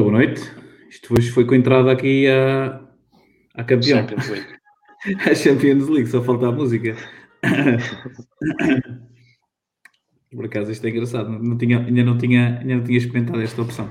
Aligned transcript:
Boa 0.00 0.12
noite. 0.12 0.40
Isto 0.88 1.12
hoje 1.12 1.30
foi 1.30 1.44
com 1.44 1.52
a 1.52 1.58
entrada 1.58 1.92
aqui 1.92 2.26
a, 2.26 2.80
a 3.54 3.62
campeão. 3.62 3.98
Champions 3.98 4.28
League. 4.30 4.48
a 5.30 5.34
Champions 5.34 5.88
League, 5.88 6.08
só 6.08 6.22
falta 6.22 6.48
a 6.48 6.52
música. 6.52 6.96
Por 10.34 10.46
acaso 10.46 10.72
isto 10.72 10.86
é 10.86 10.90
engraçado, 10.90 11.28
não 11.28 11.58
tinha, 11.58 11.80
ainda, 11.80 12.02
não 12.02 12.16
tinha, 12.16 12.60
ainda 12.60 12.76
não 12.76 12.82
tinha 12.82 12.96
experimentado 12.96 13.42
esta 13.42 13.60
opção. 13.60 13.90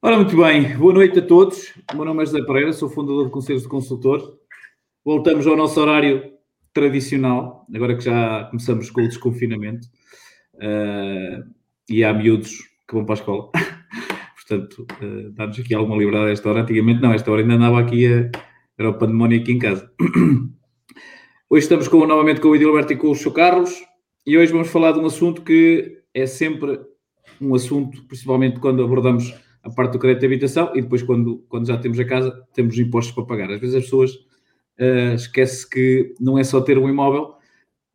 Ora, 0.00 0.16
muito 0.16 0.36
bem, 0.36 0.76
boa 0.76 0.94
noite 0.94 1.18
a 1.18 1.22
todos. 1.22 1.74
O 1.92 1.96
meu 1.96 2.04
nome 2.04 2.22
é 2.22 2.26
José 2.26 2.42
Pereira, 2.44 2.72
sou 2.72 2.88
fundador 2.88 3.24
de 3.24 3.32
Conselhos 3.32 3.62
de 3.62 3.68
Consultor. 3.68 4.38
Voltamos 5.04 5.44
ao 5.48 5.56
nosso 5.56 5.80
horário 5.80 6.22
tradicional, 6.72 7.66
agora 7.74 7.96
que 7.96 8.04
já 8.04 8.44
começamos 8.44 8.90
com 8.90 9.00
o 9.00 9.08
desconfinamento. 9.08 9.88
Uh, 10.54 11.52
e 11.90 12.04
há 12.04 12.14
miúdos 12.14 12.58
que 12.86 12.94
vão 12.94 13.04
para 13.04 13.14
a 13.14 13.18
escola. 13.18 13.50
Portanto, 14.48 14.86
uh, 15.02 15.30
dá-nos 15.32 15.60
aqui 15.60 15.74
alguma 15.74 15.96
liberdade 15.98 16.30
a 16.30 16.32
esta 16.32 16.48
hora. 16.48 16.62
Antigamente 16.62 17.02
não, 17.02 17.12
esta 17.12 17.30
hora 17.30 17.42
ainda 17.42 17.54
andava 17.54 17.78
aqui, 17.78 18.06
a, 18.06 18.30
era 18.78 18.88
o 18.88 18.94
pandemónio 18.94 19.38
aqui 19.38 19.52
em 19.52 19.58
casa. 19.58 19.92
Hoje 21.50 21.64
estamos 21.64 21.86
com, 21.86 22.06
novamente 22.06 22.40
com 22.40 22.48
o 22.48 22.56
Edilberto 22.56 22.94
e 22.94 22.96
com 22.96 23.10
o 23.10 23.14
Sr. 23.14 23.32
Carlos 23.32 23.82
e 24.26 24.36
hoje 24.36 24.52
vamos 24.52 24.68
falar 24.68 24.92
de 24.92 24.98
um 24.98 25.06
assunto 25.06 25.40
que 25.40 26.02
é 26.12 26.26
sempre 26.26 26.78
um 27.40 27.54
assunto, 27.54 28.04
principalmente 28.04 28.60
quando 28.60 28.84
abordamos 28.84 29.34
a 29.62 29.70
parte 29.70 29.92
do 29.92 29.98
crédito 29.98 30.20
de 30.20 30.26
habitação 30.26 30.70
e 30.74 30.82
depois 30.82 31.02
quando, 31.02 31.38
quando 31.48 31.66
já 31.66 31.78
temos 31.78 31.98
a 31.98 32.04
casa, 32.04 32.46
temos 32.52 32.78
impostos 32.78 33.14
para 33.14 33.24
pagar. 33.24 33.50
Às 33.50 33.60
vezes 33.60 33.76
as 33.76 33.84
pessoas 33.84 34.12
uh, 34.12 35.14
esquecem 35.14 35.70
que 35.70 36.14
não 36.20 36.38
é 36.38 36.44
só 36.44 36.60
ter 36.60 36.76
um 36.76 36.86
imóvel, 36.86 37.32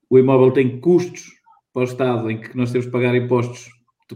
o 0.10 0.18
imóvel 0.18 0.50
tem 0.50 0.80
custos 0.80 1.32
para 1.72 1.82
o 1.82 1.86
Estado 1.86 2.32
em 2.32 2.42
que 2.42 2.58
nós 2.58 2.72
temos 2.72 2.88
que 2.88 2.92
pagar 2.92 3.16
impostos 3.16 3.70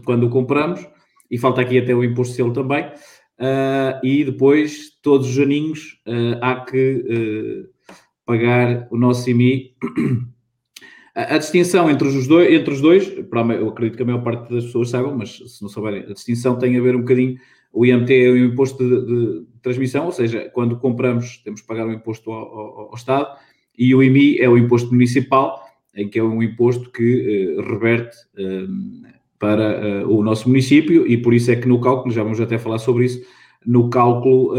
quando 0.04 0.24
o 0.26 0.30
compramos, 0.30 0.84
e 1.30 1.38
falta 1.38 1.60
aqui 1.60 1.78
até 1.78 1.94
o 1.94 2.04
imposto 2.04 2.34
selo 2.34 2.52
também, 2.52 2.84
uh, 2.84 4.04
e 4.04 4.24
depois, 4.24 4.90
todos 5.02 5.28
os 5.28 5.38
aninhos, 5.38 6.00
uh, 6.06 6.38
há 6.40 6.64
que 6.64 7.04
uh, 7.04 7.68
pagar 8.24 8.88
o 8.90 8.96
nosso 8.96 9.28
IMI. 9.30 9.74
a, 11.14 11.34
a, 11.34 11.38
distinção 11.38 11.90
entre 11.90 12.06
os 12.08 12.26
dois, 12.26 12.52
entre 12.52 12.74
os 12.74 12.80
dois 12.80 13.08
para, 13.30 13.54
eu 13.54 13.68
acredito 13.68 13.96
que 13.96 14.02
a 14.02 14.06
maior 14.06 14.22
parte 14.22 14.52
das 14.52 14.64
pessoas 14.66 14.90
saibam, 14.90 15.16
mas 15.16 15.36
se 15.36 15.62
não 15.62 15.68
souberem, 15.68 16.04
a 16.04 16.12
distinção 16.12 16.58
tem 16.58 16.76
a 16.76 16.80
ver 16.80 16.96
um 16.96 17.00
bocadinho, 17.00 17.38
o 17.72 17.84
IMT 17.84 18.12
é 18.12 18.30
o 18.30 18.36
imposto 18.36 18.78
de, 18.78 19.06
de, 19.06 19.40
de 19.40 19.60
transmissão, 19.62 20.06
ou 20.06 20.12
seja, 20.12 20.50
quando 20.54 20.78
compramos 20.78 21.38
temos 21.38 21.60
que 21.60 21.66
pagar 21.66 21.86
o 21.86 21.92
imposto 21.92 22.30
ao, 22.32 22.58
ao, 22.58 22.80
ao 22.88 22.94
Estado, 22.94 23.36
e 23.76 23.94
o 23.94 24.02
IMI 24.02 24.38
é 24.38 24.48
o 24.48 24.58
imposto 24.58 24.90
municipal, 24.90 25.62
em 25.94 26.08
que 26.08 26.18
é 26.18 26.22
um 26.22 26.42
imposto 26.42 26.90
que 26.90 27.56
uh, 27.56 27.62
reverte 27.62 28.16
uh, 28.38 29.17
para 29.38 30.04
uh, 30.04 30.12
o 30.12 30.22
nosso 30.22 30.48
município 30.48 31.06
e 31.06 31.16
por 31.16 31.32
isso 31.32 31.50
é 31.50 31.56
que 31.56 31.68
no 31.68 31.80
cálculo, 31.80 32.12
já 32.12 32.22
vamos 32.22 32.40
até 32.40 32.58
falar 32.58 32.78
sobre 32.78 33.04
isso, 33.06 33.20
no 33.64 33.90
cálculo 33.90 34.54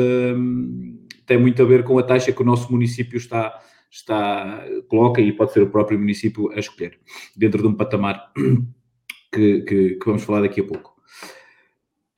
tem 1.30 1.38
muito 1.38 1.62
a 1.62 1.66
ver 1.66 1.84
com 1.84 1.98
a 2.00 2.04
taxa 2.04 2.32
que 2.32 2.42
o 2.42 2.46
nosso 2.46 2.72
município 2.72 3.16
está, 3.16 3.62
está, 3.92 4.66
coloca 4.88 5.22
e 5.22 5.32
pode 5.32 5.54
ser 5.54 5.62
o 5.62 5.70
próprio 5.70 6.00
município 6.00 6.52
a 6.52 6.60
escolher, 6.60 7.00
dentro 7.38 7.62
de 7.62 7.68
um 7.68 7.76
patamar 7.76 8.34
que, 9.32 9.62
que, 9.62 9.90
que 9.96 10.06
vamos 10.06 10.24
falar 10.24 10.42
daqui 10.42 10.62
a 10.62 10.66
pouco. 10.66 10.96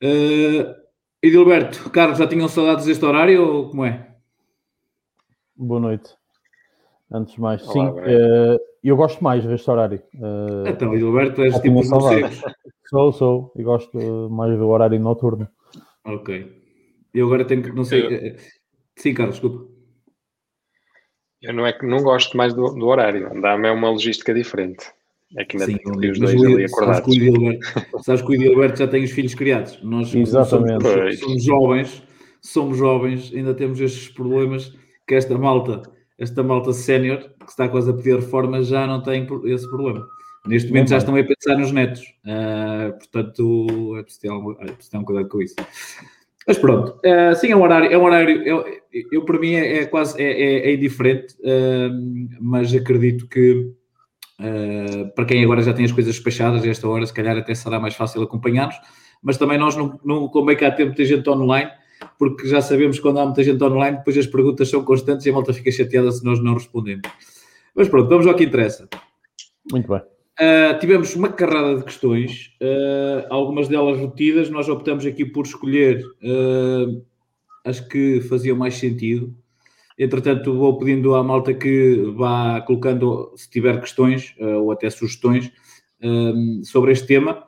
Uh, 0.02 0.74
Edilberto, 1.22 1.90
Carlos, 1.90 2.18
já 2.18 2.26
tinham 2.26 2.48
saudades 2.48 2.86
deste 2.86 3.04
horário 3.04 3.46
ou 3.46 3.68
como 3.68 3.84
é? 3.84 4.16
Boa 5.54 5.78
noite. 5.78 6.21
Antes 7.14 7.34
de 7.34 7.40
mais, 7.40 7.62
Olá, 7.68 7.72
sim, 7.72 7.86
uh, 7.88 8.58
eu 8.82 8.96
gosto 8.96 9.22
mais 9.22 9.44
deste 9.44 9.70
horário. 9.70 10.02
Uh, 10.14 10.66
então, 10.66 10.96
Gilberto, 10.96 11.42
és 11.42 11.58
tipo 11.60 11.84
morcegos. 11.84 12.40
Sou, 12.88 13.10
sou, 13.10 13.52
e 13.56 13.62
gosto 13.62 13.96
mais 14.30 14.58
do 14.58 14.68
horário 14.68 15.00
noturno. 15.00 15.48
Ok. 16.04 16.46
Eu 17.14 17.26
agora 17.26 17.42
tenho 17.46 17.62
que, 17.62 17.72
não 17.72 17.84
sei... 17.84 18.04
Eu... 18.04 18.10
Eh, 18.10 18.36
sim, 18.96 19.14
Carlos, 19.14 19.36
desculpa. 19.36 19.72
Eu 21.40 21.54
não 21.54 21.66
é 21.66 21.72
que 21.72 21.86
não 21.86 22.02
gosto 22.02 22.36
mais 22.36 22.52
do, 22.52 22.74
do 22.74 22.86
horário, 22.86 23.40
dá-me 23.40 23.70
uma 23.70 23.88
logística 23.88 24.34
diferente. 24.34 24.84
É 25.38 25.44
que 25.44 25.56
ainda 25.56 25.66
Sim, 25.66 25.78
tenho 25.78 26.12
os 26.12 26.18
dois 26.18 26.34
ali 26.34 26.64
acordados. 26.66 26.98
Sabes 26.98 27.02
que, 27.02 27.10
o 27.10 27.14
Edilberto, 27.14 28.02
sabes 28.02 28.22
que 28.22 28.28
o 28.28 28.34
Edilberto 28.34 28.78
já 28.78 28.88
tem 28.88 29.04
os 29.04 29.10
filhos 29.10 29.34
criados. 29.34 29.82
Nós 29.82 30.14
Exatamente. 30.14 30.82
Somos, 30.82 31.18
somos 31.18 31.44
jovens, 31.44 32.02
somos 32.42 32.76
jovens, 32.76 33.32
ainda 33.34 33.54
temos 33.54 33.80
estes 33.80 34.08
problemas 34.08 34.76
que 35.06 35.14
esta 35.14 35.38
malta 35.38 35.82
esta 36.18 36.42
malta 36.42 36.72
sénior, 36.72 37.18
que 37.18 37.50
está 37.50 37.68
quase 37.68 37.90
a 37.90 37.94
pedir 37.94 38.16
reforma, 38.16 38.62
já 38.62 38.86
não 38.86 39.02
tem 39.02 39.26
esse 39.46 39.68
problema. 39.68 40.06
Neste 40.46 40.68
momento 40.68 40.90
já 40.90 40.98
estão 40.98 41.14
a 41.14 41.22
pensar 41.22 41.56
nos 41.56 41.70
netos. 41.70 42.02
Uh, 42.24 42.98
portanto, 42.98 43.96
é 43.98 44.02
preciso, 44.02 44.20
ter 44.20 44.30
um, 44.30 44.50
é 44.52 44.64
preciso 44.64 44.90
ter 44.90 44.98
um 44.98 45.04
cuidado 45.04 45.28
com 45.28 45.40
isso. 45.40 45.54
Mas 46.46 46.58
pronto, 46.58 46.98
uh, 47.06 47.34
sim, 47.36 47.52
é 47.52 47.56
um 47.56 47.62
horário, 47.62 47.92
é 47.92 47.96
um 47.96 48.02
horário 48.02 48.42
eu, 48.42 48.64
eu 49.12 49.24
para 49.24 49.38
mim 49.38 49.52
é, 49.52 49.78
é 49.78 49.86
quase 49.86 50.20
é, 50.20 50.24
é, 50.24 50.70
é 50.70 50.74
indiferente, 50.74 51.34
uh, 51.40 52.38
mas 52.40 52.74
acredito 52.74 53.28
que 53.28 53.72
para 55.14 55.24
quem 55.24 55.44
agora 55.44 55.62
já 55.62 55.72
tem 55.72 55.84
as 55.84 55.92
coisas 55.92 56.16
despachadas, 56.16 56.64
esta 56.64 56.88
hora, 56.88 57.06
se 57.06 57.14
calhar 57.14 57.38
até 57.38 57.54
será 57.54 57.78
mais 57.78 57.94
fácil 57.94 58.20
acompanhar-nos, 58.22 58.74
mas 59.22 59.36
também 59.36 59.56
nós 59.56 59.76
não, 59.76 60.00
não 60.04 60.26
como 60.26 60.50
é 60.50 60.56
que 60.56 60.64
há 60.64 60.70
tempo 60.72 60.96
de 60.96 61.04
gente 61.04 61.30
online, 61.30 61.70
porque 62.18 62.48
já 62.48 62.60
sabemos 62.60 62.96
que 62.96 63.02
quando 63.02 63.18
há 63.18 63.24
muita 63.24 63.42
gente 63.42 63.62
online, 63.62 63.98
depois 63.98 64.16
as 64.16 64.26
perguntas 64.26 64.68
são 64.68 64.84
constantes 64.84 65.26
e 65.26 65.30
a 65.30 65.32
malta 65.32 65.52
fica 65.52 65.70
chateada 65.70 66.10
se 66.10 66.24
nós 66.24 66.42
não 66.42 66.54
respondemos. 66.54 67.08
Mas 67.74 67.88
pronto, 67.88 68.08
vamos 68.08 68.26
ao 68.26 68.34
que 68.34 68.44
interessa. 68.44 68.88
Muito 69.70 69.88
bem. 69.88 70.00
Uh, 70.40 70.78
tivemos 70.80 71.14
uma 71.14 71.28
carrada 71.28 71.76
de 71.76 71.84
questões, 71.84 72.56
uh, 72.60 73.26
algumas 73.30 73.68
delas 73.68 73.98
repetidas. 73.98 74.50
Nós 74.50 74.68
optamos 74.68 75.04
aqui 75.04 75.24
por 75.24 75.44
escolher 75.46 76.04
uh, 76.04 77.04
as 77.64 77.80
que 77.80 78.20
faziam 78.22 78.56
mais 78.56 78.74
sentido. 78.74 79.34
Entretanto, 79.98 80.56
vou 80.56 80.78
pedindo 80.78 81.14
à 81.14 81.22
malta 81.22 81.52
que 81.52 82.12
vá 82.16 82.60
colocando, 82.62 83.32
se 83.36 83.48
tiver 83.50 83.78
questões 83.78 84.34
ou 84.40 84.72
até 84.72 84.88
sugestões 84.88 85.52
sobre 86.64 86.92
este 86.92 87.06
tema. 87.06 87.46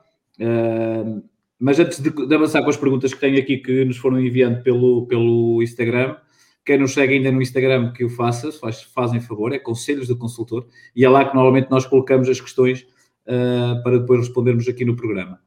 Mas 1.59 1.79
antes 1.79 2.01
de, 2.01 2.11
de, 2.11 2.35
avançar 2.35 2.63
com 2.63 2.71
as 2.71 2.77
perguntas 2.77 3.15
que 3.15 3.21
tenho 3.21 3.39
aqui 3.39 3.59
que 3.59 3.85
nos 3.85 3.97
foram 3.97 4.21
enviando 4.21 4.63
pelo, 4.63 5.07
pelo 5.07 5.63
Instagram, 5.63 6.17
quem 6.65 6.79
nos 6.79 6.95
segue 6.95 7.15
ainda 7.15 7.31
no 7.31 7.43
Instagram 7.43 7.93
que 7.93 8.05
o 8.05 8.09
faça, 8.09 8.51
faz, 8.53 8.83
fazem 8.83 9.21
favor, 9.21 9.53
é 9.53 9.59
Conselhos 9.59 10.09
do 10.09 10.17
Consultor, 10.17 10.67
e 10.97 11.05
é 11.05 11.09
lá 11.09 11.25
que 11.25 11.35
normalmente 11.35 11.71
nós 11.71 11.87
colocamos 11.87 12.29
as 12.29 12.41
questões 12.41 12.87
uh, 13.27 13.83
para 13.83 13.99
depois 13.99 14.21
respondermos 14.21 14.69
aqui 14.69 14.85
no 14.85 14.97
programa. 14.97 15.39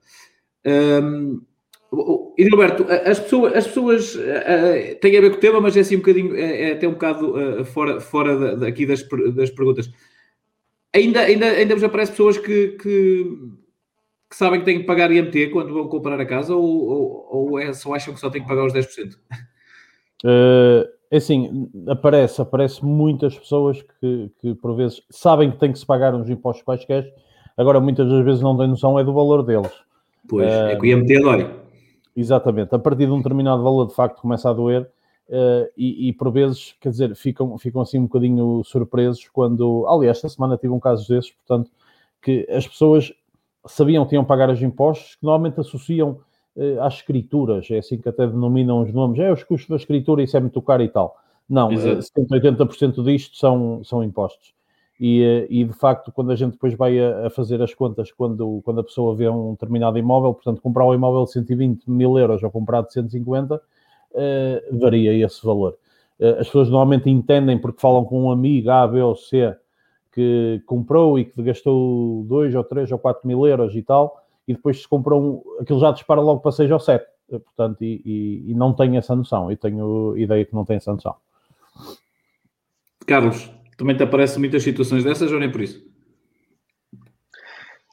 Um, 0.66 1.42
Roberto, 1.92 2.86
as 3.06 3.20
pessoas, 3.20 3.54
as 3.56 3.68
pessoas 3.68 4.16
uh, 4.16 5.00
têm 5.02 5.18
a 5.18 5.22
ver 5.22 5.32
com 5.32 5.38
o 5.38 5.40
tema, 5.40 5.60
mas 5.60 5.76
é 5.76 5.80
assim 5.80 5.96
um 5.96 6.00
bocadinho, 6.00 6.36
é, 6.36 6.70
é 6.70 6.72
até 6.74 6.88
um 6.88 6.94
bocado 6.94 7.32
uh, 7.36 7.66
fora, 7.66 8.00
fora 8.00 8.56
da, 8.56 8.68
aqui 8.68 8.86
das, 8.86 9.02
das 9.34 9.50
perguntas. 9.50 9.90
Ainda, 10.94 11.22
ainda, 11.22 11.48
ainda 11.48 11.74
vos 11.74 11.84
aparece 11.84 12.12
pessoas 12.12 12.38
que, 12.38 12.78
que 12.82 13.26
que 14.30 14.36
sabem 14.36 14.60
que 14.60 14.66
têm 14.66 14.80
que 14.80 14.86
pagar 14.86 15.12
IMT 15.12 15.50
quando 15.52 15.74
vão 15.74 15.88
comprar 15.88 16.20
a 16.20 16.26
casa 16.26 16.56
ou, 16.56 16.64
ou, 16.64 17.28
ou 17.32 17.60
é, 17.60 17.74
só 17.74 17.94
acham 17.94 18.14
que 18.14 18.20
só 18.20 18.30
têm 18.30 18.42
que 18.42 18.48
pagar 18.48 18.66
os 18.66 18.74
10%? 18.74 19.16
Uh, 20.26 20.88
é 21.10 21.18
assim, 21.18 21.70
aparece, 21.88 22.42
aparece 22.42 22.84
muitas 22.84 23.38
pessoas 23.38 23.82
que, 24.00 24.30
que 24.42 24.56
por 24.56 24.76
vezes 24.76 25.02
sabem 25.10 25.52
que 25.52 25.58
têm 25.58 25.72
que 25.72 25.80
se 25.80 25.86
pagar 25.86 26.14
uns 26.14 26.30
impostos 26.30 26.66
quaisquer, 26.66 27.14
agora 27.56 27.80
muitas 27.80 28.10
das 28.10 28.26
vezes 28.26 28.42
não 28.42 28.58
têm 28.58 28.68
noção 28.68 29.00
é 29.00 29.04
do 29.04 29.14
valor 29.14 29.44
deles. 29.44 29.72
Pois, 30.28 30.46
uh, 30.46 30.68
é 30.68 30.76
que 30.76 30.82
o 30.82 30.86
IMT 30.86 31.20
dói. 31.22 31.50
Exatamente, 32.16 32.76
a 32.76 32.80
partir 32.80 33.06
de 33.06 33.12
um 33.12 33.18
determinado 33.18 33.64
valor 33.64 33.88
de 33.88 33.94
facto 33.94 34.20
começa 34.20 34.50
a 34.50 34.54
doer 34.54 34.82
uh, 35.30 35.70
e, 35.78 36.10
e, 36.10 36.14
por 36.14 36.32
vezes, 36.32 36.76
quer 36.82 36.90
dizer, 36.90 37.16
ficam, 37.16 37.58
ficam 37.58 37.82
assim 37.82 38.00
um 38.00 38.04
bocadinho 38.04 38.64
surpresos 38.66 39.30
quando, 39.32 39.86
aliás, 39.88 40.18
esta 40.18 40.30
semana 40.30 40.58
tive 40.58 40.74
um 40.74 40.80
caso 40.80 41.08
desses, 41.08 41.32
portanto, 41.32 41.72
que 42.22 42.46
as 42.50 42.68
pessoas 42.68 43.14
sabiam 43.68 44.04
que 44.04 44.10
tinham 44.10 44.24
que 44.24 44.28
pagar 44.28 44.50
os 44.50 44.62
impostos, 44.62 45.16
que 45.16 45.24
normalmente 45.24 45.60
associam 45.60 46.20
eh, 46.56 46.78
às 46.80 46.96
escrituras, 46.96 47.70
é 47.70 47.78
assim 47.78 47.98
que 47.98 48.10
até 48.10 48.26
denominam 48.26 48.82
os 48.82 48.94
nomes, 48.94 49.20
é 49.20 49.32
os 49.32 49.44
custos 49.44 49.70
da 49.70 49.76
escritura, 49.76 50.24
isso 50.24 50.36
é 50.38 50.40
muito 50.40 50.62
caro 50.62 50.84
e 50.84 50.90
tal. 50.90 51.18
Não, 51.50 51.72
Exato. 51.72 52.02
180% 52.20 53.04
disto 53.04 53.38
são, 53.38 53.84
são 53.84 54.04
impostos. 54.04 54.54
E, 55.00 55.22
eh, 55.24 55.48
e, 55.50 55.64
de 55.64 55.74
facto, 55.74 56.12
quando 56.12 56.32
a 56.32 56.36
gente 56.36 56.54
depois 56.54 56.74
vai 56.74 57.00
a, 57.00 57.28
a, 57.28 57.30
fazer 57.30 57.62
as 57.62 57.74
contas, 57.74 58.12
quando, 58.12 58.62
quando 58.66 58.80
a 58.80 58.84
pessoa 58.84 59.16
vê 59.16 59.30
um 59.30 59.52
determinado 59.52 59.98
imóvel, 59.98 60.34
portanto, 60.34 60.62
comprar 60.62 60.86
um 60.86 60.94
imóvel 60.94 61.26
de 61.26 61.32
120 61.32 61.90
mil 61.90 62.18
euros 62.18 62.42
ou 62.42 62.50
comprar 62.50 62.82
de 62.82 62.92
150, 62.92 63.62
eh, 64.16 64.64
varia 64.72 65.14
esse 65.14 65.46
valor. 65.46 65.78
Eh, 66.20 66.38
as 66.40 66.48
pessoas 66.48 66.70
normalmente 66.70 67.10
entendem 67.10 67.58
porque 67.58 67.80
falam 67.80 68.04
com 68.04 68.24
um 68.24 68.32
amigo 68.32 68.70
A, 68.72 68.88
B 68.88 69.02
ou 69.02 69.16
C 69.16 69.56
que 70.18 70.64
comprou 70.66 71.20
e 71.20 71.26
que 71.26 71.44
gastou 71.44 72.24
2 72.24 72.56
ou 72.56 72.64
3 72.64 72.92
ou 72.92 72.98
4 72.98 73.28
mil 73.28 73.46
euros 73.46 73.76
e 73.76 73.84
tal, 73.84 74.26
e 74.48 74.56
depois 74.56 74.82
se 74.82 74.88
comprou 74.88 75.22
um, 75.22 75.62
aquilo 75.62 75.80
já 75.80 75.92
dispara 75.92 76.20
logo 76.20 76.40
para 76.40 76.52
6 76.52 76.72
ou 76.72 76.80
7. 76.80 77.06
Portanto, 77.30 77.84
e, 77.84 78.02
e, 78.04 78.52
e 78.52 78.56
não 78.56 78.74
tem 78.74 78.98
essa 78.98 79.16
noção. 79.16 79.52
Eu 79.52 79.58
tenho 79.58 80.18
ideia 80.18 80.44
que 80.44 80.56
não 80.56 80.66
tem 80.66 80.78
essa 80.78 80.92
noção. 80.92 81.16
Carlos, 83.06 83.52
também 83.78 83.96
te 83.96 84.02
aparecem 84.02 84.40
muitas 84.40 84.64
situações 84.64 85.04
dessas 85.04 85.32
ou 85.32 85.40
nem 85.40 85.52
por 85.52 85.62
isso? 85.62 85.86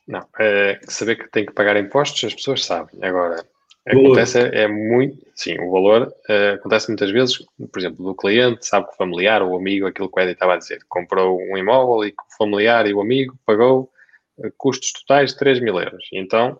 Não, 0.08 0.26
é, 0.40 0.80
saber 0.84 1.16
que 1.16 1.30
tem 1.30 1.44
que 1.44 1.52
pagar 1.52 1.76
impostos, 1.76 2.24
as 2.24 2.34
pessoas 2.34 2.64
sabem. 2.64 3.04
Agora, 3.04 3.44
Acontece 3.86 4.38
é, 4.38 4.62
é 4.62 4.68
muito, 4.68 5.18
sim, 5.34 5.58
o 5.60 5.70
valor 5.70 6.08
uh, 6.28 6.54
acontece 6.54 6.88
muitas 6.88 7.10
vezes, 7.10 7.38
por 7.70 7.78
exemplo, 7.78 8.02
do 8.02 8.14
cliente, 8.14 8.66
sabe 8.66 8.86
que 8.86 8.94
o 8.94 8.96
familiar 8.96 9.42
ou 9.42 9.52
o 9.52 9.56
amigo, 9.56 9.86
aquilo 9.86 10.10
que 10.10 10.18
o 10.18 10.22
Eddie 10.22 10.32
estava 10.32 10.54
a 10.54 10.56
dizer, 10.56 10.80
comprou 10.88 11.38
um 11.38 11.56
imóvel 11.56 12.08
e 12.08 12.12
que 12.12 12.22
o 12.22 12.36
familiar 12.38 12.86
e 12.86 12.94
o 12.94 13.00
amigo 13.02 13.38
pagou 13.44 13.90
uh, 14.38 14.52
custos 14.56 14.92
totais 14.92 15.32
de 15.32 15.38
3 15.38 15.60
mil 15.60 15.78
euros. 15.78 16.04
Então, 16.14 16.58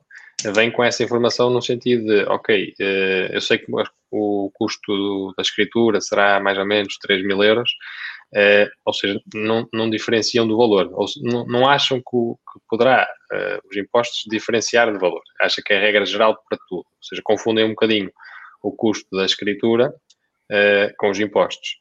vem 0.55 0.71
com 0.71 0.85
essa 0.85 1.03
informação 1.03 1.49
no 1.49 1.62
sentido 1.62 2.05
de, 2.05 2.25
ok, 2.25 2.75
uh, 2.79 3.32
eu 3.32 3.41
sei 3.41 3.56
que 3.56 3.73
o 4.11 4.50
custo 4.53 5.32
da 5.37 5.43
escritura 5.43 6.03
será 6.03 6.38
mais 6.41 6.59
ou 6.59 6.67
menos 6.67 6.99
3 6.99 7.25
mil 7.25 7.43
euros, 7.43 7.70
Uh, 8.35 8.69
ou 8.85 8.93
seja, 8.93 9.21
não, 9.33 9.69
não, 9.73 9.89
diferenciam 9.89 10.47
do 10.47 10.57
valor, 10.57 10.91
ou 10.93 11.07
não, 11.23 11.47
não 11.47 11.69
acham 11.69 11.99
que, 11.99 12.15
o, 12.17 12.37
que 12.53 12.61
poderá 12.69 13.09
uh, 13.33 13.69
os 13.71 13.77
impostos 13.77 14.25
diferenciar 14.29 14.93
de 14.93 14.99
valor. 14.99 15.23
Acha 15.41 15.63
que 15.65 15.73
é 15.73 15.79
regra 15.79 16.05
geral 16.05 16.37
para 16.49 16.59
tudo, 16.69 16.79
ou 16.79 17.03
seja, 17.03 17.23
confundem 17.25 17.65
um 17.65 17.71
bocadinho 17.71 18.11
o 18.61 18.73
custo 18.73 19.07
da 19.17 19.25
escritura 19.25 19.95
uh, 20.51 20.95
com 20.99 21.11
os 21.11 21.21
impostos. 21.21 21.77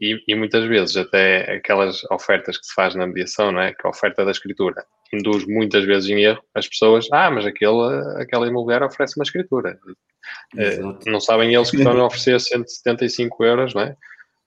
E, 0.00 0.20
e, 0.26 0.34
muitas 0.34 0.64
vezes 0.64 0.96
até 0.96 1.52
aquelas 1.52 2.02
ofertas 2.10 2.58
que 2.58 2.66
se 2.66 2.74
faz 2.74 2.96
na 2.96 3.06
mediação, 3.06 3.52
não 3.52 3.60
é? 3.60 3.72
Que 3.72 3.86
a 3.86 3.90
oferta 3.90 4.24
da 4.24 4.32
escritura 4.32 4.84
induz 5.12 5.46
muitas 5.46 5.84
vezes 5.84 6.10
em 6.10 6.24
erro 6.24 6.42
as 6.52 6.66
pessoas, 6.66 7.06
ah, 7.12 7.30
mas 7.30 7.46
aquele, 7.46 7.78
aquela 8.20 8.48
imobiliária 8.48 8.86
oferece 8.86 9.16
uma 9.16 9.22
escritura. 9.22 9.78
não 11.06 11.20
sabem 11.20 11.54
eles 11.54 11.70
que 11.70 11.76
estão 11.76 11.96
a 11.96 12.06
oferecer 12.06 12.40
175 12.40 13.44
euros, 13.44 13.74
não 13.74 13.82
é? 13.82 13.96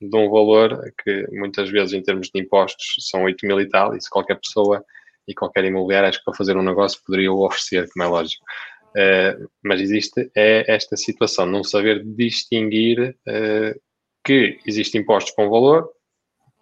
De 0.01 0.17
um 0.17 0.29
valor 0.29 0.91
que 1.03 1.27
muitas 1.31 1.69
vezes 1.69 1.93
em 1.93 2.01
termos 2.01 2.29
de 2.33 2.41
impostos 2.41 2.95
são 3.09 3.23
8 3.23 3.45
mil 3.45 3.59
e 3.59 3.69
tal, 3.69 3.95
e 3.95 4.01
se 4.01 4.09
qualquer 4.09 4.39
pessoa 4.39 4.83
e 5.27 5.33
qualquer 5.33 5.65
imobiliário 5.65 6.09
acho 6.09 6.19
que 6.19 6.25
para 6.25 6.35
fazer 6.35 6.57
um 6.57 6.63
negócio 6.63 7.01
poderia 7.05 7.31
o 7.31 7.45
oferecer, 7.45 7.89
como 7.91 8.05
é 8.05 8.07
lógico. 8.07 8.43
Uh, 8.91 9.49
mas 9.63 9.81
existe 9.81 10.31
é 10.35 10.73
esta 10.73 10.95
situação, 10.95 11.45
não 11.45 11.63
saber 11.63 12.03
distinguir 12.05 13.17
uh, 13.27 13.81
que 14.23 14.57
existem 14.65 15.01
impostos 15.01 15.33
para 15.35 15.45
um 15.45 15.49
valor 15.49 15.89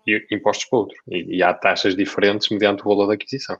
e 0.07 0.25
impostos 0.31 0.65
para 0.65 0.79
outro. 0.79 0.97
E, 1.07 1.38
e 1.38 1.44
há 1.44 1.53
taxas 1.53 1.95
diferentes 1.95 2.50
mediante 2.50 2.81
o 2.81 2.89
valor 2.89 3.07
da 3.07 3.13
aquisição. 3.13 3.57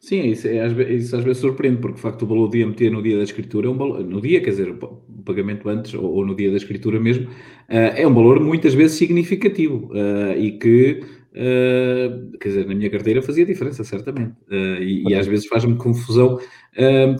Sim, 0.00 0.30
isso, 0.30 0.48
é, 0.48 0.68
isso 0.94 1.16
às 1.16 1.22
vezes 1.22 1.40
surpreende, 1.40 1.78
porque 1.78 1.96
de 1.96 2.02
facto 2.02 2.22
o 2.22 2.26
valor 2.26 2.48
de 2.50 2.60
IMT 2.60 2.90
no 2.90 3.02
dia 3.02 3.16
da 3.16 3.22
escritura 3.22 3.66
é 3.66 3.70
um 3.70 3.76
valor, 3.76 4.04
no 4.04 4.20
dia, 4.20 4.40
quer 4.40 4.50
dizer, 4.50 4.70
o 4.70 5.22
pagamento 5.24 5.68
antes 5.68 5.94
ou, 5.94 6.04
ou 6.04 6.26
no 6.26 6.34
dia 6.34 6.50
da 6.50 6.56
escritura 6.56 6.98
mesmo, 6.98 7.28
uh, 7.28 7.94
é 7.96 8.06
um 8.06 8.12
valor 8.12 8.40
muitas 8.40 8.74
vezes 8.74 8.96
significativo 8.96 9.90
uh, 9.92 10.36
e 10.36 10.58
que, 10.58 11.00
uh, 11.32 12.38
quer 12.38 12.48
dizer, 12.48 12.66
na 12.66 12.74
minha 12.74 12.90
carteira 12.90 13.22
fazia 13.22 13.46
diferença, 13.46 13.84
certamente. 13.84 14.34
E, 14.50 15.04
e, 15.08 15.14
às 15.14 15.26
vezes 15.26 15.46
faz-me 15.46 15.76
confusão 15.76 16.38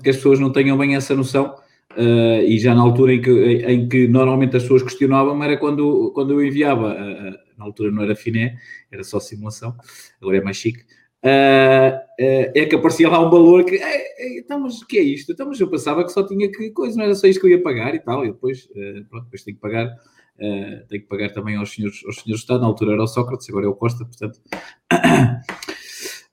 que 0.02 0.10
as 0.10 0.16
pessoas 0.16 0.40
não 0.40 0.50
tenham 0.50 0.76
bem 0.76 0.96
essa 0.96 1.14
noção. 1.14 1.54
e 2.46 2.58
já 2.58 2.74
na 2.74 2.80
altura 2.80 3.14
em 3.14 3.20
que, 3.20 3.30
em 3.30 3.88
que 3.88 4.08
normalmente 4.08 4.56
as 4.56 4.62
pessoas 4.62 4.82
questionavam 4.82 5.42
era 5.44 5.56
quando, 5.56 6.10
quando 6.14 6.32
eu 6.32 6.44
enviava, 6.44 6.94
na 7.56 7.64
altura 7.64 7.92
não 7.92 8.02
era 8.02 8.16
finé, 8.16 8.56
era 8.90 9.04
só 9.04 9.20
simulação, 9.20 9.76
agora 10.20 10.38
é 10.38 10.40
mais 10.40 10.56
chique, 10.56 10.84
Uh, 11.24 11.94
uh, 12.20 12.50
é 12.54 12.66
que 12.66 12.74
aparecia 12.74 13.08
lá 13.08 13.24
um 13.24 13.30
valor 13.30 13.64
que, 13.64 13.76
é, 13.76 14.38
então, 14.40 14.58
mas 14.58 14.82
o 14.82 14.86
que 14.86 14.98
é 14.98 15.02
isto? 15.02 15.30
Então, 15.30 15.46
mas 15.46 15.60
eu 15.60 15.68
pensava 15.68 16.02
que 16.02 16.10
só 16.10 16.26
tinha 16.26 16.50
que 16.50 16.70
coisa, 16.70 16.96
não 16.96 17.04
era 17.04 17.14
só 17.14 17.28
isto 17.28 17.40
que 17.40 17.46
eu 17.46 17.50
ia 17.50 17.62
pagar 17.62 17.94
e 17.94 18.00
tal, 18.00 18.24
e 18.24 18.32
depois, 18.32 18.64
uh, 18.70 19.04
pronto, 19.08 19.24
depois 19.24 19.44
tenho 19.44 19.56
que 19.56 19.62
pagar, 19.62 19.88
tenho 20.88 21.02
que 21.02 21.08
pagar 21.08 21.30
também 21.30 21.54
aos 21.54 21.72
senhores, 21.72 22.02
aos 22.04 22.16
senhores 22.16 22.40
Estado, 22.40 22.62
na 22.62 22.66
altura 22.66 22.94
era 22.94 23.02
o 23.02 23.06
Sócrates, 23.06 23.48
agora 23.48 23.66
é 23.66 23.68
o 23.68 23.74
Costa, 23.74 24.04
portanto. 24.04 24.40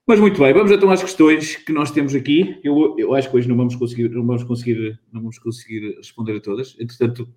Mas 0.08 0.20
muito 0.20 0.40
bem, 0.40 0.52
vamos 0.52 0.72
então 0.72 0.90
às 0.90 1.04
questões 1.04 1.58
que 1.58 1.72
nós 1.72 1.92
temos 1.92 2.16
aqui. 2.16 2.60
Eu, 2.64 2.96
eu 2.98 3.14
acho 3.14 3.30
que 3.30 3.38
hoje 3.38 3.48
não 3.48 3.56
vamos 3.56 3.76
conseguir, 3.76 4.10
não 4.10 4.26
vamos 4.26 4.44
conseguir, 4.44 5.00
não 5.14 5.22
vamos 5.22 5.38
conseguir 5.38 5.98
responder 5.98 6.38
a 6.38 6.42
todas. 6.42 6.76
Entretanto, 6.80 7.32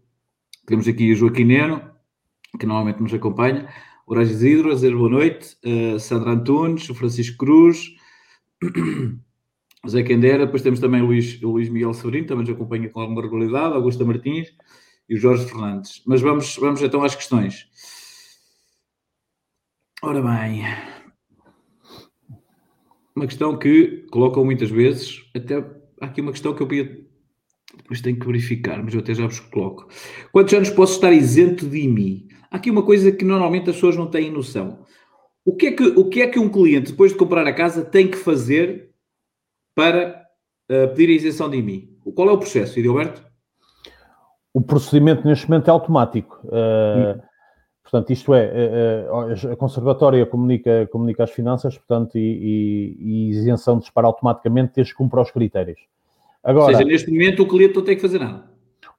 temos 0.66 0.88
aqui 0.88 1.12
o 1.12 1.14
Joaquim 1.14 1.44
Neno, 1.44 1.82
que 2.58 2.64
normalmente 2.64 3.02
nos 3.02 3.12
acompanha. 3.12 3.68
Horácio 4.12 4.34
Isidro, 4.34 4.70
a 4.70 4.74
dizer 4.74 4.94
boa 4.94 5.08
noite, 5.08 5.56
uh, 5.64 5.98
Sandra 5.98 6.32
Antunes, 6.32 6.86
o 6.90 6.94
Francisco 6.94 7.38
Cruz, 7.38 7.94
José 9.82 10.02
Quendera, 10.02 10.44
depois 10.44 10.62
temos 10.62 10.80
também 10.80 11.00
o 11.00 11.06
Luís, 11.06 11.42
o 11.42 11.52
Luís 11.52 11.70
Miguel 11.70 11.94
Severino, 11.94 12.26
também 12.26 12.44
nos 12.44 12.54
acompanha 12.54 12.90
com 12.90 13.00
alguma 13.00 13.22
regularidade, 13.22 13.74
Augusta 13.74 14.04
Martins 14.04 14.48
e 15.08 15.14
o 15.14 15.18
Jorge 15.18 15.46
Fernandes. 15.46 16.02
Mas 16.06 16.20
vamos, 16.20 16.54
vamos 16.56 16.82
então 16.82 17.02
às 17.02 17.14
questões. 17.14 17.66
Ora 20.02 20.20
bem, 20.20 20.62
uma 23.16 23.26
questão 23.26 23.58
que 23.58 24.06
colocam 24.10 24.44
muitas 24.44 24.68
vezes, 24.68 25.22
até 25.34 25.56
há 25.56 26.04
aqui 26.06 26.20
uma 26.20 26.32
questão 26.32 26.54
que 26.54 26.62
eu 26.62 26.66
podia, 26.66 27.06
depois 27.78 28.02
tenho 28.02 28.18
que 28.18 28.26
verificar, 28.26 28.82
mas 28.84 28.92
eu 28.92 29.00
até 29.00 29.14
já 29.14 29.26
vos 29.26 29.40
coloco. 29.40 29.88
Quantos 30.30 30.52
anos 30.52 30.68
posso 30.68 30.96
estar 30.96 31.14
isento 31.14 31.66
de 31.66 31.78
IMI? 31.78 32.31
Há 32.52 32.58
aqui 32.58 32.70
uma 32.70 32.82
coisa 32.82 33.10
que 33.10 33.24
normalmente 33.24 33.70
as 33.70 33.76
pessoas 33.76 33.96
não 33.96 34.06
têm 34.06 34.30
noção. 34.30 34.80
O 35.42 35.56
que 35.56 35.68
é 35.68 35.72
que, 35.72 35.84
o 35.84 36.04
que, 36.04 36.20
é 36.20 36.26
que 36.26 36.38
um 36.38 36.50
cliente, 36.50 36.90
depois 36.90 37.10
de 37.10 37.16
comprar 37.16 37.46
a 37.46 37.52
casa, 37.52 37.82
tem 37.82 38.06
que 38.06 38.18
fazer 38.18 38.90
para 39.74 40.26
uh, 40.70 40.94
pedir 40.94 41.10
a 41.10 41.16
isenção 41.16 41.48
de 41.48 41.56
IMI? 41.56 41.96
Qual 42.14 42.28
é 42.28 42.32
o 42.32 42.36
processo, 42.36 42.78
Edilberto? 42.78 43.24
O 44.52 44.60
procedimento 44.60 45.26
neste 45.26 45.48
momento 45.48 45.68
é 45.68 45.70
automático. 45.70 46.40
Uh. 46.44 47.18
Portanto, 47.82 48.10
isto 48.10 48.34
é, 48.34 49.08
uh, 49.10 49.52
a 49.52 49.56
conservatória 49.56 50.24
comunica, 50.26 50.86
comunica 50.92 51.24
as 51.24 51.30
finanças, 51.30 51.78
portanto, 51.78 52.18
e, 52.18 52.20
e, 52.20 52.96
e 53.00 53.30
isenção 53.30 53.78
dispara 53.78 54.06
automaticamente 54.06 54.74
desde 54.76 54.92
que 54.92 54.98
cumpra 54.98 55.22
os 55.22 55.30
critérios. 55.30 55.80
Agora, 56.44 56.66
Ou 56.66 56.72
seja, 56.72 56.84
neste 56.84 57.10
momento 57.10 57.44
o 57.44 57.48
cliente 57.48 57.74
não 57.74 57.82
tem 57.82 57.96
que 57.96 58.02
fazer 58.02 58.18
nada 58.18 58.51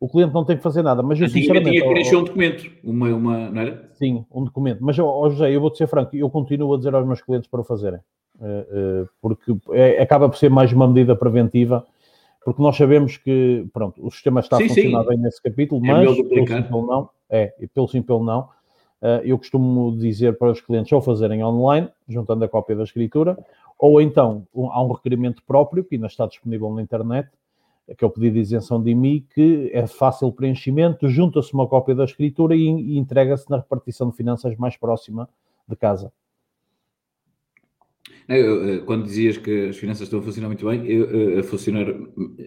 o 0.04 0.10
cliente 0.10 0.34
não 0.34 0.44
tem 0.44 0.58
que 0.58 0.64
fazer 0.64 0.84
nada. 0.84 1.02
Mas 1.02 1.18
eu, 1.22 1.30
sinceramente. 1.30 1.72
Tinha 1.72 1.82
que 1.82 1.90
preencher 1.90 2.18
um 2.18 2.24
documento, 2.26 2.70
uma, 2.84 3.08
uma, 3.08 3.50
não 3.50 3.62
era? 3.62 3.90
Sim, 3.94 4.26
um 4.30 4.44
documento. 4.44 4.80
Mas, 4.82 5.00
oh, 5.00 5.30
José, 5.30 5.50
eu 5.50 5.62
vou-te 5.62 5.78
ser 5.78 5.88
franco, 5.88 6.14
eu 6.14 6.30
continuo 6.30 6.74
a 6.74 6.78
dizer 6.78 6.94
aos 6.94 7.08
meus 7.08 7.22
clientes 7.22 7.50
para 7.50 7.62
o 7.62 7.64
fazerem. 7.64 8.02
Uh, 8.38 9.04
uh, 9.04 9.10
porque 9.22 9.56
é, 9.72 10.02
acaba 10.02 10.28
por 10.28 10.38
ser 10.38 10.50
mais 10.50 10.74
uma 10.74 10.90
medida 10.90 11.16
preventiva, 11.16 11.86
porque 12.44 12.62
nós 12.62 12.76
sabemos 12.76 13.16
que, 13.16 13.66
pronto, 13.72 14.06
o 14.06 14.12
sistema 14.12 14.42
está 14.42 14.58
sim, 14.58 14.66
a 14.66 14.68
funcionar 14.68 15.04
sim. 15.04 15.08
bem 15.08 15.18
nesse 15.20 15.42
capítulo, 15.42 15.86
é 15.86 15.88
mas, 15.88 16.04
pelo 16.04 16.48
sim, 16.48 16.64
pelo 16.64 16.86
não, 16.86 17.10
é, 17.30 17.54
pelo 17.74 17.88
sim, 17.88 18.02
pelo 18.02 18.24
não, 18.26 18.42
uh, 18.42 19.22
eu 19.24 19.38
costumo 19.38 19.96
dizer 19.98 20.38
para 20.38 20.52
os 20.52 20.60
clientes 20.60 20.92
ou 20.92 21.02
fazerem 21.02 21.42
online, 21.46 21.88
juntando 22.10 22.44
a 22.44 22.50
cópia 22.50 22.76
da 22.76 22.84
escritura, 22.84 23.38
ou 23.80 24.02
então 24.02 24.46
há 24.54 24.84
um 24.84 24.92
requerimento 24.92 25.42
próprio, 25.48 25.82
que 25.82 25.96
ainda 25.96 26.08
está 26.08 26.28
disponível 26.28 26.70
na 26.74 26.82
internet, 26.82 27.30
que 27.98 28.04
é 28.04 28.08
o 28.08 28.10
pedido 28.10 28.34
de 28.34 28.40
isenção 28.40 28.82
de 28.82 28.92
IMI, 28.92 29.26
que 29.34 29.70
é 29.74 29.86
fácil 29.86 30.32
preenchimento, 30.32 31.08
junta-se 31.10 31.54
uma 31.54 31.68
cópia 31.68 31.94
da 31.94 32.06
escritura 32.06 32.56
e, 32.56 32.62
e 32.62 32.98
entrega-se 32.98 33.50
na 33.50 33.58
repartição 33.58 34.10
de 34.10 34.16
finanças 34.16 34.56
mais 34.58 34.78
próxima 34.78 35.30
de 35.68 35.76
casa. 35.76 36.12
Eh, 38.28 38.82
quando 38.86 39.04
dizias 39.04 39.38
que 39.38 39.70
as 39.70 39.78
finanças 39.78 40.04
estão 40.04 40.20
a 40.20 40.22
funcionar 40.22 40.48
muito 40.48 40.66
bem, 40.66 40.86
eu, 40.86 41.40
a 41.40 41.44
funcionar 41.44 41.86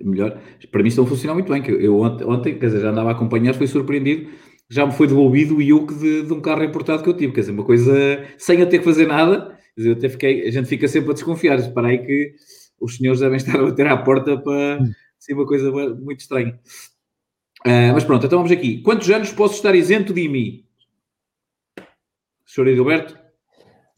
melhor, 0.02 0.40
para 0.70 0.82
mim 0.82 0.88
estão 0.88 1.04
a 1.04 1.06
funcionar 1.06 1.34
muito 1.34 1.52
bem. 1.52 1.62
Que 1.62 1.70
eu 1.70 2.00
ontem, 2.00 2.58
quer 2.58 2.66
dizer, 2.66 2.80
já 2.80 2.90
andava 2.90 3.10
a 3.10 3.12
acompanhar, 3.12 3.54
fui 3.54 3.66
surpreendido, 3.66 4.30
já 4.70 4.86
me 4.86 4.92
foi 4.92 5.06
devolvido 5.06 5.56
o 5.56 5.62
IUC 5.62 5.94
de, 5.94 6.22
de, 6.22 6.32
um 6.32 6.40
carro 6.40 6.64
importado 6.64 7.02
que 7.02 7.08
eu 7.08 7.14
tive, 7.16 7.32
quer 7.32 7.40
dizer, 7.40 7.52
uma 7.52 7.64
coisa 7.64 7.94
sem 8.38 8.60
eu 8.60 8.68
ter 8.68 8.78
que 8.78 8.84
fazer 8.84 9.06
nada, 9.06 9.56
eu 9.76 9.92
até 9.92 10.08
fiquei, 10.08 10.48
a 10.48 10.50
gente 10.50 10.66
fica 10.66 10.88
sempre 10.88 11.10
a 11.10 11.14
desconfiar, 11.14 11.60
para 11.72 11.88
aí 11.88 11.98
que 11.98 12.34
os 12.80 12.96
senhores 12.96 13.20
devem 13.20 13.36
estar 13.36 13.58
a 13.58 13.62
bater 13.62 13.86
à 13.86 13.96
porta 13.96 14.36
para 14.38 14.78
Sim, 15.26 15.34
uma 15.34 15.44
coisa 15.44 15.72
muito 15.72 16.20
estranha. 16.20 16.56
Uh, 17.66 17.92
mas 17.92 18.04
pronto, 18.04 18.24
então 18.24 18.38
vamos 18.38 18.52
aqui. 18.52 18.80
Quantos 18.80 19.10
anos 19.10 19.32
posso 19.32 19.54
estar 19.54 19.74
isento 19.74 20.14
de 20.14 20.20
IMI? 20.20 20.64
Senhor 22.46 22.68
Edilberto? 22.68 23.18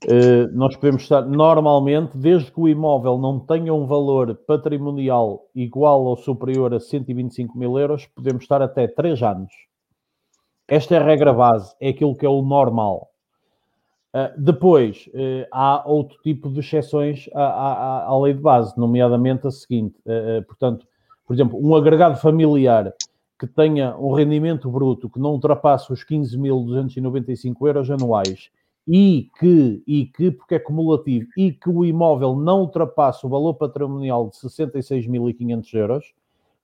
Uh, 0.07 0.49
nós 0.55 0.75
podemos 0.75 1.03
estar 1.03 1.21
normalmente, 1.27 2.17
desde 2.17 2.51
que 2.51 2.59
o 2.59 2.67
imóvel 2.67 3.19
não 3.19 3.39
tenha 3.39 3.75
um 3.75 3.87
valor 3.87 4.37
patrimonial 4.47 5.51
igual 5.55 6.03
ou 6.05 6.17
superior 6.17 6.73
a 6.73 6.81
125 6.81 7.59
mil 7.59 7.79
euros, 7.79 8.07
podemos 8.07 8.45
estar 8.45 8.63
até 8.63 8.89
3 8.89 9.23
anos. 9.23 9.53
Esta 10.67 10.95
é 10.95 10.99
a 10.99 11.05
regra 11.05 11.35
base, 11.35 11.77
é 11.79 11.91
aquilo 11.91 12.17
que 12.17 12.25
é 12.25 12.29
o 12.29 12.41
normal. 12.41 13.11
Uh, 14.15 14.33
depois, 14.41 15.07
uh, 15.09 15.47
há 15.53 15.87
outro 15.87 16.17
tipo 16.23 16.49
de 16.49 16.61
exceções 16.61 17.29
à, 17.35 17.43
à, 17.43 18.05
à, 18.07 18.19
lei 18.19 18.33
de 18.33 18.41
base, 18.41 18.73
nomeadamente 18.79 19.47
a 19.47 19.51
seguinte: 19.51 20.01
portanto, 20.47 20.88
por 21.29 21.35
exemplo, 21.35 21.61
um 21.63 21.77
agregado 21.77 22.19
familiar 22.19 22.91
que 23.39 23.47
tenha 23.47 23.95
um 23.99 24.15
rendimento 24.15 24.71
bruto 24.71 25.11
que 25.11 25.21
não 25.21 25.33
ultrapasse 25.33 25.93
os 25.93 26.03
15.295 26.03 27.55
euros 27.67 27.91
anuais 27.91 28.51
e 28.89 29.29
que, 29.39 29.83
e 29.87 30.07
que, 30.07 30.31
porque 30.31 30.55
é 30.55 30.59
cumulativo, 30.59 31.29
e 31.37 31.53
que 31.53 31.69
o 31.69 31.85
imóvel 31.85 32.35
não 32.35 32.61
ultrapasse 32.61 33.27
o 33.27 33.29
valor 33.29 33.53
patrimonial 33.55 34.31
de 34.31 34.37
66.500 34.39 35.75
euros, 35.75 36.15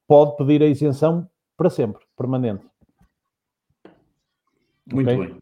pode 0.08 0.34
pedir 0.38 0.62
a 0.62 0.66
isenção 0.66 1.28
para 1.58 1.68
sempre, 1.68 2.02
permanente. 2.16 2.64
Muito 4.90 5.12
okay? 5.12 5.26
bem. 5.26 5.36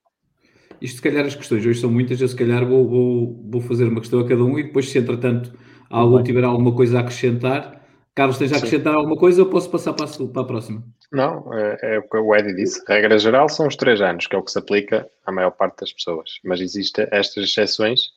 Isto, 0.81 0.97
se 0.97 1.03
calhar, 1.03 1.25
as 1.25 1.37
questões 1.37 1.65
hoje 1.65 1.81
são 1.81 1.89
muitas, 1.89 2.21
eu 2.21 2.27
se 2.27 2.35
calhar 2.35 2.67
vou, 2.67 2.89
vou, 2.89 3.41
vou 3.49 3.61
fazer 3.61 3.87
uma 3.87 4.01
questão 4.01 4.19
a 4.19 4.27
cada 4.27 4.43
um 4.43 4.59
e 4.59 4.65
depois, 4.65 4.89
se 4.89 4.99
entretanto 4.99 5.57
algum 5.89 6.21
tiver 6.25 6.43
alguma 6.43 6.75
coisa 6.75 6.99
a 6.99 7.01
acrescentar, 7.03 7.82
Carlos, 8.15 8.37
tens 8.37 8.53
a 8.53 8.57
acrescentar 8.57 8.93
Sim. 8.93 8.99
alguma 8.99 9.17
coisa 9.17 9.43
ou 9.43 9.49
posso 9.49 9.71
passar 9.71 9.95
para 9.95 10.05
a, 10.05 10.29
para 10.29 10.43
a 10.43 10.45
próxima? 10.45 10.85
Não, 11.11 11.53
é, 11.55 11.79
é, 11.83 11.99
o 11.99 12.03
que 12.03 12.17
o 12.17 12.35
Eddie 12.35 12.55
disse. 12.55 12.83
A 12.89 12.95
regra 12.95 13.19
geral 13.19 13.49
são 13.49 13.67
os 13.67 13.77
três 13.77 14.03
anos, 14.03 14.27
que 14.27 14.37
é 14.37 14.39
o 14.39 14.43
que 14.43 14.53
se 14.53 14.59
aplica 14.59 15.09
à 15.25 15.33
maior 15.33 15.51
parte 15.51 15.81
das 15.81 15.93
pessoas. 15.93 16.39
Mas 16.45 16.61
existem 16.61 17.07
estas 17.11 17.45
exceções 17.45 18.11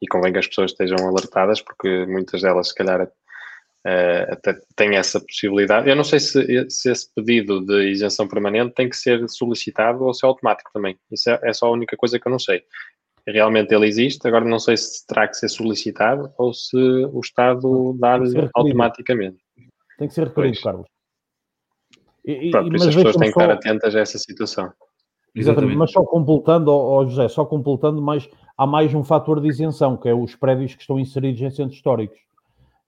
e 0.00 0.06
convém 0.06 0.32
que 0.32 0.38
as 0.38 0.46
pessoas 0.46 0.70
estejam 0.70 0.96
alertadas, 1.06 1.60
porque 1.60 2.06
muitas 2.06 2.40
delas, 2.40 2.68
se 2.68 2.74
calhar, 2.74 3.02
uh, 3.02 4.32
até 4.32 4.58
têm 4.74 4.96
essa 4.96 5.20
possibilidade. 5.20 5.88
Eu 5.88 5.96
não 5.96 6.04
sei 6.04 6.18
se, 6.18 6.70
se, 6.70 6.90
esse 6.90 7.14
pedido 7.14 7.60
de 7.60 7.90
isenção 7.90 8.26
permanente 8.26 8.74
tem 8.74 8.88
que 8.88 8.96
ser 8.96 9.28
solicitado 9.28 10.02
ou 10.02 10.14
se 10.14 10.24
é 10.24 10.28
automático 10.28 10.70
também. 10.72 10.98
Isso 11.10 11.28
é, 11.28 11.38
é 11.42 11.52
só 11.52 11.66
a 11.66 11.72
única 11.72 11.96
coisa 11.96 12.18
que 12.18 12.26
eu 12.26 12.32
não 12.32 12.38
sei 12.38 12.64
realmente 13.26 13.74
ele 13.74 13.86
existe, 13.86 14.26
agora 14.26 14.44
não 14.44 14.58
sei 14.58 14.76
se 14.76 15.06
terá 15.06 15.28
que 15.28 15.36
ser 15.36 15.48
solicitado 15.48 16.32
ou 16.36 16.52
se 16.52 16.76
o 16.76 17.20
Estado 17.20 17.96
dá 17.98 18.18
automaticamente. 18.54 19.38
Tem 19.98 20.08
que 20.08 20.14
ser 20.14 20.28
requerido, 20.28 20.60
Carlos. 20.60 20.86
E, 22.24 22.50
Pronto, 22.50 22.68
por 22.68 22.76
isso 22.76 22.88
as 22.88 22.94
pessoas 22.94 23.16
têm 23.16 23.32
que 23.32 23.40
estar 23.40 23.50
atentas 23.50 23.96
a 23.96 24.00
essa 24.00 24.18
situação. 24.18 24.72
Exatamente, 25.34 25.76
mas 25.76 25.90
só 25.90 26.04
completando, 26.04 26.70
oh, 26.70 27.06
José, 27.06 27.26
só 27.28 27.44
completando, 27.44 28.02
mas 28.02 28.28
há 28.56 28.66
mais 28.66 28.94
um 28.94 29.02
fator 29.02 29.40
de 29.40 29.48
isenção, 29.48 29.96
que 29.96 30.08
é 30.08 30.14
os 30.14 30.36
prédios 30.36 30.74
que 30.74 30.82
estão 30.82 31.00
inseridos 31.00 31.40
em 31.40 31.50
centros 31.50 31.76
históricos. 31.76 32.18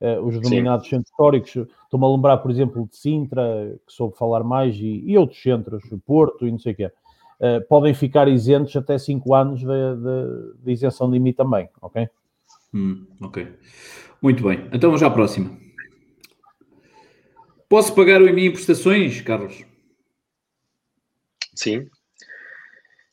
Uh, 0.00 0.20
os 0.20 0.38
denominados 0.38 0.84
Sim. 0.84 0.96
centros 0.96 1.10
históricos, 1.10 1.56
estou-me 1.84 2.04
a 2.04 2.08
lembrar, 2.08 2.36
por 2.38 2.50
exemplo, 2.50 2.86
de 2.86 2.96
Sintra, 2.96 3.74
que 3.86 3.92
soube 3.92 4.16
falar 4.18 4.44
mais, 4.44 4.76
e, 4.76 5.02
e 5.06 5.16
outros 5.16 5.40
centros, 5.40 5.82
Porto 6.04 6.46
e 6.46 6.50
não 6.50 6.58
sei 6.58 6.72
o 6.72 6.76
quê. 6.76 6.92
Uh, 7.44 7.60
podem 7.68 7.92
ficar 7.92 8.26
isentos 8.26 8.74
até 8.74 8.96
5 8.96 9.34
anos 9.34 9.60
de, 9.60 9.66
de, 9.66 10.64
de, 10.64 10.72
isenção 10.72 11.10
de 11.10 11.18
IMI 11.18 11.34
também, 11.34 11.68
ok? 11.82 12.08
Hum, 12.72 13.06
ok. 13.20 13.46
Muito 14.22 14.42
bem. 14.42 14.66
Então 14.72 14.88
vamos 14.88 15.02
à 15.02 15.10
próxima. 15.10 15.54
Posso 17.68 17.94
pagar 17.94 18.22
o 18.22 18.26
IMI 18.26 18.46
em 18.46 18.50
prestações, 18.50 19.20
Carlos? 19.20 19.62
Sim. 21.54 21.86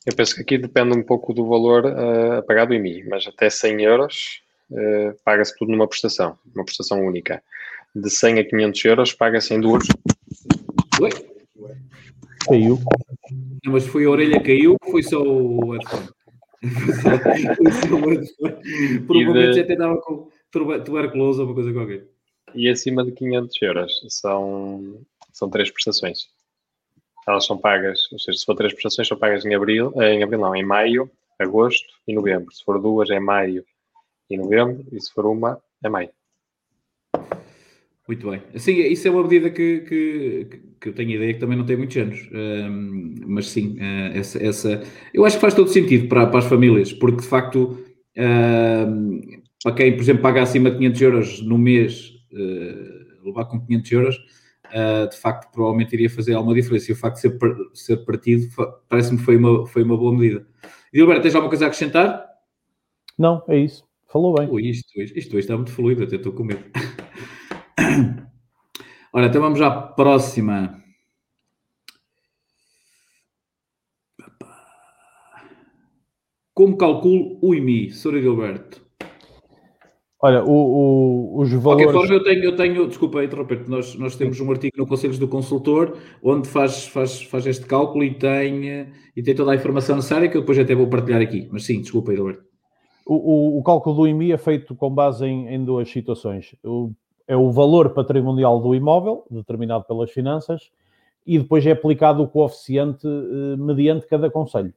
Eu 0.06 0.16
penso 0.16 0.36
que 0.36 0.42
aqui 0.42 0.58
depende 0.58 0.98
um 0.98 1.04
pouco 1.04 1.34
do 1.34 1.46
valor 1.46 1.84
uh, 1.84 2.38
a 2.38 2.42
pagar 2.42 2.66
do 2.68 2.74
IMI, 2.74 3.04
mas 3.10 3.28
até 3.28 3.50
100 3.50 3.82
euros 3.82 4.42
uh, 4.70 5.14
paga-se 5.26 5.58
tudo 5.58 5.74
numa 5.74 5.90
prestação, 5.90 6.40
uma 6.56 6.64
prestação 6.64 7.06
única. 7.06 7.44
De 7.94 8.10
100 8.10 8.40
a 8.40 8.46
500 8.46 8.86
euros 8.86 9.14
paga-se 9.14 9.54
em 9.54 9.60
duas. 9.60 9.86
Oi? 11.02 11.10
Caiu. 12.48 12.80
Não, 13.64 13.74
mas 13.74 13.88
foi 13.88 14.06
a 14.06 14.10
orelha 14.10 14.40
que 14.40 14.48
caiu 14.48 14.76
ou 14.82 14.92
foi 14.92 15.04
só 15.04 15.22
o 15.22 15.72
headphone? 15.72 16.10
Provavelmente 19.08 19.54
de... 19.54 19.62
até 19.62 19.74
estava 19.74 20.00
com 20.02 20.28
tuberculose 20.52 21.40
ou 21.40 21.48
uma 21.48 21.56
coisa 21.56 21.74
qualquer 21.74 22.06
e 22.56 22.70
acima 22.70 23.04
de 23.04 23.12
500 23.12 23.62
euros 23.62 24.02
são, 24.10 25.02
são 25.32 25.50
três 25.50 25.72
prestações. 25.72 26.30
Elas 27.28 27.46
são 27.46 27.58
pagas, 27.58 28.12
ou 28.12 28.20
seja, 28.20 28.38
se 28.38 28.46
for 28.46 28.56
três 28.56 28.74
prestações, 28.74 29.08
são 29.08 29.18
pagas 29.18 29.46
em 29.46 29.54
abril, 29.54 29.94
eh, 30.02 30.14
em 30.14 30.24
abril 30.24 30.40
não, 30.40 30.56
em 30.56 30.66
maio, 30.66 31.10
agosto 31.40 31.88
e 32.08 32.14
novembro. 32.14 32.52
Se 32.52 32.64
for 32.64 32.82
duas, 32.82 33.10
é 33.10 33.20
maio 33.20 33.64
e 34.30 34.38
novembro, 34.38 34.84
e 34.92 35.00
se 35.00 35.12
for 35.14 35.26
uma, 35.26 35.62
é 35.84 35.90
maio. 35.90 36.10
Muito 38.08 38.30
bem. 38.30 38.42
Sim, 38.56 38.74
isso 38.74 39.08
é 39.08 39.12
uma 39.12 39.24
medida 39.24 39.50
que, 39.50 39.80
que, 39.82 40.62
que 40.80 40.90
eu 40.90 40.94
tenho 40.94 41.12
ideia 41.12 41.34
que 41.34 41.40
também 41.40 41.58
não 41.58 41.66
tem 41.66 41.78
muitos 41.78 41.96
anos. 41.98 42.28
Um, 42.34 43.16
mas 43.28 43.48
sim, 43.48 43.78
uh, 43.78 44.18
essa, 44.18 44.44
essa, 44.44 44.84
eu 45.14 45.24
acho 45.24 45.38
que 45.38 45.42
faz 45.42 45.54
todo 45.54 45.70
sentido 45.70 46.08
para, 46.08 46.26
para 46.28 46.40
as 46.40 46.46
famílias, 46.46 46.92
porque 46.92 47.22
de 47.22 47.28
facto, 47.28 47.78
um, 48.18 49.22
para 49.64 49.76
quem, 49.76 49.94
por 49.94 50.02
exemplo, 50.02 50.22
paga 50.24 50.42
acima 50.42 50.72
de 50.72 50.78
500 50.78 51.02
euros 51.02 51.42
no 51.44 51.58
mês 51.58 52.12
uh, 52.34 53.26
levar 53.28 53.46
com 53.46 53.64
500 53.66 53.92
euros, 53.92 54.18
uh, 54.18 55.08
de 55.08 55.18
facto, 55.18 55.52
provavelmente 55.52 55.94
iria 55.94 56.10
fazer 56.10 56.34
alguma 56.34 56.56
diferença. 56.56 56.92
E 56.92 56.94
o 56.94 56.98
facto 56.98 57.16
de 57.16 57.22
ser, 57.22 57.38
ser 57.74 57.98
partido 57.98 58.48
parece-me 58.90 59.20
que 59.20 59.26
foi 59.26 59.38
uma, 59.38 59.68
foi 59.68 59.84
uma 59.84 59.96
boa 59.96 60.18
medida. 60.18 60.46
Gilberto, 60.92 61.22
tens 61.22 61.36
alguma 61.36 61.50
coisa 61.50 61.66
a 61.66 61.68
acrescentar? 61.68 62.26
Não, 63.18 63.44
é 63.48 63.60
isso. 63.60 63.86
Falou 64.12 64.34
bem. 64.34 64.50
Ui, 64.50 64.68
isto, 64.68 65.00
isto, 65.00 65.18
isto 65.18 65.38
está 65.38 65.56
muito 65.56 65.72
fluido, 65.72 66.04
até 66.04 66.16
estou 66.16 66.34
com 66.34 66.44
medo. 66.44 66.66
Ora, 69.14 69.28
então 69.28 69.42
vamos 69.42 69.62
à 69.62 69.72
próxima. 69.72 70.82
Como 76.54 76.78
calculo 76.78 77.40
o 77.42 77.56
IMI, 77.56 77.92
Sr. 77.92 78.22
Gilberto? 78.22 78.86
Olha, 80.24 80.44
o, 80.44 80.52
o, 80.52 81.42
os 81.42 81.52
valores. 81.52 81.88
De 81.88 81.92
qualquer 81.92 81.92
forma, 81.92 82.14
eu 82.14 82.24
tenho, 82.24 82.44
eu 82.44 82.56
tenho 82.56 82.88
desculpa 82.88 83.24
interromper 83.24 83.68
nós, 83.68 83.96
nós 83.96 84.16
temos 84.16 84.40
um 84.40 84.52
artigo 84.52 84.78
no 84.78 84.86
Conselhos 84.86 85.18
do 85.18 85.28
Consultor 85.28 85.98
onde 86.22 86.48
faz, 86.48 86.86
faz, 86.86 87.24
faz 87.24 87.48
este 87.48 87.66
cálculo 87.66 88.04
e 88.04 88.14
tem, 88.14 88.88
e 89.16 89.24
tem 89.24 89.34
toda 89.34 89.52
a 89.52 89.56
informação 89.56 89.96
necessária 89.96 90.30
que 90.30 90.38
eu 90.38 90.42
depois 90.42 90.60
até 90.60 90.76
vou 90.76 90.88
partilhar 90.88 91.22
aqui. 91.22 91.50
Mas 91.52 91.64
sim, 91.64 91.82
desculpa, 91.82 92.14
Roberto. 92.14 92.44
O, 93.08 93.16
o, 93.16 93.60
o, 93.60 93.64
cálculo 93.64 93.96
do 93.96 94.08
IMI 94.08 94.32
é 94.32 94.38
feito 94.38 94.76
com 94.76 94.94
base 94.94 95.26
em, 95.26 95.48
em 95.48 95.66
duas 95.66 95.90
situações. 95.90 96.56
O, 96.64 96.92
é 97.28 97.36
o 97.36 97.52
valor 97.52 97.92
patrimonial 97.92 98.60
do 98.60 98.76
imóvel, 98.76 99.26
determinado 99.30 99.84
pelas 99.86 100.12
finanças, 100.12 100.72
e 101.26 101.38
depois 101.38 101.66
é 101.66 101.72
aplicado 101.72 102.24
o 102.24 102.28
coeficiente 102.28 103.08
eh, 103.08 103.56
mediante 103.58 104.08
cada 104.08 104.30
conselho. 104.30 104.74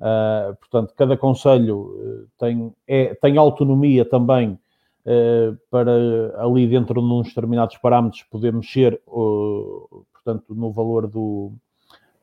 Uh, 0.00 0.56
portanto, 0.56 0.92
cada 0.96 1.16
conselho 1.16 1.96
eh, 1.98 2.26
tem, 2.36 2.74
é, 2.86 3.14
tem 3.14 3.38
autonomia 3.38 4.04
também 4.04 4.58
uh, 5.06 5.56
para 5.70 5.92
ali 6.36 6.66
dentro 6.66 7.00
de 7.00 7.06
uns 7.06 7.28
determinados 7.28 7.76
parâmetros 7.78 8.24
poder 8.24 8.52
mexer, 8.52 9.00
uh, 9.06 10.04
portanto, 10.12 10.52
no 10.52 10.72
valor 10.72 11.06
do, 11.06 11.52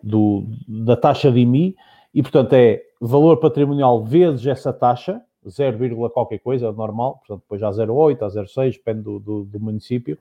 do, 0.03 0.43
da 0.67 0.97
taxa 0.97 1.31
de 1.31 1.39
IMI, 1.39 1.75
e 2.13 2.21
portanto 2.21 2.53
é 2.53 2.83
valor 2.99 3.37
patrimonial 3.37 4.03
vezes 4.03 4.45
essa 4.45 4.73
taxa, 4.73 5.21
0, 5.49 6.09
qualquer 6.09 6.39
coisa, 6.39 6.71
normal, 6.71 7.17
portanto 7.19 7.41
depois 7.41 7.63
há 7.63 7.69
0,8, 7.71 8.21
há 8.21 8.27
0,6, 8.27 8.73
depende 8.73 9.01
do, 9.01 9.19
do, 9.19 9.43
do 9.43 9.59
município, 9.59 10.17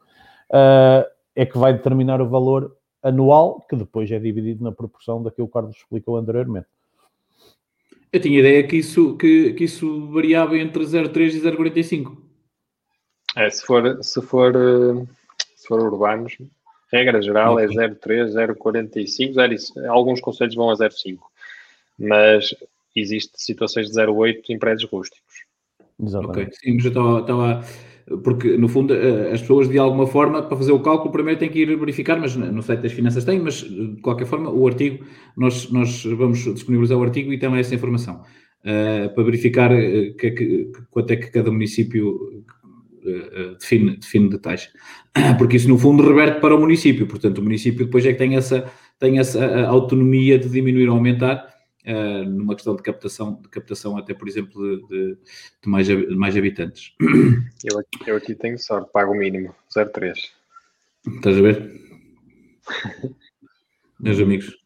uh, 0.51 1.09
é 1.35 1.47
que 1.47 1.59
vai 1.59 1.73
determinar 1.73 2.21
o 2.21 2.29
valor 2.29 2.77
anual, 3.03 3.65
que 3.69 3.77
depois 3.77 4.11
é 4.11 4.19
dividido 4.19 4.63
na 4.63 4.73
proporção 4.73 5.23
daquilo 5.23 5.47
que 5.47 5.51
o 5.51 5.55
Carlos 5.55 5.77
explicou 5.77 6.17
anteriormente. 6.17 6.67
Eu 8.13 8.21
tinha 8.21 8.41
ideia 8.41 8.67
que 8.67 8.77
isso, 8.77 9.17
que, 9.17 9.53
que 9.53 9.65
isso 9.65 10.09
variava 10.09 10.59
entre 10.59 10.85
0,3 10.85 11.35
e 11.35 11.41
0,45. 11.41 12.17
É, 13.37 13.49
se 13.49 13.65
for, 13.65 14.03
se 14.03 14.21
for, 14.21 14.55
eh, 14.57 15.07
se 15.55 15.69
for 15.69 15.81
urbanos, 15.81 16.37
regra 16.93 17.23
geral 17.23 17.59
é 17.61 17.67
0,3, 17.67 18.33
0,45, 18.33 19.35
0, 19.75 19.89
alguns 19.89 20.21
conselhos 20.21 20.57
vão 20.57 20.71
a 20.71 20.75
0,5, 20.75 21.19
mas 21.97 22.53
existe 22.97 23.33
situações 23.37 23.89
de 23.89 23.95
0,8 23.95 24.43
em 24.51 24.59
prédios 24.59 24.91
rústicos. 24.91 25.45
Exatamente. 26.03 26.41
Ok, 26.41 26.53
sim, 26.53 26.75
mas 26.75 26.85
eu 26.85 27.19
estava, 27.21 27.65
porque 28.25 28.57
no 28.57 28.69
fundo 28.69 28.95
eh, 28.95 29.33
as 29.33 29.41
pessoas 29.41 29.69
de 29.69 29.79
alguma 29.79 30.07
forma, 30.07 30.43
para 30.43 30.57
fazer 30.57 30.73
o 30.73 30.81
cálculo, 30.81 31.13
primeiro 31.13 31.39
têm 31.39 31.51
que 31.51 31.61
ir 31.61 31.79
verificar, 31.79 32.19
mas 32.19 32.35
no 32.35 32.63
site 32.63 32.81
das 32.81 32.93
finanças 32.93 33.25
tem, 33.25 33.39
mas 33.39 33.63
de 33.63 34.01
qualquer 34.01 34.27
forma 34.27 34.51
o 34.51 34.67
artigo, 34.67 35.05
nós, 35.37 35.71
nós 35.71 36.05
vamos 36.05 36.43
disponibilizar 36.55 36.99
o 36.99 37.03
artigo 37.03 37.33
e 37.33 37.39
também 37.39 37.61
essa 37.61 37.75
informação. 37.75 38.23
Uh, 38.63 39.15
para 39.15 39.25
verificar 39.25 39.73
uh, 39.73 40.15
que, 40.19 40.31
que, 40.33 40.73
quanto 40.91 41.11
é 41.13 41.17
que 41.17 41.31
cada 41.31 41.51
município 41.51 42.45
eh, 43.07 43.55
define, 43.59 43.97
define 43.97 44.29
detalhes. 44.29 44.69
Porque 45.39 45.57
isso, 45.57 45.69
no 45.69 45.79
fundo, 45.79 46.07
reverte 46.07 46.41
para 46.41 46.55
o 46.55 46.61
município. 46.61 47.07
Portanto, 47.07 47.39
o 47.39 47.43
município 47.43 47.87
depois 47.87 48.05
é 48.05 48.13
que 48.13 48.19
tem 48.19 48.37
essa, 48.37 48.71
tem 48.99 49.19
essa 49.19 49.67
autonomia 49.67 50.39
de 50.39 50.51
diminuir 50.51 50.89
ou 50.89 50.97
aumentar 50.97 51.49
uh, 51.91 52.25
numa 52.25 52.55
questão 52.55 52.77
de 52.77 52.83
captação, 52.83 53.41
de 53.43 53.49
captação 53.49 53.97
até, 53.99 54.15
por 54.15 54.29
exemplo, 54.29 54.63
de, 54.63 54.87
de, 54.87 55.19
de 55.63 55.69
mais, 55.69 55.87
de 55.87 56.17
mais 56.17 56.37
habitantes. 56.37 56.95
Eu 57.65 57.79
aqui, 57.79 58.11
eu 58.11 58.17
aqui 58.17 58.35
tenho 58.35 58.59
sorte, 58.59 58.91
pago 58.93 59.13
o 59.13 59.17
mínimo, 59.17 59.55
0,3. 59.77 60.15
Estás 61.17 61.37
a 61.37 61.41
ver? 61.41 61.81
Meus 63.99 64.21
amigos, 64.21 64.57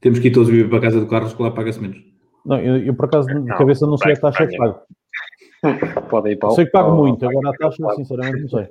temos 0.00 0.18
que 0.18 0.28
ir 0.28 0.32
todos 0.32 0.48
viver 0.48 0.68
para 0.68 0.78
a 0.78 0.82
casa 0.82 1.00
do 1.00 1.06
Carlos, 1.06 1.34
que 1.34 1.42
lá 1.42 1.50
paga-se 1.50 1.80
menos. 1.80 2.02
Não, 2.44 2.60
eu, 2.60 2.76
eu, 2.78 2.94
por 2.94 3.06
acaso 3.06 3.26
de 3.26 3.56
cabeça 3.56 3.86
não 3.86 3.96
sei 3.96 4.12
a 4.12 4.16
taxa 4.16 4.46
que 4.46 4.56
pago. 4.56 4.80
Podem 6.10 6.32
ir 6.34 6.36
para 6.36 6.50
o. 6.50 6.54
Sei 6.54 6.66
que 6.66 6.70
pago 6.70 6.94
muito, 6.94 7.26
agora 7.26 7.50
a 7.50 7.52
taxa, 7.54 7.82
sinceramente, 7.96 8.42
não 8.42 8.48
sei. 8.48 8.68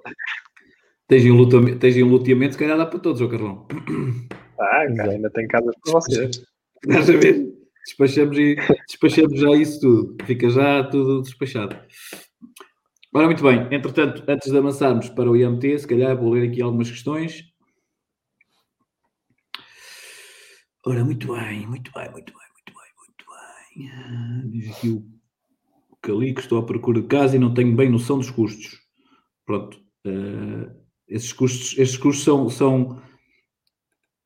Tens 1.08 1.26
luta, 1.26 1.58
tens 1.78 1.98
em 1.98 2.04
luteamento, 2.04 2.54
se 2.54 2.60
calhar 2.60 2.78
dá 2.78 2.86
para 2.86 3.00
todos, 3.00 3.22
ó 3.22 3.28
Carlão. 3.28 3.68
Ah, 4.60 4.86
cara, 4.96 5.12
ainda 5.12 5.30
tem 5.30 5.48
casas 5.48 5.76
para 5.84 5.94
vocês. 5.94 6.46
Estás 6.88 7.10
a 7.10 7.14
ver? 7.14 7.63
Despachamos, 7.86 8.38
e, 8.38 8.56
despachamos 8.88 9.40
já 9.40 9.50
isso 9.56 9.80
tudo. 9.82 10.18
Fica 10.26 10.50
já 10.50 10.84
tudo 10.84 11.22
despachado. 11.22 11.78
Ora, 13.14 13.26
muito 13.28 13.44
bem. 13.44 13.68
Entretanto, 13.72 14.24
antes 14.28 14.52
de 14.52 14.58
avançarmos 14.58 15.10
para 15.10 15.30
o 15.30 15.36
IMT, 15.36 15.80
se 15.80 15.88
calhar 15.88 16.18
vou 16.18 16.32
ler 16.34 16.50
aqui 16.50 16.62
algumas 16.62 16.90
questões. 16.90 17.44
Ora, 20.86 21.06
muito 21.06 21.32
bem, 21.34 21.68
muito 21.68 21.92
bem, 21.94 22.12
muito 22.12 22.34
bem, 22.34 22.48
muito 22.54 22.74
bem, 22.74 22.92
muito 22.98 23.26
bem. 23.30 23.92
Ah, 23.92 24.42
diz 24.46 24.76
aqui 24.76 24.90
o 24.90 25.06
que 26.04 26.12
ali 26.12 26.34
que 26.34 26.42
estou 26.42 26.58
à 26.58 26.66
procura 26.66 27.02
de 27.02 27.08
casa 27.08 27.36
e 27.36 27.40
não 27.40 27.54
tenho 27.54 27.76
bem 27.76 27.90
noção 27.90 28.18
dos 28.18 28.30
custos. 28.30 28.80
Pronto. 29.46 29.78
Uh, 30.06 30.70
Esses 31.08 31.32
custos, 31.32 31.78
esses 31.78 31.96
custos 31.96 32.26
são, 32.26 32.50
são 32.50 33.02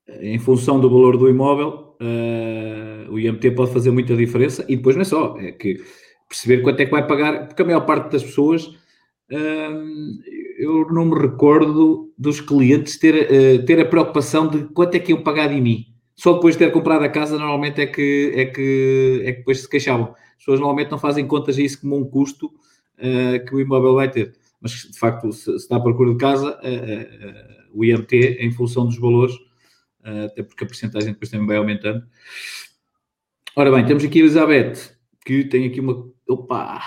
em 0.07 0.39
função 0.39 0.79
do 0.79 0.89
valor 0.89 1.17
do 1.17 1.29
imóvel, 1.29 1.86
uh, 2.01 3.11
o 3.11 3.19
IMT 3.19 3.51
pode 3.51 3.73
fazer 3.73 3.91
muita 3.91 4.15
diferença 4.15 4.65
e 4.67 4.75
depois 4.75 4.95
não 4.95 5.01
é 5.01 5.05
só, 5.05 5.37
é 5.39 5.51
que 5.51 5.81
perceber 6.27 6.61
quanto 6.61 6.79
é 6.81 6.85
que 6.85 6.91
vai 6.91 7.07
pagar, 7.07 7.47
porque 7.47 7.61
a 7.61 7.65
maior 7.65 7.81
parte 7.81 8.11
das 8.11 8.23
pessoas, 8.23 8.65
uh, 8.65 9.77
eu 10.57 10.87
não 10.91 11.05
me 11.05 11.19
recordo 11.19 12.11
dos 12.17 12.41
clientes 12.41 12.97
ter, 12.97 13.15
uh, 13.15 13.65
ter 13.65 13.79
a 13.79 13.85
preocupação 13.85 14.47
de 14.47 14.65
quanto 14.65 14.95
é 14.95 14.99
que 14.99 15.11
iam 15.11 15.21
pagar 15.21 15.47
de 15.47 15.59
mim. 15.61 15.85
Só 16.15 16.33
depois 16.33 16.55
de 16.55 16.65
ter 16.65 16.71
comprado 16.71 17.03
a 17.03 17.09
casa, 17.09 17.37
normalmente 17.37 17.79
é 17.79 17.85
que, 17.85 18.31
é 18.35 18.45
que, 18.45 19.21
é 19.23 19.31
que 19.33 19.37
depois 19.39 19.61
se 19.61 19.69
queixavam. 19.69 20.15
As 20.31 20.37
pessoas 20.37 20.59
normalmente 20.59 20.89
não 20.89 20.97
fazem 20.97 21.27
contas 21.27 21.57
a 21.57 21.61
isso 21.61 21.79
como 21.79 21.95
um 21.95 22.03
custo 22.03 22.51
que 23.47 23.53
o 23.53 23.61
imóvel 23.61 23.93
vai 23.93 24.09
ter. 24.09 24.33
Mas, 24.59 24.71
de 24.71 24.97
facto, 24.97 25.31
se, 25.31 25.43
se 25.43 25.51
está 25.51 25.75
à 25.75 25.79
procura 25.79 26.09
de 26.09 26.17
casa, 26.17 26.59
o 27.71 27.85
IMT, 27.85 28.37
em 28.39 28.49
função 28.49 28.87
dos 28.87 28.97
valores, 28.97 29.35
até 30.25 30.43
porque 30.43 30.63
a 30.63 30.67
porcentagem 30.67 31.13
depois 31.13 31.29
também 31.29 31.47
vai 31.47 31.57
aumentando. 31.57 32.05
Ora 33.55 33.71
bem, 33.71 33.85
temos 33.85 34.03
aqui 34.03 34.19
a 34.19 34.21
Elizabeth, 34.21 34.97
que 35.25 35.43
tem 35.43 35.65
aqui 35.65 35.79
uma. 35.79 36.09
Opa! 36.27 36.81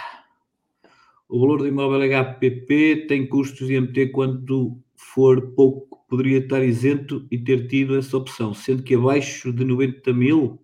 O 1.29 1.41
valor 1.41 1.59
do 1.59 1.69
imóvel 1.69 2.01
HPP 2.01 3.07
tem 3.09 3.27
custos 3.27 3.71
IMT 3.71 4.09
quando 4.09 4.81
for 4.97 5.53
pouco, 5.53 6.05
poderia 6.09 6.39
estar 6.39 6.63
isento 6.63 7.27
e 7.31 7.39
ter 7.39 7.69
tido 7.69 7.97
essa 7.97 8.17
opção, 8.17 8.53
sendo 8.53 8.83
que 8.83 8.95
abaixo 8.95 9.53
de 9.53 9.65
90 9.65 10.13
mil. 10.13 10.61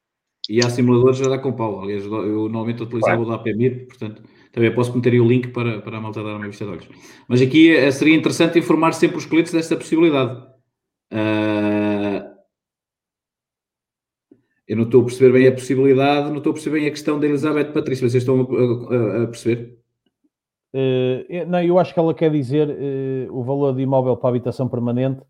E 0.49 0.59
há 0.59 0.69
simuladores 0.69 1.19
já 1.19 1.29
dá 1.29 1.37
com 1.37 1.53
pau. 1.53 1.83
Aliás, 1.83 2.03
eu 2.03 2.49
normalmente 2.49 2.81
utilizava 2.81 3.23
claro. 3.23 3.29
o 3.29 3.29
da 3.29 3.35
APMIR, 3.35 3.85
portanto, 3.85 4.23
também 4.51 4.73
posso 4.73 4.93
meter 4.95 5.13
aí 5.13 5.21
o 5.21 5.27
link 5.27 5.49
para, 5.49 5.83
para 5.83 5.97
a 5.97 6.01
malta 6.01 6.23
dar 6.23 6.35
uma 6.35 6.47
vista 6.47 6.65
de 6.65 6.71
olhos. 6.71 6.89
Mas 7.27 7.43
aqui 7.43 7.75
eh, 7.75 7.91
seria 7.91 8.15
interessante 8.15 8.57
informar 8.57 8.93
sempre 8.93 9.17
os 9.17 9.25
clientes 9.27 9.53
desta 9.53 9.75
possibilidade. 9.75 10.35
Uh, 11.13 12.33
eu 14.67 14.75
não 14.75 14.85
estou 14.85 15.01
a 15.01 15.05
perceber 15.05 15.31
bem 15.31 15.47
a 15.47 15.51
possibilidade, 15.51 16.29
não 16.29 16.37
estou 16.37 16.49
a 16.49 16.53
perceber 16.53 16.79
bem 16.79 16.87
a 16.87 16.91
questão 16.91 17.19
da 17.19 17.27
Elizabeth 17.27 17.71
Patrícia. 17.71 18.09
Vocês 18.09 18.23
estão 18.23 18.41
a, 18.41 19.19
a, 19.21 19.23
a 19.23 19.27
perceber? 19.27 19.77
Uh, 20.73 21.45
não, 21.47 21.61
eu 21.61 21.77
acho 21.77 21.93
que 21.93 21.99
ela 21.99 22.15
quer 22.15 22.31
dizer 22.31 22.67
uh, 22.67 23.31
o 23.31 23.43
valor 23.43 23.75
de 23.75 23.83
imóvel 23.83 24.17
para 24.17 24.29
habitação 24.29 24.67
permanente 24.67 25.21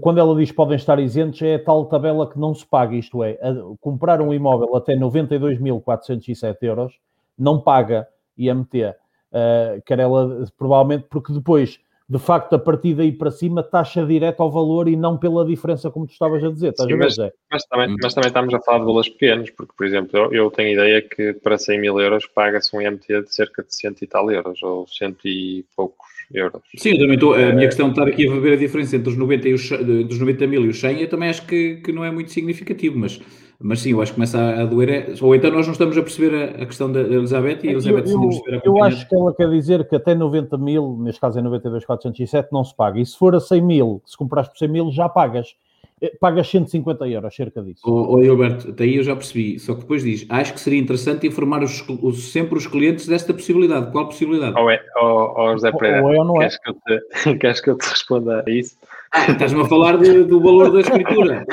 quando 0.00 0.18
ela 0.18 0.36
diz 0.36 0.52
podem 0.52 0.76
estar 0.76 0.98
isentos, 0.98 1.40
é 1.42 1.56
a 1.56 1.64
tal 1.64 1.86
tabela 1.86 2.30
que 2.30 2.38
não 2.38 2.54
se 2.54 2.64
paga, 2.64 2.94
isto 2.94 3.22
é, 3.24 3.38
comprar 3.80 4.20
um 4.20 4.32
imóvel 4.32 4.76
até 4.76 4.94
92.407 4.94 6.56
euros 6.62 6.94
não 7.38 7.60
paga 7.60 8.06
IMT, 8.36 8.84
uh, 8.84 8.94
eh, 9.32 9.82
quer 9.86 10.00
ela 10.00 10.44
provavelmente, 10.56 11.06
porque 11.08 11.32
depois 11.32 11.78
de 12.08 12.18
facto, 12.18 12.54
a 12.54 12.58
partir 12.58 12.94
daí 12.94 13.12
para 13.12 13.30
cima, 13.30 13.62
taxa 13.62 14.04
direta 14.06 14.42
ao 14.42 14.50
valor 14.50 14.88
e 14.88 14.96
não 14.96 15.18
pela 15.18 15.44
diferença, 15.44 15.90
como 15.90 16.06
tu 16.06 16.12
estavas 16.12 16.42
a 16.42 16.50
dizer. 16.50 16.72
Sim, 16.74 16.94
a 16.94 16.96
mas, 16.96 17.16
mas, 17.50 17.64
também, 17.66 17.96
mas 18.02 18.14
também 18.14 18.28
estamos 18.28 18.54
a 18.54 18.60
falar 18.62 18.78
de 18.78 18.84
valores 18.86 19.10
pequenos, 19.10 19.50
porque, 19.50 19.74
por 19.76 19.86
exemplo, 19.86 20.18
eu, 20.18 20.32
eu 20.32 20.50
tenho 20.50 20.72
ideia 20.72 21.02
que 21.02 21.34
para 21.34 21.58
100 21.58 21.78
mil 21.78 22.00
euros 22.00 22.24
paga-se 22.24 22.74
um 22.74 22.80
IMT 22.80 23.24
de 23.24 23.34
cerca 23.34 23.62
de 23.62 23.74
100 23.74 23.96
e 24.00 24.06
tal 24.06 24.30
euros, 24.30 24.62
ou 24.62 24.86
100 24.86 25.16
e 25.26 25.66
poucos 25.76 26.08
euros. 26.32 26.62
Sim, 26.76 26.90
eu 26.90 26.98
também 26.98 27.14
estou, 27.14 27.34
a 27.34 27.52
minha 27.52 27.64
é... 27.64 27.66
questão 27.66 27.86
de 27.88 27.92
estar 27.92 28.08
aqui 28.08 28.28
a 28.28 28.40
ver 28.40 28.52
a 28.52 28.56
diferença 28.56 28.96
entre 28.96 29.10
os 29.10 29.16
90, 29.16 29.48
e 29.48 29.54
os, 29.54 29.68
dos 29.68 30.18
90 30.18 30.46
mil 30.46 30.64
e 30.64 30.68
os 30.68 30.80
100, 30.80 31.00
eu 31.00 31.08
também 31.08 31.28
acho 31.28 31.46
que, 31.46 31.76
que 31.76 31.92
não 31.92 32.04
é 32.04 32.10
muito 32.10 32.30
significativo, 32.30 32.98
mas 32.98 33.20
mas 33.60 33.80
sim, 33.80 33.90
eu 33.90 34.00
acho 34.00 34.12
que 34.12 34.16
começa 34.16 34.38
a, 34.38 34.64
doer. 34.64 34.88
É, 34.88 35.14
ou 35.20 35.34
então 35.34 35.50
nós 35.50 35.66
não 35.66 35.72
estamos 35.72 35.98
a 35.98 36.02
perceber 36.02 36.32
a, 36.32 36.62
a 36.62 36.66
questão 36.66 36.92
da 36.92 37.00
Elizabeth 37.00 37.58
e 37.64 37.68
a 37.68 37.72
Elizabeth 37.72 38.08
eu, 38.08 38.22
eu, 38.22 38.28
perceber 38.28 38.56
a 38.56 38.60
Eu 38.64 38.84
acho 38.84 39.08
que 39.08 39.14
ela 39.16 39.34
quer 39.34 39.50
dizer 39.50 39.88
que 39.88 39.96
até 39.96 40.14
90 40.14 40.56
mil, 40.58 40.96
neste 41.00 41.20
caso 41.20 41.40
é 41.40 41.42
92,407, 41.42 42.50
não 42.52 42.62
se 42.62 42.74
paga. 42.76 43.00
E 43.00 43.04
se 43.04 43.18
for 43.18 43.34
a 43.34 43.40
100 43.40 43.60
mil, 43.62 44.00
se 44.06 44.16
comprares 44.16 44.48
por 44.48 44.58
100 44.58 44.68
mil, 44.68 44.92
já 44.92 45.08
pagas. 45.08 45.56
Eh, 46.00 46.16
pagas 46.20 46.48
150 46.48 47.08
euros, 47.08 47.34
cerca 47.34 47.62
disso. 47.62 47.82
O, 47.84 48.16
o 48.16 48.22
Gilberto, 48.22 48.70
até 48.70 48.84
aí 48.84 48.96
eu 48.96 49.02
já 49.02 49.14
percebi. 49.14 49.58
Só 49.58 49.74
que 49.74 49.80
depois 49.80 50.02
diz: 50.02 50.26
acho 50.28 50.54
que 50.54 50.60
seria 50.60 50.78
interessante 50.78 51.26
informar 51.26 51.62
os, 51.62 51.84
os, 51.88 52.32
sempre 52.32 52.56
os 52.56 52.66
clientes 52.66 53.06
desta 53.06 53.32
possibilidade. 53.32 53.90
Qual 53.90 54.06
possibilidade? 54.06 54.58
Ou 54.58 54.70
é, 54.70 54.80
ou, 54.96 55.38
ou 55.38 55.52
José 55.52 55.72
Pereira, 55.72 56.02
ou 56.02 56.12
é 56.12 56.18
ou 56.18 56.24
não 56.24 56.42
é? 56.42 56.48
Queres, 56.48 56.58
que 56.58 56.70
eu 56.70 56.74
te, 56.74 57.38
queres 57.38 57.60
que 57.60 57.70
eu 57.70 57.78
te 57.78 57.88
responda 57.88 58.44
a 58.46 58.50
isso? 58.50 58.76
Estás-me 59.28 59.62
a 59.62 59.64
falar 59.64 59.96
de, 59.96 60.24
do 60.24 60.40
valor 60.40 60.70
da 60.70 60.80
escritura. 60.80 61.44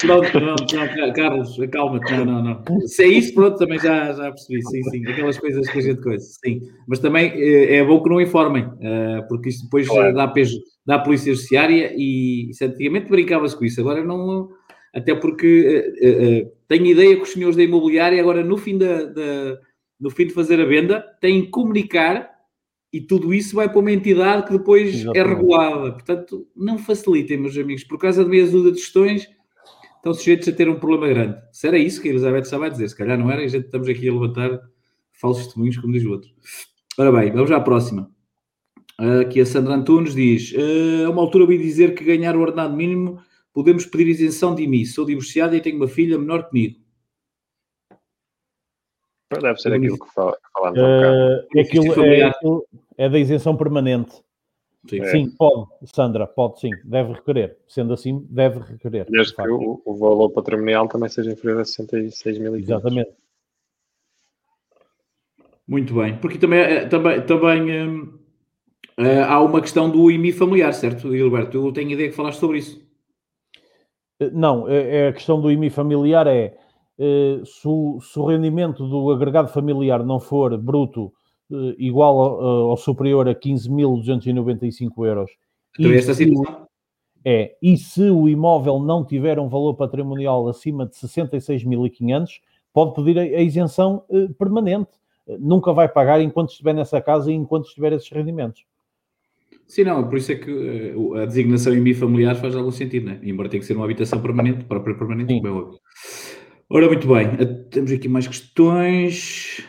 Pronto, 0.00 0.40
não, 0.40 0.56
não, 0.56 1.12
Carlos, 1.12 1.56
calma-te. 1.70 2.12
Não, 2.12 2.24
não, 2.24 2.42
não. 2.42 2.86
Se 2.86 3.02
é 3.02 3.08
isso, 3.08 3.34
pronto, 3.34 3.58
também 3.58 3.78
já, 3.78 4.12
já 4.12 4.30
percebi. 4.30 4.62
Sim, 4.62 4.82
sim. 4.84 5.06
Aquelas 5.06 5.38
coisas 5.38 5.68
que 5.68 5.78
a 5.78 5.82
gente 5.82 6.00
coisa. 6.00 6.24
Sim. 6.44 6.60
Mas 6.86 6.98
também 6.98 7.30
é, 7.34 7.76
é 7.76 7.84
bom 7.84 8.02
que 8.02 8.08
não 8.08 8.20
informem, 8.20 8.66
eh, 8.80 9.22
porque 9.28 9.50
isto 9.50 9.64
depois 9.64 9.86
claro. 9.86 10.14
dá 10.14 10.26
peso 10.28 10.58
da 10.86 10.98
Polícia 10.98 11.34
Judiciária 11.34 11.92
e, 11.94 12.50
e 12.50 12.64
antigamente 12.64 13.10
brincava-se 13.10 13.56
com 13.56 13.64
isso. 13.64 13.80
Agora 13.80 14.02
não. 14.02 14.48
Até 14.94 15.14
porque 15.14 16.56
tenho 16.66 16.86
ideia 16.86 17.16
que 17.16 17.22
os 17.22 17.32
senhores 17.32 17.54
da 17.54 17.62
imobiliária, 17.62 18.20
agora 18.20 18.42
no 18.42 18.56
fim, 18.56 18.78
da, 18.78 19.04
da, 19.04 19.58
no 20.00 20.10
fim 20.10 20.26
de 20.26 20.32
fazer 20.32 20.58
a 20.58 20.64
venda, 20.64 21.04
têm 21.20 21.42
que 21.42 21.50
comunicar 21.50 22.37
e 22.92 23.00
tudo 23.00 23.34
isso 23.34 23.54
vai 23.54 23.68
para 23.68 23.78
uma 23.78 23.92
entidade 23.92 24.46
que 24.46 24.52
depois 24.52 24.88
é 24.88 24.96
Exatamente. 24.96 25.18
é 25.18 25.34
regulada. 25.34 25.92
Portanto, 25.92 26.46
não 26.56 26.78
facilitem, 26.78 27.36
meus 27.36 27.56
amigos, 27.56 27.84
por 27.84 27.98
causa 27.98 28.24
de 28.24 28.30
meia 28.30 28.46
dúzia 28.46 28.72
de 28.72 28.78
gestões, 28.78 29.28
estão 29.96 30.14
sujeitos 30.14 30.48
a 30.48 30.52
ter 30.52 30.68
um 30.68 30.78
problema 30.78 31.08
grande. 31.08 31.38
Se 31.52 31.66
era 31.66 31.78
isso 31.78 32.00
que 32.00 32.08
a 32.08 32.10
Elizabeth 32.12 32.42
estava 32.42 32.66
a 32.66 32.68
dizer, 32.68 32.88
se 32.88 32.96
calhar 32.96 33.18
não 33.18 33.30
era, 33.30 33.42
e 33.42 33.44
a 33.44 33.48
gente 33.48 33.66
estamos 33.66 33.88
aqui 33.88 34.08
a 34.08 34.12
levantar 34.12 34.60
falsos 35.12 35.44
testemunhos, 35.44 35.76
como 35.76 35.92
diz 35.92 36.04
o 36.04 36.10
outro. 36.10 36.30
Ora 36.96 37.12
bem, 37.12 37.30
vamos 37.30 37.50
à 37.50 37.60
próxima. 37.60 38.10
Aqui 39.20 39.40
a 39.40 39.46
Sandra 39.46 39.74
Antunes 39.74 40.14
diz: 40.14 40.52
uh, 40.52 41.06
a 41.06 41.10
uma 41.10 41.22
altura 41.22 41.44
ouvi 41.44 41.56
dizer 41.58 41.94
que 41.94 42.02
ganhar 42.02 42.34
o 42.34 42.40
ordenado 42.40 42.74
mínimo 42.74 43.20
podemos 43.52 43.86
pedir 43.86 44.08
isenção 44.08 44.54
de 44.54 44.64
IMI. 44.64 44.86
Sou 44.86 45.04
divorciada 45.04 45.56
e 45.56 45.60
tenho 45.60 45.76
uma 45.76 45.86
filha 45.86 46.18
menor 46.18 46.48
comigo. 46.48 46.80
Deve 49.30 49.58
ser 49.58 49.74
aquilo 49.74 49.98
que, 49.98 50.14
falámos 50.14 50.78
uh, 50.78 51.46
um 51.54 51.60
aquilo 51.60 52.04
é, 52.96 53.04
é, 53.04 53.08
da 53.08 53.18
isenção 53.18 53.56
permanente. 53.56 54.22
Sim. 54.88 55.04
sim. 55.04 55.30
pode, 55.36 55.66
Sandra, 55.84 56.26
pode 56.26 56.60
sim, 56.60 56.70
deve 56.84 57.12
requerer. 57.12 57.58
Sendo 57.66 57.92
assim, 57.92 58.26
deve 58.30 58.60
requerer. 58.60 59.06
Desde 59.10 59.34
que 59.34 59.42
o, 59.42 59.82
o, 59.84 59.94
valor 59.96 60.30
patrimonial 60.30 60.88
também 60.88 61.10
seja 61.10 61.32
inferior 61.32 61.60
a 61.60 61.64
66 61.64 62.38
mil. 62.38 62.56
Exatamente. 62.56 63.10
Muito 65.66 65.92
bem, 65.92 66.16
porque 66.16 66.38
também, 66.38 66.60
eh, 66.60 66.86
também, 66.86 67.20
também 67.20 67.86
hum, 67.86 68.18
Uh, 68.98 69.22
há 69.28 69.40
uma 69.40 69.60
questão 69.60 69.88
do 69.88 70.10
IMI 70.10 70.32
familiar, 70.32 70.74
certo, 70.74 71.12
Gilberto? 71.12 71.56
Eu 71.56 71.72
tenho 71.72 71.92
ideia 71.92 72.08
que 72.08 72.16
falaste 72.16 72.40
sobre 72.40 72.58
isso. 72.58 72.84
Eh, 74.18 74.30
não, 74.32 74.68
é, 74.68 74.96
é, 74.96 75.08
a 75.08 75.12
questão 75.12 75.40
do 75.40 75.52
IMI 75.52 75.70
familiar 75.70 76.26
é 76.26 76.58
se, 77.44 77.68
o, 77.68 78.00
se, 78.00 78.18
o, 78.18 78.26
rendimento 78.26 78.86
do 78.88 79.10
agregado 79.10 79.48
familiar 79.48 80.04
não 80.04 80.18
for 80.18 80.56
bruto 80.58 81.12
uh, 81.50 81.74
igual 81.78 82.40
ou 82.42 82.76
superior 82.76 83.28
a 83.28 83.34
15.295 83.34 85.06
euros. 85.06 85.30
Então, 85.78 85.92
esta 85.92 86.14
situação? 86.14 86.66
é, 87.24 87.56
e 87.62 87.76
se 87.76 88.10
o 88.10 88.28
imóvel 88.28 88.80
não 88.80 89.04
tiver 89.04 89.38
um 89.38 89.48
valor 89.48 89.74
patrimonial 89.74 90.48
acima 90.48 90.86
de 90.86 90.94
66.500, 90.96 92.40
pode 92.72 92.94
pedir 92.94 93.18
a, 93.18 93.40
isenção 93.40 94.02
permanente. 94.38 94.90
nunca 95.38 95.72
vai 95.72 95.88
pagar 95.88 96.20
enquanto 96.20 96.50
estiver 96.50 96.74
nessa 96.74 97.00
casa 97.00 97.30
e 97.30 97.34
enquanto 97.34 97.66
estiver 97.66 97.92
esses 97.92 98.10
rendimentos. 98.10 98.64
Sim, 99.68 99.84
não, 99.84 100.08
por 100.08 100.16
isso 100.16 100.32
é 100.32 100.34
que 100.34 100.94
a 101.20 101.26
designação 101.26 101.74
em 101.74 101.80
mim 101.80 101.92
familiar 101.92 102.34
faz 102.36 102.56
algum 102.56 102.70
sentido, 102.70 103.04
né? 103.04 103.20
Embora 103.22 103.50
tenha 103.50 103.60
que 103.60 103.66
ser 103.66 103.74
uma 103.74 103.84
habitação 103.84 104.20
permanente, 104.20 104.64
própria 104.64 104.96
permanente, 104.96 105.34
Sim. 105.34 105.42
bem 105.42 105.52
óbvio. 105.52 105.78
Ora, 106.70 106.86
muito 106.86 107.08
bem, 107.08 107.30
temos 107.70 107.90
aqui 107.90 108.08
mais 108.08 108.26
questões. 108.26 109.66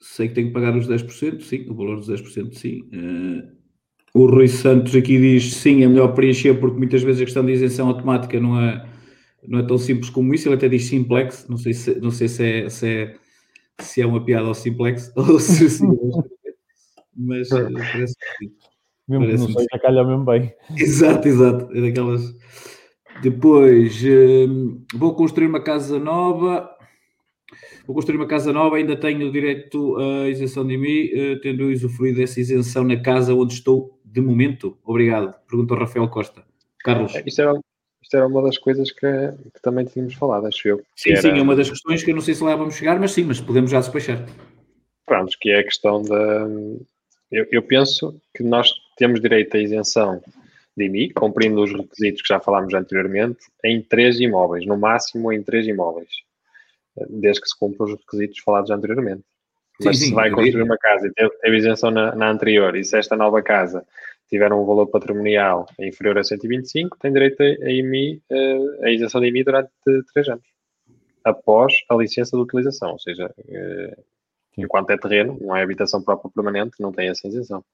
Sei 0.00 0.28
que 0.28 0.34
tenho 0.34 0.46
que 0.46 0.54
pagar 0.54 0.74
os 0.76 0.88
10%, 0.88 1.42
sim, 1.42 1.68
o 1.68 1.74
valor 1.74 1.96
dos 1.96 2.08
10%, 2.08 2.54
sim. 2.54 2.88
Uh, 2.92 3.54
o 4.14 4.26
Rui 4.26 4.48
Santos 4.48 4.94
aqui 4.94 5.18
diz 5.18 5.54
sim, 5.54 5.82
é 5.82 5.88
melhor 5.88 6.14
preencher 6.14 6.54
porque 6.54 6.78
muitas 6.78 7.02
vezes 7.02 7.20
a 7.20 7.24
questão 7.24 7.44
de 7.44 7.52
isenção 7.52 7.88
automática 7.88 8.40
não 8.40 8.58
é, 8.58 8.88
não 9.46 9.58
é 9.58 9.66
tão 9.66 9.76
simples 9.76 10.08
como 10.08 10.32
isso. 10.32 10.48
Ele 10.48 10.54
até 10.54 10.68
diz 10.68 10.86
simplex, 10.86 11.46
não 11.48 11.58
sei 11.58 11.74
se, 11.74 12.00
não 12.00 12.10
sei 12.10 12.28
se, 12.28 12.44
é, 12.44 12.68
se, 12.70 12.88
é, 12.88 13.16
se 13.80 14.00
é 14.00 14.06
uma 14.06 14.24
piada 14.24 14.46
ao 14.46 14.54
simplex 14.54 15.12
ou 15.16 15.38
se 15.38 15.68
sim, 15.68 15.88
mas 17.14 17.48
parece 17.48 18.14
que 18.14 18.46
sim. 18.46 18.52
Mesmo 19.06 19.26
que 19.26 19.32
não 19.36 19.46
seja, 19.48 19.78
calha 19.82 20.02
mesmo 20.02 20.24
bem. 20.24 20.54
Exato, 20.78 21.28
exato. 21.28 21.76
É 21.76 21.80
daquelas. 21.82 22.34
Depois, 23.22 24.02
uh, 24.02 24.82
vou 24.94 25.14
construir 25.14 25.46
uma 25.46 25.60
casa 25.60 25.98
nova 25.98 26.74
vou 27.86 27.94
construir 27.94 28.16
uma 28.16 28.26
casa 28.26 28.52
nova, 28.52 28.76
ainda 28.76 28.96
tenho 28.96 29.30
direito 29.30 29.96
à 29.96 30.28
isenção 30.28 30.66
de 30.66 30.76
mim, 30.76 31.10
eh, 31.12 31.36
tendo 31.42 31.68
usufruído 31.68 32.18
dessa 32.18 32.40
isenção 32.40 32.84
na 32.84 33.00
casa 33.00 33.34
onde 33.34 33.54
estou 33.54 33.98
de 34.04 34.20
momento? 34.20 34.78
Obrigado. 34.84 35.34
Pergunta 35.46 35.74
o 35.74 35.78
Rafael 35.78 36.08
Costa. 36.08 36.44
Carlos. 36.82 37.14
É, 37.14 37.22
isto 37.26 37.40
era, 37.40 37.52
isto 38.02 38.16
era 38.16 38.26
uma 38.26 38.42
das 38.42 38.58
coisas 38.58 38.90
que, 38.90 39.06
que 39.54 39.62
também 39.62 39.84
tínhamos 39.84 40.14
falado, 40.14 40.46
acho 40.46 40.68
eu. 40.68 40.82
Sim, 40.96 41.12
era... 41.12 41.20
sim, 41.22 41.28
é 41.30 41.42
uma 41.42 41.56
das 41.56 41.70
questões 41.70 42.02
que 42.02 42.10
eu 42.10 42.14
não 42.14 42.22
sei 42.22 42.34
se 42.34 42.42
lá 42.42 42.56
vamos 42.56 42.74
chegar, 42.74 42.98
mas 42.98 43.12
sim, 43.12 43.24
mas 43.24 43.40
podemos 43.40 43.70
já 43.70 43.80
despachar. 43.80 44.24
Pronto, 45.06 45.36
que 45.40 45.50
é 45.50 45.58
a 45.58 45.64
questão 45.64 46.02
da. 46.02 46.48
Eu, 47.30 47.46
eu 47.50 47.62
penso 47.62 48.14
que 48.34 48.42
nós 48.42 48.70
temos 48.96 49.20
direito 49.20 49.56
à 49.56 49.60
isenção 49.60 50.22
de 50.76 50.84
IMI, 50.84 51.12
cumprindo 51.12 51.62
os 51.62 51.72
requisitos 51.72 52.22
que 52.22 52.28
já 52.28 52.40
falámos 52.40 52.74
anteriormente, 52.74 53.46
em 53.64 53.80
três 53.80 54.18
imóveis, 54.20 54.66
no 54.66 54.76
máximo 54.76 55.32
em 55.32 55.42
três 55.42 55.66
imóveis 55.66 56.08
desde 57.08 57.40
que 57.40 57.48
se 57.48 57.58
cumpram 57.58 57.86
os 57.86 57.92
requisitos 57.92 58.38
falados 58.40 58.70
anteriormente. 58.70 59.24
Mas 59.82 59.98
sim, 59.98 60.06
se 60.06 60.14
vai 60.14 60.30
construir 60.30 60.62
uma 60.62 60.78
casa 60.78 61.08
e 61.08 61.12
teve, 61.12 61.30
teve 61.38 61.56
isenção 61.56 61.90
na, 61.90 62.14
na, 62.14 62.30
anterior, 62.30 62.76
e 62.76 62.84
se 62.84 62.96
esta 62.96 63.16
nova 63.16 63.42
casa 63.42 63.84
tiver 64.28 64.52
um 64.52 64.64
valor 64.64 64.86
patrimonial 64.86 65.66
inferior 65.80 66.16
a 66.18 66.24
125, 66.24 66.96
tem 66.98 67.12
direito 67.12 67.42
a, 67.42 67.44
a, 67.44 67.70
IMI, 67.70 68.22
a 68.82 68.90
isenção 68.90 69.20
de 69.20 69.28
IMI 69.28 69.42
durante 69.42 69.70
3 70.12 70.28
anos, 70.28 70.44
após 71.24 71.74
a 71.90 71.96
licença 71.96 72.36
de 72.36 72.42
utilização, 72.42 72.92
ou 72.92 72.98
seja, 73.00 73.32
eh, 73.48 73.98
enquanto 74.56 74.90
é 74.90 74.96
terreno, 74.96 75.36
não 75.40 75.56
é 75.56 75.62
habitação 75.62 76.02
própria 76.02 76.30
permanente, 76.30 76.76
não 76.78 76.92
tem 76.92 77.08
essa 77.08 77.26
isenção. 77.26 77.64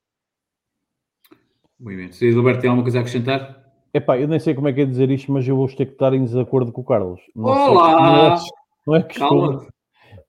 Muito 1.80 1.96
bem. 1.96 2.12
Se 2.12 2.30
Roberto 2.30 2.60
tem 2.60 2.68
alguma 2.68 2.84
coisa 2.84 2.98
a 2.98 3.00
acrescentar? 3.00 3.58
Epá, 3.92 4.18
eu 4.18 4.28
nem 4.28 4.38
sei 4.38 4.54
como 4.54 4.68
é 4.68 4.72
que 4.72 4.82
é 4.82 4.84
dizer 4.84 5.10
isto, 5.10 5.32
mas 5.32 5.48
eu 5.48 5.56
vou 5.56 5.66
ter 5.66 5.86
que 5.86 5.92
estar 5.92 6.12
em 6.12 6.22
desacordo 6.22 6.70
com 6.70 6.82
o 6.82 6.84
Carlos. 6.84 7.20
Não 7.34 7.44
Olá! 7.46 8.36
Sei, 8.36 8.50
não 8.86 8.96
é 8.96 9.02
questão. 9.02 9.66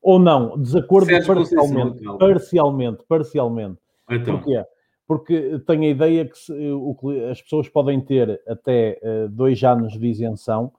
Ou 0.01 0.17
não, 0.17 0.57
desacordo 0.59 1.11
parcialmente, 1.27 2.03
parcialmente, 2.17 3.03
parcialmente. 3.07 3.77
Então. 4.09 4.37
Porquê? 4.37 4.65
Porque 5.07 5.59
tenho 5.67 5.83
a 5.83 5.87
ideia 5.87 6.25
que 6.25 6.37
se, 6.37 6.53
o, 6.53 6.95
as 7.29 7.41
pessoas 7.41 7.67
podem 7.67 7.99
ter 7.99 8.41
até 8.47 8.99
uh, 9.03 9.29
dois 9.29 9.61
anos 9.61 9.99
de 9.99 10.07
isenção, 10.07 10.71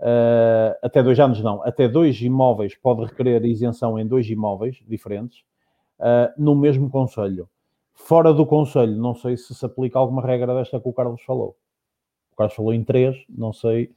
uh, 0.00 0.74
até 0.82 1.02
dois 1.02 1.20
anos 1.20 1.40
não, 1.40 1.62
até 1.62 1.86
dois 1.86 2.20
imóveis 2.20 2.74
pode 2.74 3.04
requerer 3.04 3.44
isenção 3.44 3.98
em 3.98 4.06
dois 4.06 4.28
imóveis 4.28 4.82
diferentes, 4.88 5.44
uh, 6.00 6.32
no 6.36 6.56
mesmo 6.56 6.90
conselho. 6.90 7.48
Fora 7.94 8.32
do 8.32 8.44
conselho, 8.44 8.96
não 8.96 9.14
sei 9.14 9.36
se 9.36 9.54
se 9.54 9.64
aplica 9.64 9.98
alguma 9.98 10.20
regra 10.20 10.54
desta 10.54 10.80
que 10.80 10.88
o 10.88 10.92
Carlos 10.92 11.22
falou. 11.22 11.56
O 12.32 12.36
Carlos 12.36 12.54
falou 12.54 12.74
em 12.74 12.84
três, 12.84 13.16
não 13.28 13.52
sei. 13.52 13.90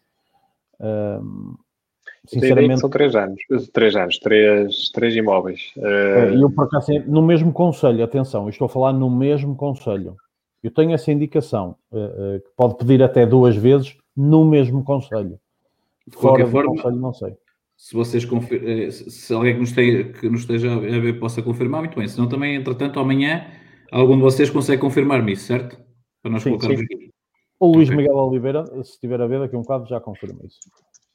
Sinceramente. 2.25 2.79
São 2.79 2.89
três 2.89 3.15
anos, 3.15 3.41
três 3.73 3.95
anos, 3.95 4.19
três, 4.19 4.89
três 4.91 5.15
imóveis. 5.15 5.71
É, 5.77 6.31
e 6.31 6.41
eu, 6.41 6.49
por 6.51 6.65
acaso, 6.65 6.91
no 7.05 7.21
mesmo 7.21 7.51
conselho, 7.51 8.03
atenção, 8.03 8.43
eu 8.43 8.49
estou 8.49 8.65
a 8.65 8.69
falar 8.69 8.93
no 8.93 9.09
mesmo 9.09 9.55
conselho. 9.55 10.15
Eu 10.61 10.71
tenho 10.71 10.93
essa 10.93 11.11
indicação, 11.11 11.75
uh, 11.91 11.97
uh, 11.97 12.39
que 12.41 12.49
pode 12.55 12.75
pedir 12.75 13.01
até 13.01 13.25
duas 13.25 13.55
vezes 13.55 13.95
no 14.15 14.43
mesmo 14.43 14.83
conselho. 14.83 15.39
De 16.05 16.17
qualquer 16.17 16.47
forma, 16.47 16.75
conselho, 16.75 16.95
não 16.97 17.13
sei. 17.13 17.33
Se 17.77 17.95
vocês 17.95 18.25
confir... 18.25 18.61
Eh, 18.67 18.91
se 18.91 19.31
alguém 19.33 19.53
que 19.53 19.59
nos, 19.59 19.69
esteja, 19.69 20.03
que 20.13 20.29
nos 20.29 20.41
esteja 20.41 20.73
a 20.73 20.99
ver 20.99 21.19
possa 21.19 21.43
confirmar, 21.43 21.81
muito 21.81 21.97
bem. 21.97 22.07
Se 22.07 22.17
não, 22.17 22.27
também, 22.27 22.55
entretanto, 22.55 22.99
amanhã 22.99 23.45
algum 23.91 24.15
de 24.15 24.21
vocês 24.21 24.49
consegue 24.49 24.81
confirmar-me 24.81 25.33
isso, 25.33 25.45
certo? 25.45 25.77
Para 26.21 26.31
nós 26.31 26.43
sim, 26.43 26.49
colocarmos 26.49 26.79
sim. 26.79 26.85
aqui. 26.85 27.09
O 27.59 27.71
Luís 27.71 27.89
okay. 27.89 27.97
Miguel 27.97 28.15
Oliveira, 28.15 28.65
se 28.83 28.91
estiver 28.91 29.19
a 29.19 29.27
ver 29.27 29.39
daqui 29.39 29.55
a 29.55 29.59
um 29.59 29.63
bocado, 29.63 29.87
já 29.87 29.99
confirma 29.99 30.41
isso 30.45 30.59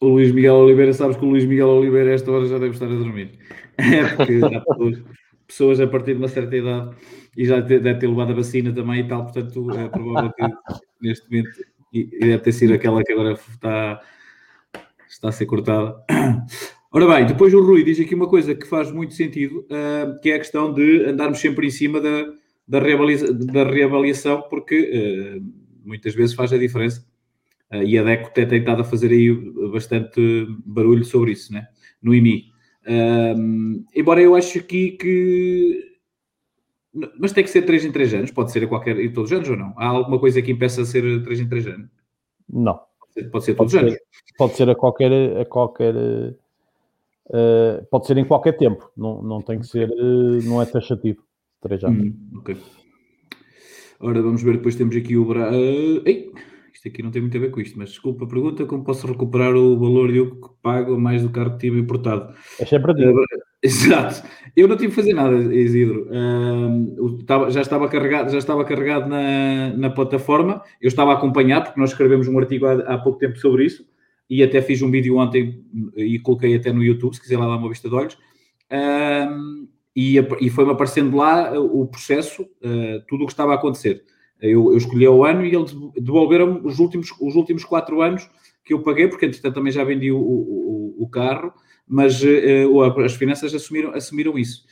o 0.03 0.09
Luís 0.09 0.33
Miguel 0.33 0.57
Oliveira, 0.57 0.93
sabes 0.93 1.17
que 1.17 1.25
o 1.25 1.29
Luís 1.29 1.45
Miguel 1.45 1.69
Oliveira, 1.69 2.11
a 2.11 2.15
esta 2.15 2.31
hora, 2.33 2.45
já 2.45 2.59
deve 2.59 2.73
estar 2.73 2.87
a 2.87 2.89
dormir. 2.89 3.39
É 3.79 4.17
porque 4.17 4.41
há 4.45 4.61
pessoas, 4.61 5.03
pessoas, 5.47 5.81
a 5.81 5.87
partir 5.87 6.13
de 6.13 6.19
uma 6.19 6.29
certa 6.29 6.57
idade 6.57 6.95
e 7.37 7.47
já 7.47 7.61
deve 7.61 7.95
ter 7.95 8.07
levado 8.07 8.33
a 8.33 8.35
vacina 8.35 8.73
também 8.73 9.01
e 9.01 9.09
tal, 9.09 9.25
portanto, 9.25 9.71
é 9.71 9.89
provável 9.89 10.31
que 10.33 10.43
neste 11.01 11.31
momento, 11.31 11.51
e 11.93 12.19
deve 12.19 12.39
ter 12.39 12.53
sido 12.53 12.75
aquela 12.75 13.03
que 13.03 13.13
agora 13.13 13.33
está, 13.33 14.03
está 15.09 15.29
a 15.29 15.33
ser 15.33 15.47
cortada. 15.47 15.97
Ora 16.93 17.07
bem, 17.07 17.27
depois 17.27 17.55
o 17.55 17.65
Rui 17.65 17.83
diz 17.83 17.99
aqui 17.99 18.15
uma 18.15 18.29
coisa 18.29 18.55
que 18.55 18.67
faz 18.67 18.91
muito 18.91 19.15
sentido, 19.15 19.61
uh, 19.61 20.21
que 20.21 20.31
é 20.31 20.35
a 20.35 20.39
questão 20.39 20.73
de 20.75 21.07
andarmos 21.07 21.39
sempre 21.39 21.67
em 21.67 21.71
cima 21.71 22.01
da, 22.01 22.27
da, 22.67 22.81
reavaliação, 22.81 23.37
da 23.37 23.65
reavaliação, 23.65 24.43
porque 24.49 25.41
uh, 25.41 25.45
muitas 25.85 26.15
vezes 26.15 26.35
faz 26.35 26.53
a 26.53 26.59
diferença 26.59 27.11
Uh, 27.73 27.83
e 27.85 27.99
a 27.99 28.03
DECO 28.03 28.31
tem 28.35 28.47
tentado 28.47 28.85
fazer 28.85 29.11
aí 29.11 29.33
bastante 29.71 30.47
barulho 30.63 31.07
sobre 31.07 31.33
isso, 31.33 31.51
né? 31.51 31.67
no 32.03 32.15
IMI. 32.15 32.53
Um, 32.87 33.85
embora 33.95 34.21
eu 34.21 34.35
acho 34.35 34.59
aqui 34.59 34.91
que. 34.93 35.93
Mas 37.19 37.33
tem 37.33 37.43
que 37.43 37.49
ser 37.49 37.63
3 37.63 37.87
em 37.87 37.93
3 37.93 38.15
anos, 38.15 38.31
pode 38.31 38.53
ser 38.53 38.65
a 38.65 38.67
qualquer. 38.67 38.99
e 38.99 39.11
todos 39.11 39.31
os 39.31 39.37
anos 39.37 39.49
ou 39.49 39.57
não? 39.57 39.73
Há 39.79 39.87
alguma 39.87 40.19
coisa 40.19 40.43
que 40.43 40.53
impeça 40.53 40.83
a 40.83 40.85
ser 40.85 41.23
3 41.23 41.41
em 41.41 41.49
3 41.49 41.67
anos? 41.69 41.89
Não. 42.51 42.79
Pode 42.99 43.15
ser, 43.15 43.31
pode 43.31 43.45
ser 43.45 43.55
todos 43.55 43.75
os 43.75 43.81
anos. 43.81 43.97
Pode 44.37 44.55
ser 44.55 44.69
a 44.69 44.75
qualquer. 44.75 45.41
A 45.41 45.45
qualquer 45.47 45.95
uh, 45.95 46.37
pode 47.91 48.07
ser 48.07 48.19
em 48.19 48.25
qualquer 48.25 48.59
tempo, 48.59 48.91
não, 48.97 49.23
não 49.23 49.41
tem 49.41 49.59
que 49.61 49.67
ser. 49.67 49.89
Uh, 49.89 50.43
não 50.45 50.61
é 50.61 50.67
taxativo. 50.67 51.23
3 51.63 51.85
anos. 51.85 52.07
Hum, 52.07 52.15
ok. 52.39 52.57
Ora, 54.01 54.21
vamos 54.21 54.43
ver, 54.43 54.57
depois 54.57 54.77
temos 54.77 54.95
aqui 54.97 55.17
o. 55.17 55.25
Bra... 55.25 55.51
Uh, 55.51 56.03
ei! 56.05 56.33
isto 56.83 56.89
aqui 56.89 57.03
não 57.03 57.13
tem 57.13 57.23
muito 57.23 57.37
a 57.37 57.41
ver 57.41 57.51
com 57.51 57.61
isto, 57.61 57.79
mas 57.79 57.91
desculpa 57.91 58.25
a 58.25 58.29
pergunta, 58.29 58.67
como 58.67 58.83
posso 58.83 59.07
recuperar 59.07 59.55
o 59.55 59.79
valor 59.79 60.11
de 60.11 60.19
eu 60.19 60.35
que 60.35 60.49
pago 60.61 60.99
mais 60.99 61.23
do 61.23 61.31
carro 61.31 61.53
que 61.53 61.59
tive 61.59 61.79
importado? 61.79 62.35
É 62.59 62.65
sempre 62.65 62.93
uh, 62.93 63.15
Exato. 63.63 64.27
Eu 64.57 64.67
não 64.67 64.77
tive 64.77 64.89
que 64.89 64.97
fazer 64.97 65.13
nada, 65.13 65.37
Isidro. 65.55 66.09
Uh, 66.11 67.51
já 67.51 67.61
estava 67.61 67.89
carregado, 67.89 68.33
já 68.33 68.39
estava 68.39 68.65
carregado 68.65 69.09
na, 69.09 69.77
na 69.77 69.91
plataforma, 69.91 70.63
eu 70.81 70.89
estava 70.89 71.13
a 71.13 71.15
acompanhar, 71.15 71.63
porque 71.63 71.79
nós 71.79 71.91
escrevemos 71.91 72.27
um 72.27 72.37
artigo 72.39 72.67
há, 72.67 72.73
há 72.95 72.99
pouco 72.99 73.19
tempo 73.19 73.39
sobre 73.39 73.65
isso, 73.65 73.87
e 74.29 74.43
até 74.43 74.61
fiz 74.61 74.83
um 74.83 74.91
vídeo 74.91 75.19
ontem 75.19 75.65
e 75.97 76.19
coloquei 76.19 76.57
até 76.57 76.73
no 76.73 76.83
YouTube, 76.83 77.15
se 77.15 77.21
quiser 77.21 77.39
lá 77.39 77.47
dar 77.47 77.57
uma 77.57 77.69
vista 77.69 77.89
de 77.89 77.95
olhos. 77.95 78.19
E, 79.95 80.19
e 80.41 80.51
foi-me 80.51 80.73
aparecendo 80.73 81.17
lá 81.17 81.53
o 81.59 81.87
processo, 81.87 82.43
uh, 82.43 83.03
tudo 83.07 83.25
o 83.25 83.27
que 83.27 83.33
estava 83.33 83.53
a 83.53 83.57
acontecer. 83.57 84.03
Eu, 84.41 84.73
eu 84.73 84.77
escolhi 84.77 85.07
o 85.07 85.25
ano 85.25 85.45
e 85.45 85.55
eles 85.55 85.73
devolveram 85.97 86.61
os 86.65 86.79
últimos, 86.79 87.11
os 87.21 87.37
últimos 87.37 87.65
quatro 87.65 88.01
anos 88.01 88.29
que 88.65 88.73
eu 88.73 88.83
paguei, 88.83 89.07
porque 89.07 89.27
entretanto 89.27 89.55
também 89.55 89.73
já 89.73 89.85
vendi 89.85 90.11
o, 90.11 90.19
o, 90.19 90.97
o 90.99 91.09
carro, 91.09 91.53
mas 91.87 92.23
uh, 92.23 93.01
as 93.05 93.15
finanças 93.15 93.55
assumiram, 93.55 93.93
assumiram 93.95 94.39
isso. 94.39 94.65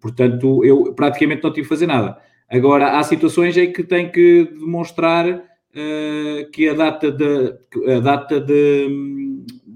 Portanto, 0.00 0.64
eu 0.64 0.92
praticamente 0.94 1.44
não 1.44 1.52
tive 1.52 1.62
que 1.62 1.68
fazer 1.68 1.86
nada. 1.86 2.18
Agora, 2.50 2.98
há 2.98 3.02
situações 3.04 3.56
em 3.56 3.72
que 3.72 3.84
tem 3.84 4.10
que 4.10 4.50
demonstrar 4.52 5.44
que 6.52 6.68
a 6.68 6.74
data 6.74 7.12
de, 7.12 7.54
a 7.88 8.00
data 8.00 8.40
de, 8.40 8.88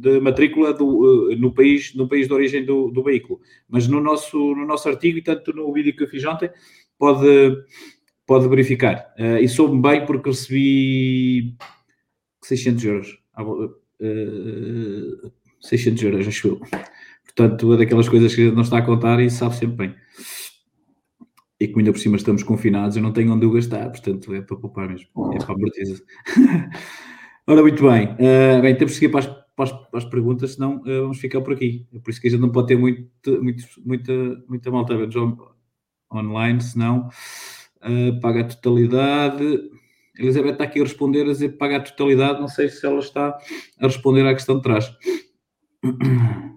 de 0.05 0.21
matrícula 0.21 0.75
do, 0.75 1.31
uh, 1.31 1.37
no, 1.37 1.53
país, 1.55 1.95
no 1.95 2.07
país 2.07 2.29
de 2.29 2.35
origem 2.35 2.65
do, 2.65 2.91
do, 2.91 3.03
veículo. 3.03 3.41
Mas 3.67 3.89
no 3.89 4.01
nosso, 4.01 4.37
no 4.37 4.67
nosso 4.67 4.87
artigo, 4.87 5.17
e 5.17 5.23
tanto 5.23 5.53
no 5.55 5.73
vídeo 5.73 5.97
que 5.97 6.05
eu 6.05 6.09
fiz 6.09 6.23
ontem, 6.27 6.51
pode, 6.99 7.57
pode 8.27 8.47
verificar. 8.49 9.15
Uh, 9.19 9.39
e 9.39 9.49
soube 9.49 9.81
bem 9.81 10.05
porque 10.05 10.29
recebi 10.29 11.57
600 12.43 12.85
euros. 12.85 13.19
Uh, 13.99 15.33
600 15.61 16.03
euros, 16.03 16.29
acho 16.29 16.49
eu. 16.49 16.61
Portanto, 17.25 17.73
é 17.73 17.77
daquelas 17.79 18.09
coisas 18.09 18.35
que 18.35 18.51
não 18.51 18.63
está 18.63 18.79
a 18.79 18.83
contar 18.83 19.21
e 19.21 19.31
sabe 19.31 19.57
sempre 19.57 19.89
bem. 19.89 19.97
e 21.59 21.67
como 21.67 21.79
ainda 21.81 21.93
por 21.93 21.99
cima 21.99 22.17
estamos 22.17 22.43
confinados, 22.43 22.97
eu 22.97 23.03
não 23.03 23.13
tenho 23.13 23.33
onde 23.33 23.51
gastar, 23.51 23.89
portanto 23.89 24.35
é 24.35 24.43
para 24.43 24.57
poupar 24.57 24.87
mesmo, 24.87 25.09
é 25.35 25.39
para 25.39 25.55
a. 25.55 26.71
Ora, 27.47 27.61
muito 27.61 27.83
bem, 27.83 28.09
uh, 28.13 28.63
bem, 28.63 28.75
temos 28.75 28.93
que 28.93 29.01
seguir 29.01 29.11
para 29.11 29.21
as, 29.21 29.44
para 29.57 29.65
as, 29.67 29.73
para 29.73 29.99
as 29.99 30.05
perguntas, 30.05 30.55
senão 30.55 30.77
uh, 30.79 31.03
vamos 31.03 31.19
ficar 31.19 31.41
por 31.41 31.53
aqui. 31.55 31.87
É 31.95 31.99
por 31.99 32.11
isso 32.11 32.21
que 32.21 32.29
a 32.29 32.31
gente 32.31 32.41
não 32.41 32.51
pode 32.51 32.69
ter 32.69 32.77
muito, 32.77 33.09
muito, 33.43 33.65
muita, 33.85 34.13
muita 34.49 34.71
malta 34.71 34.95
on, 34.95 35.37
online, 36.13 36.61
senão 36.61 37.09
uh, 37.83 38.21
paga 38.21 38.41
a 38.41 38.45
totalidade. 38.45 39.71
Elizabeth 40.19 40.53
está 40.53 40.65
aqui 40.65 40.81
a 40.81 40.85
responder, 40.85 41.23
a 41.23 41.33
dizer 41.33 41.51
paga 41.51 41.77
a 41.77 41.81
totalidade, 41.81 42.41
não 42.41 42.49
sei 42.49 42.69
se 42.69 42.85
ela 42.87 43.01
está 43.01 43.37
a 43.81 43.87
responder 43.87 44.27
à 44.27 44.35
questão 44.35 44.57
de 44.57 44.63
trás. 44.63 44.93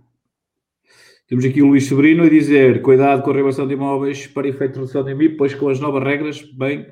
Temos 1.28 1.44
aqui 1.44 1.62
o 1.62 1.68
Luís 1.68 1.88
Sobrino 1.88 2.24
a 2.24 2.30
dizer: 2.30 2.82
cuidado 2.82 3.22
com 3.22 3.32
a 3.32 3.34
revação 3.34 3.68
de 3.68 3.74
imóveis 3.74 4.28
para 4.28 4.48
efeito 4.48 4.74
de 4.74 4.80
redução 4.80 5.04
de 5.04 5.14
MIP, 5.14 5.36
pois 5.36 5.54
com 5.54 5.68
as 5.68 5.80
novas 5.80 6.02
regras, 6.04 6.42
bem, 6.42 6.88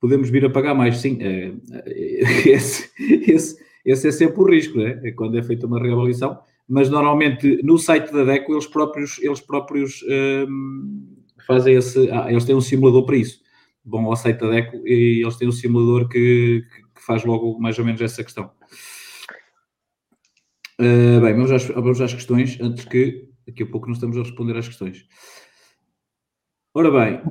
podemos 0.00 0.30
vir 0.30 0.44
a 0.44 0.50
pagar 0.50 0.74
mais. 0.74 0.98
Sim, 0.98 1.18
é, 1.20 1.52
é, 1.72 2.48
esse, 2.50 2.90
esse, 2.98 3.56
esse, 3.90 4.08
é 4.08 4.12
sempre 4.12 4.40
o 4.40 4.50
risco, 4.50 4.78
né? 4.78 5.00
é 5.02 5.12
quando 5.12 5.38
é 5.38 5.42
feita 5.42 5.66
uma 5.66 5.80
reavaliação. 5.80 6.38
Mas 6.68 6.90
normalmente 6.90 7.62
no 7.62 7.78
site 7.78 8.12
da 8.12 8.24
DECO 8.24 8.52
eles 8.52 8.66
próprios, 8.66 9.18
eles 9.20 9.40
próprios 9.40 10.04
hum, 10.48 11.16
fazem 11.46 11.76
esse. 11.76 12.10
Ah, 12.10 12.30
eles 12.30 12.44
têm 12.44 12.54
um 12.54 12.60
simulador 12.60 13.06
para 13.06 13.16
isso. 13.16 13.40
Vão 13.84 14.04
ao 14.04 14.16
site 14.16 14.38
da 14.38 14.50
DECO 14.50 14.86
e 14.86 15.22
eles 15.22 15.36
têm 15.36 15.48
um 15.48 15.52
simulador 15.52 16.08
que, 16.08 16.62
que 16.94 17.02
faz 17.02 17.24
logo 17.24 17.58
mais 17.58 17.78
ou 17.78 17.84
menos 17.84 18.00
essa 18.02 18.22
questão. 18.22 18.50
Uh, 20.80 21.20
bem, 21.20 21.34
vamos 21.34 21.50
às, 21.50 21.66
vamos 21.66 22.00
às 22.00 22.14
questões 22.14 22.58
antes 22.60 22.84
que 22.84 23.28
Daqui 23.48 23.62
a 23.62 23.66
pouco 23.66 23.86
não 23.86 23.94
estamos 23.94 24.18
a 24.18 24.20
responder 24.20 24.58
às 24.58 24.68
questões. 24.68 25.06
Ora 26.74 26.90
bem, 26.90 27.22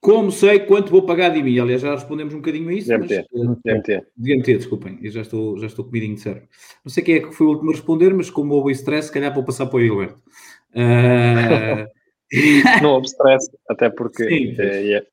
como 0.00 0.30
sei 0.30 0.60
quanto 0.60 0.90
vou 0.90 1.02
pagar 1.02 1.28
de 1.28 1.42
mim? 1.42 1.58
Aliás, 1.58 1.82
já 1.82 1.94
respondemos 1.94 2.32
um 2.32 2.38
bocadinho 2.38 2.68
a 2.70 2.72
isso. 2.72 2.88
DMT. 2.88 3.26
Mas, 3.32 3.58
DMT. 3.64 4.06
DMT, 4.16 4.56
desculpem, 4.56 4.98
eu 5.02 5.10
já 5.10 5.20
estou, 5.20 5.58
já 5.58 5.66
estou 5.66 5.84
comidinho 5.84 6.14
de 6.14 6.22
cérebro. 6.22 6.48
Não 6.84 6.90
sei 6.90 7.04
quem 7.04 7.16
é 7.16 7.20
que 7.20 7.32
foi 7.32 7.46
o 7.46 7.50
último 7.50 7.70
a 7.70 7.74
responder, 7.74 8.14
mas 8.14 8.30
como 8.30 8.54
houve 8.54 8.72
stress, 8.72 9.08
se 9.08 9.14
calhar 9.14 9.34
vou 9.34 9.44
passar 9.44 9.66
para 9.66 9.76
o 9.76 9.80
Gilberto. 9.80 10.20
Uh... 10.74 11.86
não 12.82 12.94
houve 12.94 13.06
stress, 13.06 13.50
até 13.68 13.90
porque 13.90 14.24
Sim, 14.24 14.54
é, 14.58 14.92
é, 14.92 15.06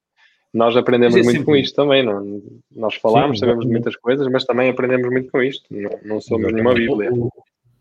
nós 0.54 0.78
aprendemos 0.78 1.15
é 1.15 1.23
muito 1.23 1.43
com 1.43 1.56
isto 1.56 1.76
também. 1.76 2.04
Não, 2.04 2.41
nós 2.76 2.95
falamos, 2.95 3.39
Sim, 3.39 3.45
sabemos 3.45 3.65
muitas 3.65 3.95
coisas, 3.95 4.28
mas 4.32 4.45
também 4.45 4.69
aprendemos 4.69 5.10
muito 5.10 5.32
com 5.32 5.41
isto. 5.41 5.65
Não, 5.69 6.00
não 6.06 6.21
somos 6.21 6.52
nenhuma 6.54 6.73
Bíblia. 6.73 7.12
O, 7.12 7.30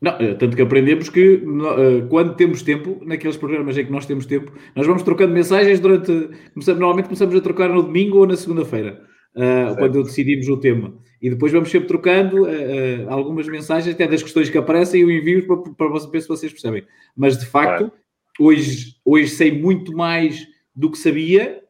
não, 0.01 0.13
eh, 0.21 0.35
tanto 0.35 0.55
que 0.55 0.63
aprendemos 0.63 1.09
que 1.09 1.37
uh, 1.37 2.07
quando 2.09 2.35
temos 2.35 2.63
tempo, 2.63 3.01
naqueles 3.05 3.37
programas 3.37 3.77
em 3.79 3.87
que 3.87 3.93
nós 3.93 4.05
temos 4.05 4.27
tempo, 4.27 4.53
nós 4.75 4.87
vamos 4.87 5.03
trocando 5.03 5.33
mensagens 5.33 5.81
durante. 5.81 6.13
Começamos, 6.53 6.81
normalmente 6.81 7.07
começamos 7.07 7.35
a 7.35 7.41
trocar 7.41 7.71
no 7.71 7.83
domingo 7.83 8.19
ou 8.19 8.27
na 8.27 8.37
segunda-feira, 8.37 9.03
uh, 9.35 9.77
quando 9.77 10.03
decidimos 10.03 10.49
o 10.49 10.59
tema. 10.59 10.95
E 11.21 11.31
depois 11.31 11.51
vamos 11.51 11.71
sempre 11.71 11.89
trocando 11.89 12.43
uh, 12.43 13.09
algumas 13.09 13.49
mensagens, 13.49 13.95
até 13.95 14.07
das 14.07 14.23
questões 14.23 14.51
que 14.51 14.59
aparecem, 14.59 15.01
eu 15.01 15.11
envio 15.11 15.47
para, 15.47 15.73
para 15.73 16.11
ver 16.11 16.21
se 16.21 16.29
vocês 16.29 16.53
percebem. 16.53 16.85
Mas 17.17 17.39
de 17.39 17.47
facto, 17.47 17.91
hoje, 18.39 18.97
hoje 19.03 19.29
sei 19.29 19.51
muito 19.51 19.97
mais 19.97 20.47
do 20.75 20.91
que 20.91 20.99
sabia 20.99 21.63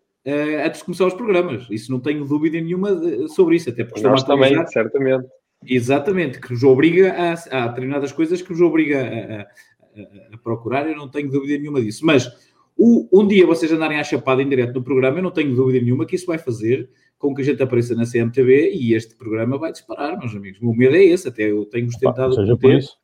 antes 0.65 0.81
de 0.81 0.85
começar 0.85 1.07
os 1.07 1.15
programas. 1.15 1.69
Isso 1.71 1.93
não 1.93 2.01
tenho 2.01 2.25
dúvida 2.25 2.61
nenhuma 2.61 3.29
sobre 3.29 3.55
isso, 3.55 3.71
até 3.71 3.85
porque 3.85 4.01
nós 4.03 4.25
também, 4.25 4.67
certamente. 4.67 5.25
Exatamente, 5.65 6.41
que 6.41 6.53
nos 6.53 6.63
obriga 6.63 7.13
a, 7.13 7.65
a 7.65 7.69
determinadas 7.69 8.13
coisas 8.13 8.43
que 8.43 8.51
nos 8.51 8.61
obriga 8.61 9.01
a, 9.01 9.41
a, 9.41 10.35
a, 10.35 10.39
procurar, 10.39 10.89
eu 10.89 10.97
não 10.97 11.09
tenho 11.09 11.31
dúvida 11.31 11.59
nenhuma 11.59 11.81
disso. 11.81 12.05
Mas 12.05 12.31
o, 12.77 13.09
um 13.13 13.27
dia 13.27 13.47
vocês 13.47 13.73
andarem 13.73 13.99
à 13.99 14.05
chapada 14.05 14.43
em 14.43 14.49
direto 14.49 14.75
no 14.75 14.83
programa, 14.83 15.19
eu 15.19 15.23
não 15.23 15.31
tenho 15.31 15.55
dúvida 15.55 15.83
nenhuma 15.83 16.07
que 16.07 16.15
isso 16.15 16.27
vai 16.27 16.39
fazer 16.39 16.89
com 17.19 17.35
que 17.35 17.43
a 17.43 17.45
gente 17.45 17.63
apareça 17.63 17.95
na 17.95 18.05
CMTV 18.05 18.73
e 18.75 18.95
este 18.95 19.15
programa 19.15 19.59
vai 19.59 19.73
disparar, 19.73 20.19
meus 20.19 20.35
amigos. 20.35 20.61
O 20.61 20.67
meu 20.67 20.75
medo 20.75 20.97
é 20.97 21.05
esse, 21.05 21.29
até 21.29 21.51
eu 21.51 21.65
tenho 21.65 21.89
tentado. 21.99 22.35
Seja 22.35 22.57
por 22.57 22.75
isso. 22.75 22.97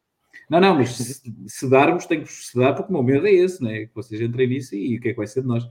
Não, 0.50 0.60
não, 0.60 0.74
mas 0.74 0.90
se, 0.90 1.22
se 1.46 1.70
darmos, 1.70 2.04
tenho 2.04 2.22
que 2.22 2.32
se 2.32 2.56
dar, 2.58 2.74
porque 2.74 2.92
o 2.92 2.94
meu 2.94 3.02
medo 3.02 3.26
é 3.26 3.32
esse, 3.32 3.62
né? 3.62 3.86
que 3.86 3.94
vocês 3.94 4.20
entrem 4.20 4.48
nisso 4.48 4.74
e 4.74 4.98
o 4.98 5.00
que 5.00 5.08
é 5.08 5.12
que 5.12 5.16
vai 5.16 5.26
ser 5.26 5.40
de 5.40 5.46
nós? 5.48 5.64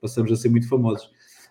Passamos 0.00 0.32
a 0.32 0.36
ser 0.36 0.48
muito 0.48 0.68
famosos. 0.68 1.10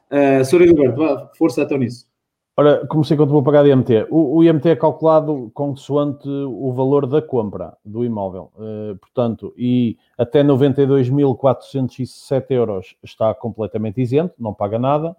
Uh, 0.10 0.44
Sr. 0.44 0.64
Eduardo, 0.64 1.30
força 1.38 1.62
então 1.62 1.78
nisso. 1.78 2.08
Ora, 2.56 2.86
comecei 2.86 3.18
quanto 3.18 3.32
vou 3.32 3.42
pagar 3.42 3.64
de 3.64 3.72
IMT. 3.72 4.06
O, 4.12 4.38
o, 4.38 4.44
IMT 4.44 4.70
é 4.70 4.76
calculado 4.76 5.50
consoante 5.56 6.30
o 6.30 6.72
valor 6.72 7.08
da 7.08 7.20
compra 7.20 7.76
do 7.84 8.06
imóvel. 8.06 8.52
Uh, 8.56 8.96
portanto, 8.98 9.52
e 9.58 9.98
até 10.16 10.44
92.407 10.44 12.52
euros 12.52 12.96
está 13.02 13.34
completamente 13.34 14.00
isento, 14.00 14.36
não 14.38 14.54
paga 14.54 14.78
nada. 14.78 15.18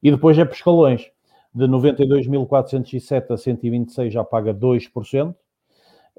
E 0.00 0.12
depois 0.12 0.38
é 0.38 0.44
por 0.44 0.54
escalões. 0.54 1.10
De 1.52 1.66
92.407 1.66 3.32
a 3.32 3.36
126 3.36 4.12
já 4.12 4.22
paga 4.22 4.54
2%. 4.54 5.30
Uh, 5.30 5.34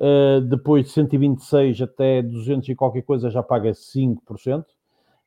eh, 0.02 0.42
depois 0.42 0.86
de 0.86 0.92
126 0.92 1.82
até 1.82 2.22
200 2.22 2.68
e 2.68 2.76
qualquer 2.76 3.04
coisa 3.04 3.30
já 3.30 3.42
paga 3.42 3.72
5%. 3.72 4.60
Uh, 4.60 4.66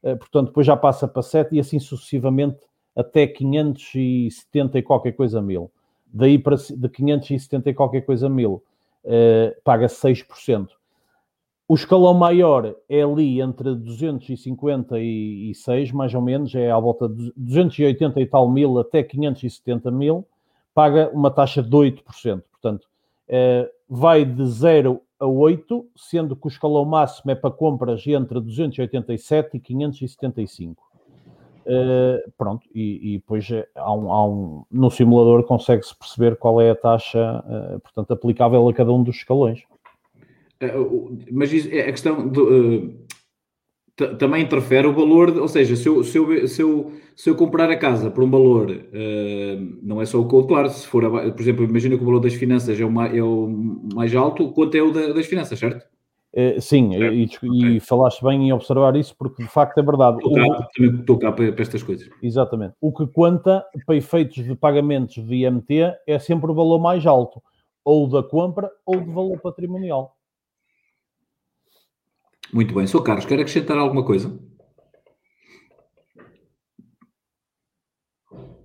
eh, 0.03 0.15
portanto, 0.15 0.49
depois 0.49 0.67
já 0.67 0.77
passa 0.77 1.09
para 1.09 1.23
7 1.23 1.57
e 1.57 1.61
assim 1.61 1.79
sucessivamente 1.79 2.59
até 2.95 3.27
570 3.27 4.79
e 4.79 4.83
qualquer 4.83 5.13
coisa 5.13 5.41
mil. 5.41 5.71
Daí 6.13 6.39
para 6.39 6.57
de 6.57 6.89
570 6.89 7.71
e 7.71 7.75
qualquer 7.75 8.03
coisa 8.03 8.29
mil, 8.29 8.63
uh, 9.05 9.55
paga 9.65 9.87
6%. 9.87 10.69
O 11.67 11.75
escalão 11.75 12.13
maior 12.13 12.77
é 12.89 13.03
ali 13.03 13.41
entre 13.41 13.75
256, 13.75 15.93
mais 15.93 16.13
ou 16.13 16.21
menos, 16.21 16.55
é 16.55 16.71
à 16.71 16.79
volta 16.79 17.09
de 17.09 17.33
280 17.35 18.21
e 18.21 18.27
tal 18.27 18.51
mil 18.51 18.79
até 18.79 19.03
570 19.03 19.91
mil, 19.91 20.27
paga 20.75 21.11
uma 21.15 21.31
taxa 21.31 21.63
de 21.63 21.71
8%. 21.71 22.43
Portanto, 22.51 22.87
uh, 23.29 23.67
vai 23.89 24.23
de 24.25 24.45
0 24.47 25.01
a 25.19 25.27
8, 25.27 25.87
sendo 25.97 26.37
que 26.37 26.47
o 26.47 26.49
escalão 26.49 26.85
máximo 26.85 27.31
é 27.31 27.35
para 27.35 27.51
compras 27.51 28.07
entre 28.07 28.39
287 28.39 29.57
e 29.57 29.61
575. 29.61 30.92
Uh, 31.65 32.31
pronto, 32.37 32.67
e, 32.75 33.15
e 33.15 33.19
depois 33.19 33.49
há 33.77 33.95
um, 33.95 34.13
há 34.13 34.27
um, 34.27 34.65
no 34.71 34.91
simulador 34.91 35.45
consegue-se 35.45 35.97
perceber 35.97 36.37
qual 36.37 36.61
é 36.61 36.71
a 36.71 36.75
taxa, 36.75 37.43
uh, 37.47 37.81
portanto, 37.81 38.13
aplicável 38.13 38.69
a 38.69 38.75
cada 38.75 38.93
um 38.93 39.03
dos 39.03 39.17
escalões. 39.17 39.61
Uh, 40.61 41.19
mas 41.31 41.53
é 41.67 41.83
a 41.83 41.93
questão 41.93 42.27
do, 42.27 43.07
também 44.19 44.43
interfere 44.43 44.89
o 44.89 44.93
valor, 44.93 45.37
ou 45.39 45.47
seja, 45.47 45.77
se 45.77 45.89
eu, 45.89 46.03
se 46.03 46.19
eu, 46.19 46.49
se 46.49 46.63
eu, 46.63 46.93
se 47.15 47.31
eu 47.31 47.37
comprar 47.37 47.71
a 47.71 47.77
casa 47.77 48.11
por 48.11 48.25
um 48.25 48.31
valor, 48.31 48.69
não 49.83 50.01
é 50.01 50.07
só 50.07 50.19
o 50.19 50.27
que 50.27 50.49
claro, 50.49 50.69
se 50.71 50.87
for, 50.87 51.09
por 51.11 51.41
exemplo, 51.41 51.65
imagina 51.65 51.97
que 51.97 52.03
o 52.03 52.07
valor 52.07 52.21
das 52.21 52.35
finanças 52.35 52.81
é 52.81 52.85
o 52.85 52.91
mais, 52.91 53.15
é 53.15 53.23
o 53.23 53.47
mais 53.95 54.15
alto, 54.17 54.51
quanto 54.53 54.75
é 54.77 54.83
o 54.83 54.91
da, 54.91 55.13
das 55.13 55.27
finanças, 55.27 55.59
certo? 55.59 55.92
Eh, 56.35 56.61
sim, 56.61 56.95
é, 56.95 57.13
e, 57.13 57.25
okay. 57.27 57.77
e, 57.77 57.81
falaste 57.81 58.25
bem 58.25 58.49
em 58.49 58.53
observar 58.53 58.97
isso, 58.97 59.15
porque 59.19 59.43
de 59.43 59.49
facto 59.49 59.77
é 59.79 59.83
verdade. 59.83 60.17
Estou 60.17 61.19
cá, 61.19 61.31
para, 61.31 61.55
estas 61.61 61.83
coisas. 61.83 62.09
Exatamente. 62.23 62.75
O 62.81 62.91
que 62.91 63.07
conta 63.07 63.65
para 63.85 63.97
efeitos 63.97 64.43
de 64.43 64.55
pagamentos 64.55 65.15
de 65.15 65.35
IMT 65.35 65.95
é 66.07 66.19
sempre 66.19 66.51
o 66.51 66.55
valor 66.55 66.79
mais 66.79 67.05
alto, 67.07 67.43
ou 67.85 68.09
da 68.09 68.23
compra 68.23 68.71
ou 68.87 68.99
do 68.99 69.13
valor 69.13 69.39
patrimonial. 69.41 70.17
Muito 72.53 72.75
bem. 72.75 72.87
Sou 72.87 73.03
Carlos, 73.03 73.27
quer 73.27 73.39
acrescentar 73.39 73.77
alguma 73.77 74.05
coisa? 74.05 74.39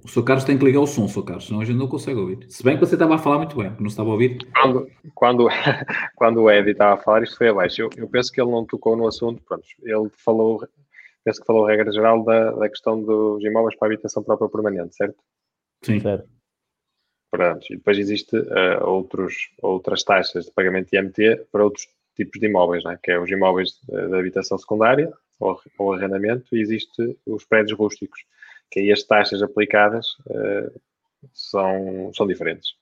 O 0.08 0.10
Sr. 0.10 0.24
Carlos 0.24 0.46
tem 0.46 0.58
que 0.58 0.64
ligar 0.64 0.80
o 0.80 0.88
som, 0.88 1.06
Sr. 1.06 1.26
Carlos, 1.26 1.48
senão 1.48 1.60
a 1.60 1.66
gente 1.66 1.76
não 1.76 1.88
consegue 1.90 2.18
ouvir. 2.18 2.46
Se 2.48 2.64
bem 2.64 2.76
que 2.76 2.80
você 2.80 2.96
estava 2.96 3.16
a 3.16 3.18
falar 3.18 3.40
muito 3.40 3.58
bem, 3.58 3.76
não 3.78 3.88
estava 3.88 4.08
a 4.08 4.14
ouvir. 4.14 4.38
Quando, 4.54 4.88
quando, 5.14 5.48
quando 6.16 6.44
o 6.44 6.50
Ed 6.50 6.72
estava 6.72 6.94
a 6.94 7.04
falar, 7.04 7.24
isto 7.24 7.38
foi 7.38 7.50
abaixo. 7.50 7.82
Eu, 7.82 7.90
eu, 7.98 8.08
penso 8.08 8.32
que 8.32 8.40
ele 8.40 8.50
não 8.50 8.66
tocou 8.66 8.96
no 8.96 9.06
assunto, 9.06 9.44
pronto, 9.44 9.66
ele 9.84 10.10
falou, 10.16 10.66
penso 11.26 11.42
que 11.42 11.46
falou 11.46 11.66
a 11.66 11.72
regra 11.72 11.92
geral 11.92 12.24
da, 12.24 12.52
da 12.52 12.70
questão 12.70 13.04
dos 13.04 13.44
imóveis 13.44 13.76
para 13.76 13.90
habitação 13.90 14.24
própria 14.24 14.48
permanente, 14.48 14.96
certo? 14.96 15.18
Sim. 15.84 16.00
Certo. 16.00 16.30
Pronto, 17.30 17.66
e 17.70 17.76
depois 17.76 17.98
existe 17.98 18.38
uh, 18.38 18.86
outros, 18.86 19.50
outras 19.62 20.04
taxas 20.04 20.46
de 20.46 20.52
pagamento 20.52 20.90
de 20.90 20.98
IMT 20.98 21.48
para 21.52 21.66
outros 21.66 21.86
tipos 22.16 22.40
de 22.40 22.46
imóveis, 22.46 22.86
né? 22.86 22.98
que 23.04 23.12
é 23.12 23.20
os 23.20 23.30
imóveis 23.30 23.72
de, 23.84 24.08
de 24.08 24.16
habitação 24.16 24.58
secundária 24.58 25.12
ou, 25.38 25.60
ou 25.78 25.92
arrendamento, 25.92 26.56
e 26.56 26.62
existe 26.62 27.20
os 27.26 27.44
prédios 27.44 27.78
rústicos 27.78 28.22
que 28.72 28.80
aí 28.80 28.92
as 28.92 29.04
taxas 29.04 29.42
aplicadas 29.42 30.08
uh, 30.28 30.80
são, 31.34 32.12
são 32.14 32.28
diferentes. 32.28 32.76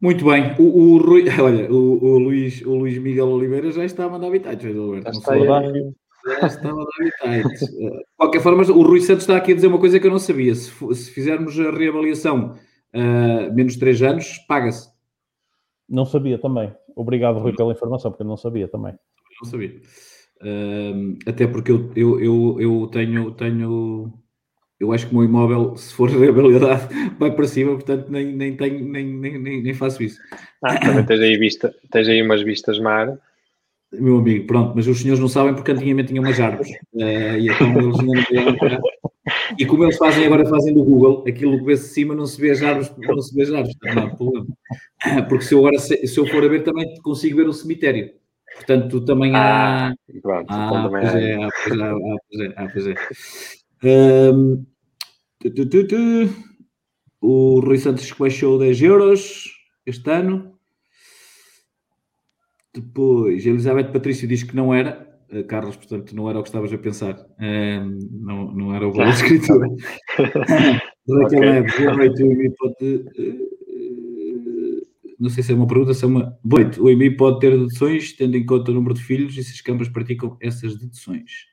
Muito 0.00 0.24
bem. 0.24 0.54
O, 0.58 0.62
o 0.64 0.98
Rui, 0.98 1.24
olha, 1.40 1.70
o, 1.72 2.04
o, 2.04 2.18
Luís, 2.18 2.60
o 2.62 2.74
Luís 2.74 2.98
Miguel 2.98 3.28
Oliveira 3.28 3.70
já 3.72 3.84
está 3.84 4.04
a 4.04 4.08
mandar 4.08 4.28
habitats, 4.28 4.62
Já 4.62 5.10
está, 5.10 5.32
aí. 5.32 5.44
já 5.44 6.46
está 6.46 6.68
a 6.68 6.74
mandar 6.74 6.90
habitats. 7.00 7.60
De 7.66 8.04
qualquer 8.16 8.40
forma, 8.40 8.62
o 8.62 8.82
Rui 8.82 9.00
Santos 9.00 9.22
está 9.22 9.36
aqui 9.36 9.52
a 9.52 9.54
dizer 9.54 9.66
uma 9.66 9.78
coisa 9.78 9.98
que 9.98 10.06
eu 10.06 10.10
não 10.10 10.18
sabia. 10.18 10.54
Se, 10.54 10.70
se 10.94 11.10
fizermos 11.10 11.58
a 11.58 11.70
reavaliação 11.70 12.56
uh, 12.94 13.54
menos 13.54 13.76
3 13.76 14.02
anos, 14.02 14.38
paga-se. 14.46 14.90
Não 15.88 16.04
sabia 16.04 16.38
também. 16.38 16.74
Obrigado, 16.94 17.38
Rui, 17.38 17.54
pela 17.54 17.72
informação, 17.72 18.10
porque 18.10 18.22
eu 18.22 18.26
não 18.26 18.36
sabia 18.36 18.68
também. 18.68 18.94
Não 19.42 19.50
sabia. 19.50 19.80
Até 21.26 21.46
porque 21.46 21.72
eu, 21.72 21.90
eu, 21.96 22.20
eu, 22.20 22.60
eu 22.60 22.86
tenho, 22.88 23.30
tenho 23.32 24.12
eu 24.78 24.92
acho 24.92 25.06
que 25.06 25.14
o 25.14 25.18
meu 25.18 25.24
imóvel, 25.24 25.76
se 25.76 25.94
for 25.94 26.08
realidade, 26.10 26.88
vai 27.18 27.30
para 27.30 27.46
cima, 27.46 27.72
portanto 27.72 28.10
nem, 28.10 28.26
nem, 28.34 28.56
tenho, 28.56 28.86
nem, 28.86 29.06
nem, 29.06 29.62
nem, 29.62 29.74
faço 29.74 30.02
isso. 30.02 30.20
Ah, 30.62 30.78
também 30.78 31.04
tens 31.04 31.20
aí, 31.20 31.38
vista, 31.38 31.74
tens 31.90 32.08
aí 32.08 32.22
umas 32.22 32.42
vistas 32.42 32.78
mar. 32.78 33.18
Meu 33.92 34.18
amigo, 34.18 34.46
pronto, 34.46 34.72
mas 34.74 34.86
os 34.86 35.00
senhores 35.00 35.20
não 35.20 35.28
sabem 35.28 35.54
porque 35.54 35.70
antigamente 35.70 36.08
tinham 36.08 36.24
umas 36.24 36.38
árvores. 36.38 36.70
Uh, 36.92 37.38
e 37.38 37.48
então 37.48 37.78
eles 37.78 37.96
não 37.98 38.12
vieram 38.30 38.82
E 39.58 39.64
como 39.64 39.84
eles 39.84 39.96
fazem 39.96 40.26
agora, 40.26 40.44
fazem 40.44 40.74
do 40.74 40.84
Google, 40.84 41.24
aquilo 41.26 41.58
que 41.58 41.64
vê-se 41.64 41.84
de 41.84 41.94
cima 41.94 42.14
não 42.14 42.26
se 42.26 42.38
vê 42.38 42.50
as 42.50 42.62
árvores, 42.62 42.92
não 42.98 43.22
se 43.22 43.34
vê 43.34 43.42
as 43.42 43.52
árvores, 43.52 43.76
não 43.82 44.02
há 44.02 44.10
problema. 44.10 44.46
Porque 45.28 45.44
se 45.44 45.54
eu 45.54 45.60
agora, 45.60 45.78
se, 45.78 46.06
se 46.06 46.18
eu 46.18 46.26
for 46.26 46.44
a 46.44 46.48
ver, 46.48 46.64
também 46.64 47.00
consigo 47.00 47.36
ver 47.36 47.48
o 47.48 47.52
cemitério. 47.52 48.10
Portanto, 48.56 49.04
também 49.04 49.34
há. 49.34 49.88
Ah, 49.88 49.94
pronto, 50.22 50.46
ah, 50.50 50.66
então 50.66 50.82
também 50.90 51.06
há. 51.06 51.18
É, 51.18 51.44
ah, 51.44 51.48
pois 51.62 51.78
é, 51.78 51.84
ah, 51.84 52.16
pois 52.28 52.40
é, 52.40 52.54
ah, 52.56 52.68
pois 52.72 52.86
é. 52.86 52.94
Um, 53.84 54.64
tu, 55.38 55.68
tu, 55.68 55.86
tu, 55.86 55.96
o 57.20 57.60
Rui 57.60 57.76
Santos 57.76 58.10
baixou 58.12 58.58
10 58.58 58.82
euros 58.82 59.44
este 59.84 60.10
ano. 60.10 60.58
Depois, 62.74 63.44
Elizabeth 63.44 63.92
Patrício 63.92 64.26
diz 64.26 64.42
que 64.42 64.56
não 64.56 64.74
era. 64.74 65.06
Uh, 65.30 65.44
Carlos, 65.44 65.76
portanto, 65.76 66.16
não 66.16 66.28
era 66.28 66.38
o 66.38 66.42
que 66.42 66.48
estavas 66.48 66.72
a 66.72 66.78
pensar. 66.78 67.26
Um, 67.38 67.98
não, 68.12 68.52
não 68.52 68.74
era 68.74 68.88
o 68.88 68.92
valor 68.92 69.12
de 69.12 69.16
escritura. 69.16 69.68
okay. 71.06 72.50
pode, 72.58 72.94
uh, 73.18 73.55
não 75.18 75.30
sei 75.30 75.42
se 75.42 75.52
é 75.52 75.54
uma 75.54 75.66
pergunta, 75.66 75.94
se 75.94 76.04
é 76.04 76.08
uma. 76.08 76.38
O 76.78 76.90
EMI 76.90 77.16
pode 77.16 77.40
ter 77.40 77.50
deduções, 77.50 78.12
tendo 78.12 78.36
em 78.36 78.44
conta 78.44 78.70
o 78.70 78.74
número 78.74 78.94
de 78.94 79.02
filhos 79.02 79.36
e 79.36 79.42
se 79.42 79.52
as 79.52 79.60
câmaras 79.60 79.88
praticam 79.88 80.36
essas 80.40 80.76
deduções. 80.76 81.46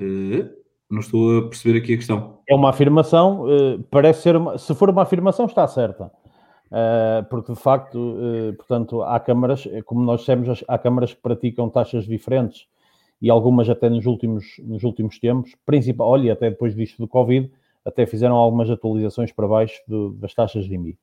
Uh, 0.00 0.48
não 0.90 1.00
estou 1.00 1.38
a 1.38 1.48
perceber 1.48 1.78
aqui 1.78 1.94
a 1.94 1.96
questão. 1.96 2.38
É 2.48 2.54
uma 2.54 2.70
afirmação, 2.70 3.44
uh, 3.44 3.82
parece 3.90 4.22
ser 4.22 4.36
uma, 4.36 4.56
se 4.58 4.74
for 4.74 4.90
uma 4.90 5.02
afirmação, 5.02 5.46
está 5.46 5.66
certa. 5.66 6.10
Uh, 6.66 7.24
porque 7.30 7.52
de 7.52 7.58
facto, 7.60 8.16
portanto, 8.56 9.02
há 9.02 9.18
câmaras, 9.20 9.66
como 9.84 10.02
nós 10.02 10.20
dissemos, 10.20 10.64
há 10.66 10.78
câmaras 10.78 11.14
que 11.14 11.20
praticam 11.20 11.68
taxas 11.68 12.04
diferentes 12.04 12.66
e 13.20 13.30
algumas 13.30 13.68
até 13.68 13.88
nos 13.88 14.06
últimos, 14.06 14.44
nos 14.62 14.84
últimos 14.84 15.18
tempos, 15.18 15.54
principal, 15.64 16.08
olha, 16.08 16.32
até 16.32 16.50
depois 16.50 16.74
disto 16.74 16.98
do 16.98 17.08
Covid, 17.08 17.50
até 17.84 18.04
fizeram 18.04 18.34
algumas 18.34 18.68
atualizações 18.68 19.32
para 19.32 19.46
baixo 19.46 19.80
das 20.16 20.34
taxas 20.34 20.66
de 20.66 20.74
IMI. 20.74 20.98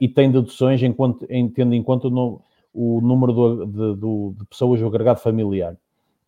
E 0.00 0.08
tem 0.08 0.30
deduções 0.30 0.80
em, 0.82 1.48
tendo 1.48 1.74
em 1.74 1.82
conta 1.82 2.10
no, 2.10 2.42
o 2.72 3.00
número 3.00 3.32
do, 3.32 3.66
de, 3.66 4.00
do, 4.00 4.34
de 4.38 4.46
pessoas 4.46 4.80
do 4.80 4.86
agregado 4.86 5.20
familiar. 5.20 5.76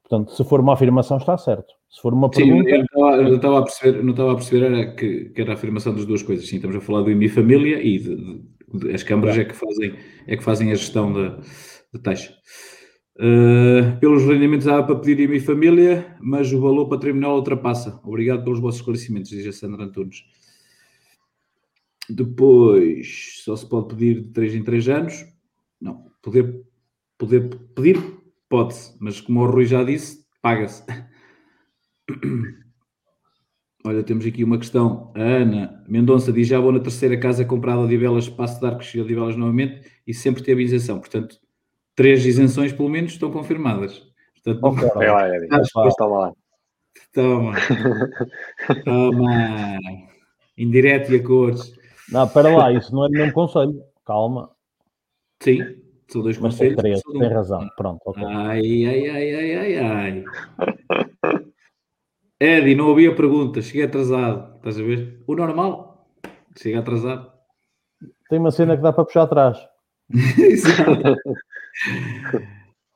Portanto, 0.02 0.32
se 0.32 0.44
for 0.44 0.60
uma 0.60 0.74
afirmação, 0.74 1.16
está 1.16 1.38
certo. 1.38 1.72
Se 1.88 2.00
for 2.00 2.12
uma 2.12 2.28
pergunta. 2.28 2.68
Sim, 2.70 2.84
eu 2.94 3.22
não 3.24 3.36
estava 3.36 3.58
a 3.60 3.62
perceber, 3.62 4.02
não 4.02 4.10
estava 4.10 4.32
a 4.32 4.34
perceber 4.34 4.66
era 4.66 4.94
que, 4.94 5.26
que, 5.26 5.40
era 5.40 5.52
a 5.52 5.54
afirmação 5.54 5.94
das 5.94 6.04
duas 6.04 6.22
coisas. 6.22 6.46
Sim, 6.48 6.56
estamos 6.56 6.76
a 6.76 6.80
falar 6.80 7.02
do 7.02 7.10
IMI 7.10 7.28
Família 7.28 7.82
e 7.82 7.98
de, 7.98 8.42
de, 8.74 8.92
as 8.92 9.02
câmaras 9.02 9.38
é. 9.38 9.40
é. 9.40 9.44
que 9.44 9.54
fazem, 9.54 9.94
é 10.26 10.36
que 10.36 10.42
fazem 10.44 10.70
a 10.70 10.74
gestão 10.74 11.12
da, 11.12 11.38
da 11.92 12.00
taxa. 12.02 12.34
Uh, 13.16 13.98
pelos 14.00 14.24
rendimentos 14.24 14.66
há 14.66 14.82
para 14.82 14.96
pedir 14.96 15.20
IMI 15.20 15.40
Família, 15.40 16.16
mas 16.20 16.52
o 16.52 16.60
valor 16.60 16.88
patrimonial 16.88 17.36
ultrapassa. 17.36 18.00
Obrigado 18.04 18.42
pelos 18.42 18.60
vossos 18.60 18.80
esclarecimentos, 18.80 19.30
diz 19.30 19.46
a 19.46 19.52
Sandra 19.52 19.84
Antunes. 19.84 20.24
Depois, 22.08 23.40
só 23.44 23.56
se 23.56 23.68
pode 23.68 23.88
pedir 23.94 24.22
de 24.22 24.32
3 24.32 24.54
em 24.56 24.64
3 24.64 24.88
anos. 24.88 25.24
Não, 25.80 26.10
poder, 26.20 26.62
poder 27.16 27.48
pedir, 27.74 27.98
pode-se, 28.48 28.96
mas 29.00 29.20
como 29.20 29.40
o 29.40 29.46
Rui 29.46 29.64
já 29.64 29.82
disse, 29.84 30.24
paga-se. 30.40 30.84
Olha, 33.84 34.02
temos 34.04 34.24
aqui 34.24 34.44
uma 34.44 34.58
questão. 34.58 35.10
A 35.16 35.20
Ana 35.20 35.84
Mendonça 35.88 36.32
diz: 36.32 36.46
já 36.46 36.60
vou 36.60 36.70
na 36.70 36.78
terceira 36.78 37.18
casa 37.18 37.44
comprada 37.44 37.80
a 37.80 37.84
Odivelas, 37.84 38.28
Passo 38.28 38.60
de 38.60 38.66
Arcos 38.66 38.94
e 38.94 39.00
Odivelas 39.00 39.36
novamente 39.36 39.90
e 40.06 40.14
sempre 40.14 40.42
teve 40.42 40.62
isenção. 40.62 41.00
Portanto, 41.00 41.36
três 41.96 42.24
isenções 42.24 42.72
pelo 42.72 42.88
menos 42.88 43.12
estão 43.12 43.30
confirmadas. 43.32 44.00
Portanto, 44.34 44.64
okay, 44.64 44.86
não... 44.86 44.94
vai 44.94 45.10
lá, 45.10 45.28
Eri. 45.28 45.48
Toma 45.96 46.18
lá. 46.18 46.32
Toma. 47.12 47.54
Toma. 48.84 49.78
Indireto 50.56 51.12
e 51.12 51.16
a 51.16 51.22
cores. 51.22 51.72
Não, 52.12 52.28
para 52.28 52.54
lá, 52.54 52.70
isso 52.70 52.94
não 52.94 53.06
é 53.06 53.08
nenhum 53.08 53.32
conselho. 53.32 53.82
Calma. 54.04 54.50
Sim, 55.42 55.58
são 56.08 56.20
dois 56.20 56.38
Mas 56.38 56.52
conselhos. 56.52 56.76
Três, 56.76 57.02
tem 57.02 57.28
razão. 57.28 57.66
Pronto, 57.76 58.00
ok. 58.04 58.22
Ai, 58.22 58.84
ai, 58.84 59.08
ai, 59.08 59.34
ai, 59.34 59.56
ai, 59.56 59.78
ai. 59.78 60.24
Eddie, 62.38 62.74
não 62.74 62.90
havia 62.90 63.14
perguntas, 63.14 63.64
cheguei 63.64 63.84
atrasado. 63.84 64.56
Estás 64.56 64.78
a 64.78 64.82
ver? 64.82 65.22
O 65.26 65.34
normal, 65.34 66.06
chega 66.60 66.80
atrasado. 66.80 67.32
Tem 68.28 68.38
uma 68.38 68.50
cena 68.50 68.76
que 68.76 68.82
dá 68.82 68.92
para 68.92 69.04
puxar 69.04 69.22
atrás. 69.22 69.58
Exato. 70.38 71.16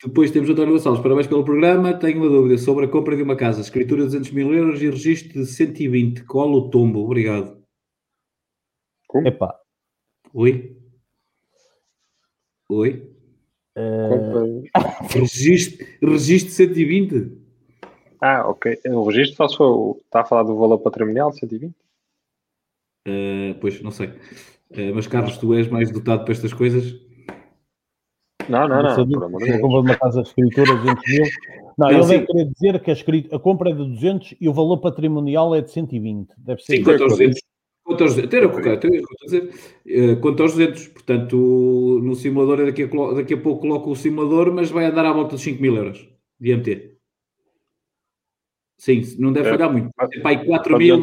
Depois 0.05 0.31
temos 0.31 0.49
o 0.51 0.53
António 0.53 0.75
Gonçalves. 0.75 1.03
Parabéns 1.03 1.27
pelo 1.27 1.45
programa. 1.45 1.95
Tenho 1.95 2.19
uma 2.19 2.29
dúvida 2.29 2.59
sobre 2.59 2.85
a 2.85 2.89
compra 2.89 3.17
de 3.17 3.23
uma 3.23 3.35
casa. 3.35 3.63
Escritura 3.63 4.03
de 4.03 4.09
200 4.09 4.31
mil 4.33 4.53
euros 4.53 4.83
e 4.83 4.91
registro 4.91 5.41
de 5.41 5.47
120. 5.47 6.25
Qual 6.25 6.53
o 6.53 6.69
tombo? 6.69 7.01
Obrigado. 7.01 7.66
Como? 9.07 9.27
Epá. 9.27 9.59
Oi? 10.35 10.77
Oi? 12.69 13.17
Uh... 13.77 14.65
registro, 15.13 15.87
registro 16.03 16.49
de 16.49 16.55
120? 16.55 17.47
Ah, 18.21 18.49
ok. 18.49 18.81
O 18.87 19.05
registro 19.05 19.37
só 19.37 19.49
se 19.49 19.57
for, 19.57 19.99
está 20.05 20.21
a 20.23 20.25
falar 20.25 20.43
do 20.45 20.57
valor 20.57 20.79
patrimonial 20.79 21.31
de 21.31 21.39
120? 21.41 21.75
Uh, 23.07 23.55
pois, 23.61 23.81
não 23.83 23.91
sei. 23.91 24.09
Uh, 24.71 24.95
mas 24.95 25.07
Carlos, 25.07 25.39
tu 25.39 25.55
és 25.55 25.69
mais 25.69 25.91
dotado 25.93 26.25
para 26.25 26.33
estas 26.33 26.53
coisas? 26.53 26.99
Não, 28.49 28.69
não, 28.69 28.83
não. 28.83 29.09
Por 29.09 29.25
amor 29.25 29.41
de 29.41 29.47
Deus. 29.47 29.61
compra 29.61 29.83
de 29.83 29.89
uma 29.89 29.97
casa 29.97 30.23
de 30.23 30.29
escritura 30.29 30.77
de 30.77 30.79
200 30.79 31.03
mil. 31.09 31.25
Não, 31.79 31.89
não 31.89 31.91
ele 31.91 32.07
deve 32.07 32.27
querer 32.27 32.45
dizer 32.47 32.81
que 32.81 32.91
a, 32.91 32.93
escritura, 32.93 33.37
a, 33.37 33.39
compra 33.39 33.71
é 33.71 33.73
de 33.73 33.85
200 33.85 34.35
e 34.41 34.49
o 34.49 34.53
valor 34.53 34.79
patrimonial 34.79 35.55
é 35.55 35.61
de 35.61 35.71
120. 35.71 36.33
Deve 36.39 36.63
ser. 36.63 36.77
Sim, 36.77 36.85
quanto 36.85 37.03
aos 37.03 37.13
200. 37.13 37.41
Quanto 37.87 38.03
aos 38.03 38.17
200, 38.17 38.35
era 38.35 38.49
correto, 38.49 38.89
dizer, 39.23 39.55
uh, 39.87 40.17
quanto 40.21 40.43
aos 40.43 40.55
200, 40.55 40.89
portanto, 40.89 42.01
no 42.03 42.17
simulador, 42.17 42.67
daqui 42.67 42.83
a, 42.83 42.87
daqui 43.15 43.35
a 43.35 43.41
pouco 43.41 43.61
coloco 43.61 43.93
o 43.93 43.97
simulador, 43.97 44.53
mas 44.53 44.73
vai 44.73 44.87
andar 44.87 45.07
à 45.07 45.13
volta 45.13 45.37
dos 45.37 45.43
5 45.43 45.63
mil 45.63 45.77
euros 45.77 46.05
de 46.41 46.53
MT. 46.53 46.97
Sim, 48.77 49.03
não 49.21 49.33
deve 49.33 49.51
é, 49.51 49.53
falhar 49.53 49.73
muito. 49.73 49.89
É 50.01 50.19
para 50.19 50.45
4 50.45 50.77
mil, 50.77 51.01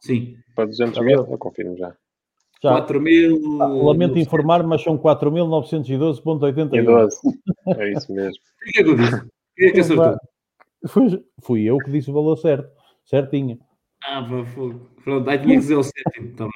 Sim. 0.00 0.38
Para 0.54 0.64
200 0.64 0.98
mil, 1.04 1.26
eu 1.30 1.36
confirmo 1.36 1.76
já. 1.76 1.94
já. 2.62 2.70
4 2.70 2.98
mil. 2.98 3.60
Ah, 3.60 3.66
lamento 3.66 4.18
informar, 4.18 4.66
mas 4.66 4.82
são 4.82 4.96
4.912,81. 4.96 7.08
É 7.76 7.92
isso 7.92 8.10
mesmo. 8.14 8.32
O 8.32 8.72
que 8.72 8.80
é 8.80 8.82
que 8.82 8.88
eu 8.88 8.96
disse? 8.96 9.22
Quem 9.56 9.68
é 9.68 9.72
que 9.72 9.80
acertou? 9.80 10.16
Fui, 10.86 11.22
fui 11.42 11.64
eu 11.64 11.76
que 11.76 11.90
disse 11.90 12.10
o 12.10 12.14
valor 12.14 12.36
certo. 12.36 12.74
Certinho. 13.04 13.58
Ah, 14.08 14.24
fogo. 14.54 14.88
Pronto, 15.02 15.28
que 15.28 15.38
dizer 15.38 15.74
o 15.74 15.82
sétimo. 15.82 16.32
Tá 16.36 16.46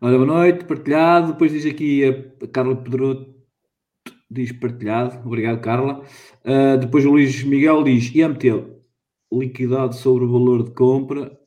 boa 0.00 0.26
noite, 0.26 0.64
partilhado. 0.64 1.32
Depois 1.32 1.52
diz 1.52 1.64
aqui 1.64 2.04
a 2.04 2.46
Carla 2.48 2.74
Pedroto 2.74 3.32
diz 4.28 4.50
partilhado. 4.52 5.24
Obrigado, 5.24 5.60
Carla. 5.60 6.02
Uh, 6.44 6.78
depois 6.78 7.06
o 7.06 7.10
Luís 7.10 7.44
Miguel 7.44 7.84
diz 7.84 8.12
IMT 8.12 8.66
liquidado 9.32 9.94
sobre 9.94 10.24
o 10.24 10.32
valor 10.32 10.64
de 10.64 10.72
compra 10.72 11.38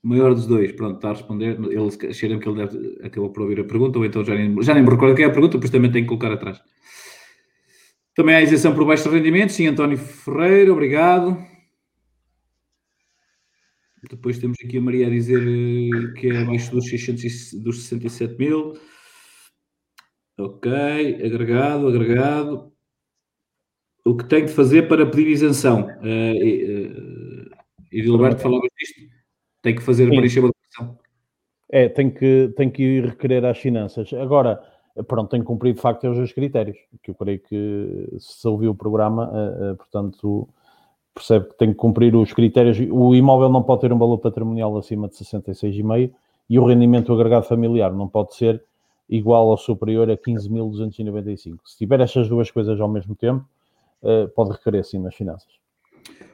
maior 0.00 0.32
dos 0.32 0.46
dois. 0.46 0.70
Pronto, 0.72 0.96
está 0.96 1.10
a 1.10 1.12
responder. 1.14 1.58
Ele 1.58 2.14
cheira 2.14 2.38
que 2.38 2.48
ele 2.48 2.66
deve, 2.66 3.00
acabou 3.04 3.30
por 3.30 3.42
ouvir 3.42 3.60
a 3.60 3.64
pergunta, 3.64 3.98
ou 3.98 4.04
então 4.04 4.24
já 4.24 4.34
nem, 4.34 4.62
já 4.62 4.74
nem 4.74 4.82
me 4.82 4.90
recordo 4.90 5.16
que 5.16 5.22
é 5.22 5.26
a 5.26 5.30
pergunta, 5.30 5.56
depois 5.56 5.70
também 5.70 5.90
tem 5.90 6.02
que 6.02 6.08
colocar 6.08 6.30
atrás. 6.30 6.60
Também 8.14 8.36
há 8.36 8.42
isenção 8.42 8.74
por 8.74 8.86
baixo 8.86 9.10
rendimento. 9.10 9.50
Sim, 9.50 9.66
António 9.66 9.98
Ferreira, 9.98 10.72
obrigado. 10.72 11.53
Depois 14.10 14.38
temos 14.38 14.56
aqui 14.62 14.78
a 14.78 14.80
Maria 14.80 15.06
a 15.06 15.10
dizer 15.10 15.42
eh, 15.42 16.12
que 16.20 16.28
é 16.28 16.42
abaixo 16.42 16.70
dos, 16.70 16.88
600 16.88 17.54
dos 17.62 17.82
67 17.84 18.38
mil. 18.38 18.74
Ok, 20.38 20.70
agregado, 21.24 21.88
agregado. 21.88 22.72
O 24.04 24.16
que 24.16 24.24
tem 24.24 24.44
de 24.44 24.52
fazer 24.52 24.88
para 24.88 25.06
pedir 25.06 25.28
isenção? 25.28 25.82
Uh, 25.82 27.46
uh, 27.46 27.50
Edilberto, 27.90 28.42
falavas 28.42 28.68
disto? 28.78 29.00
Tem 29.62 29.74
que 29.74 29.82
fazer 29.82 30.10
uma 30.10 30.24
enchimento 30.24 30.52
de 30.52 30.68
pressão. 30.68 30.98
É, 31.70 31.88
tem 31.88 32.10
que, 32.10 32.52
tem 32.56 32.70
que 32.70 32.82
ir 32.82 33.06
requerer 33.06 33.44
às 33.44 33.58
finanças. 33.58 34.12
Agora, 34.12 34.60
pronto, 35.08 35.30
tem 35.30 35.40
que 35.40 35.46
cumprir 35.46 35.74
de 35.74 35.80
facto 35.80 36.06
os 36.08 36.32
critérios, 36.32 36.76
que 37.02 37.10
eu 37.10 37.14
creio 37.14 37.40
que 37.40 38.16
se 38.18 38.46
ouviu 38.46 38.72
o 38.72 38.74
programa, 38.74 39.30
uh, 39.30 39.72
uh, 39.72 39.76
portanto, 39.76 40.48
percebe 41.14 41.48
que 41.48 41.56
tem 41.56 41.68
que 41.68 41.76
cumprir 41.76 42.14
os 42.16 42.32
critérios. 42.32 42.78
O 42.90 43.14
imóvel 43.14 43.48
não 43.48 43.62
pode 43.62 43.82
ter 43.82 43.92
um 43.92 43.98
valor 43.98 44.18
patrimonial 44.18 44.76
acima 44.76 45.08
de 45.08 45.14
66,5 45.14 46.12
e 46.50 46.58
o 46.58 46.64
rendimento 46.64 47.12
agregado 47.12 47.46
familiar 47.46 47.92
não 47.92 48.08
pode 48.08 48.34
ser 48.34 48.62
igual 49.08 49.46
ou 49.46 49.56
superior 49.56 50.10
a 50.10 50.16
15.295. 50.16 51.58
Se 51.64 51.78
tiver 51.78 52.00
estas 52.00 52.28
duas 52.28 52.50
coisas 52.50 52.80
ao 52.80 52.88
mesmo 52.88 53.14
tempo, 53.14 53.44
uh, 54.02 54.28
pode 54.34 54.52
requerer 54.52 54.84
sim 54.84 54.98
nas 54.98 55.14
finanças. 55.14 55.52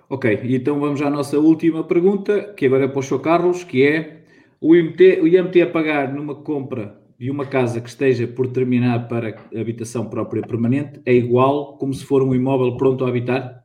Ok, 0.09 0.41
então 0.45 0.81
vamos 0.81 1.01
à 1.03 1.11
nossa 1.11 1.39
última 1.39 1.85
pergunta, 1.85 2.53
que 2.55 2.67
agora 2.67 2.87
é 2.87 2.89
para 2.89 2.99
o 2.99 3.03
Sr. 3.03 3.21
Carlos, 3.21 3.63
que 3.63 3.87
é 3.87 4.25
o 4.61 4.75
IMT, 4.75 5.21
o 5.23 5.29
IMT 5.29 5.63
a 5.63 5.71
pagar 5.71 6.13
numa 6.13 6.35
compra 6.35 7.01
de 7.19 7.31
uma 7.31 7.45
casa 7.45 7.81
que 7.81 7.89
esteja 7.89 8.27
por 8.27 8.49
terminar 8.49 9.07
para 9.07 9.37
habitação 9.55 10.09
própria 10.09 10.43
permanente 10.43 11.01
é 11.05 11.13
igual 11.13 11.77
como 11.77 11.93
se 11.93 12.05
for 12.05 12.23
um 12.23 12.35
imóvel 12.35 12.77
pronto 12.77 13.05
a 13.05 13.09
habitar? 13.09 13.63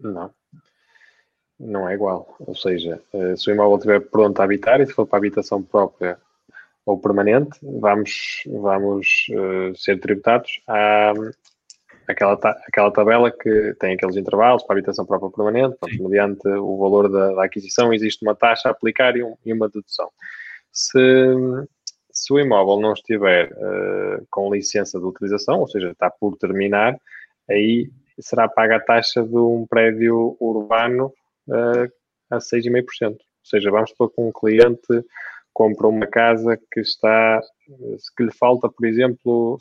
Não. 0.00 0.32
Não 1.58 1.88
é 1.88 1.94
igual. 1.94 2.36
Ou 2.40 2.54
seja, 2.54 3.00
eh, 3.12 3.36
se 3.36 3.50
o 3.50 3.54
imóvel 3.54 3.76
estiver 3.76 4.00
pronto 4.00 4.40
a 4.40 4.44
habitar 4.44 4.80
e 4.80 4.86
se 4.86 4.92
for 4.92 5.06
para 5.06 5.18
habitação 5.18 5.62
própria 5.62 6.18
ou 6.84 6.98
permanente, 6.98 7.58
vamos, 7.62 8.44
vamos 8.46 9.26
uh, 9.30 9.76
ser 9.76 9.98
tributados 9.98 10.60
à, 10.68 11.12
àquela, 12.06 12.34
àquela 12.34 12.92
tabela 12.92 13.30
que 13.30 13.74
tem 13.80 13.94
aqueles 13.94 14.16
intervalos 14.16 14.62
para 14.62 14.76
habitação 14.76 15.04
própria 15.04 15.26
ou 15.26 15.32
permanente, 15.32 15.76
portanto, 15.80 16.02
mediante 16.04 16.48
o 16.48 16.78
valor 16.78 17.10
da, 17.10 17.32
da, 17.32 17.44
aquisição, 17.44 17.92
existe 17.92 18.24
uma 18.24 18.36
taxa 18.36 18.68
a 18.68 18.70
aplicar 18.70 19.16
e, 19.16 19.24
um, 19.24 19.34
e 19.44 19.52
uma 19.52 19.68
dedução. 19.68 20.08
Se, 20.70 20.98
se 22.12 22.32
o 22.32 22.38
imóvel 22.38 22.80
não 22.80 22.92
estiver 22.92 23.50
uh, 23.50 24.24
com 24.30 24.54
licença 24.54 25.00
de 25.00 25.04
utilização, 25.04 25.58
ou 25.58 25.66
seja, 25.66 25.90
está 25.90 26.08
por 26.08 26.36
terminar, 26.36 26.96
aí 27.50 27.90
será 28.20 28.48
paga 28.48 28.76
a 28.76 28.80
taxa 28.80 29.22
de 29.22 29.36
um 29.36 29.66
prédio 29.68 30.36
urbano 30.40 31.12
uh, 31.48 31.92
a 32.30 32.38
6,5%. 32.38 33.12
Ou 33.12 33.18
seja, 33.42 33.70
vamos 33.70 33.90
supor 33.90 34.10
que 34.10 34.20
um 34.20 34.32
cliente 34.32 35.04
compra 35.52 35.86
uma 35.86 36.06
casa 36.06 36.58
que 36.70 36.80
está, 36.80 37.40
que 38.16 38.24
lhe 38.24 38.32
falta, 38.32 38.68
por 38.68 38.86
exemplo, 38.86 39.58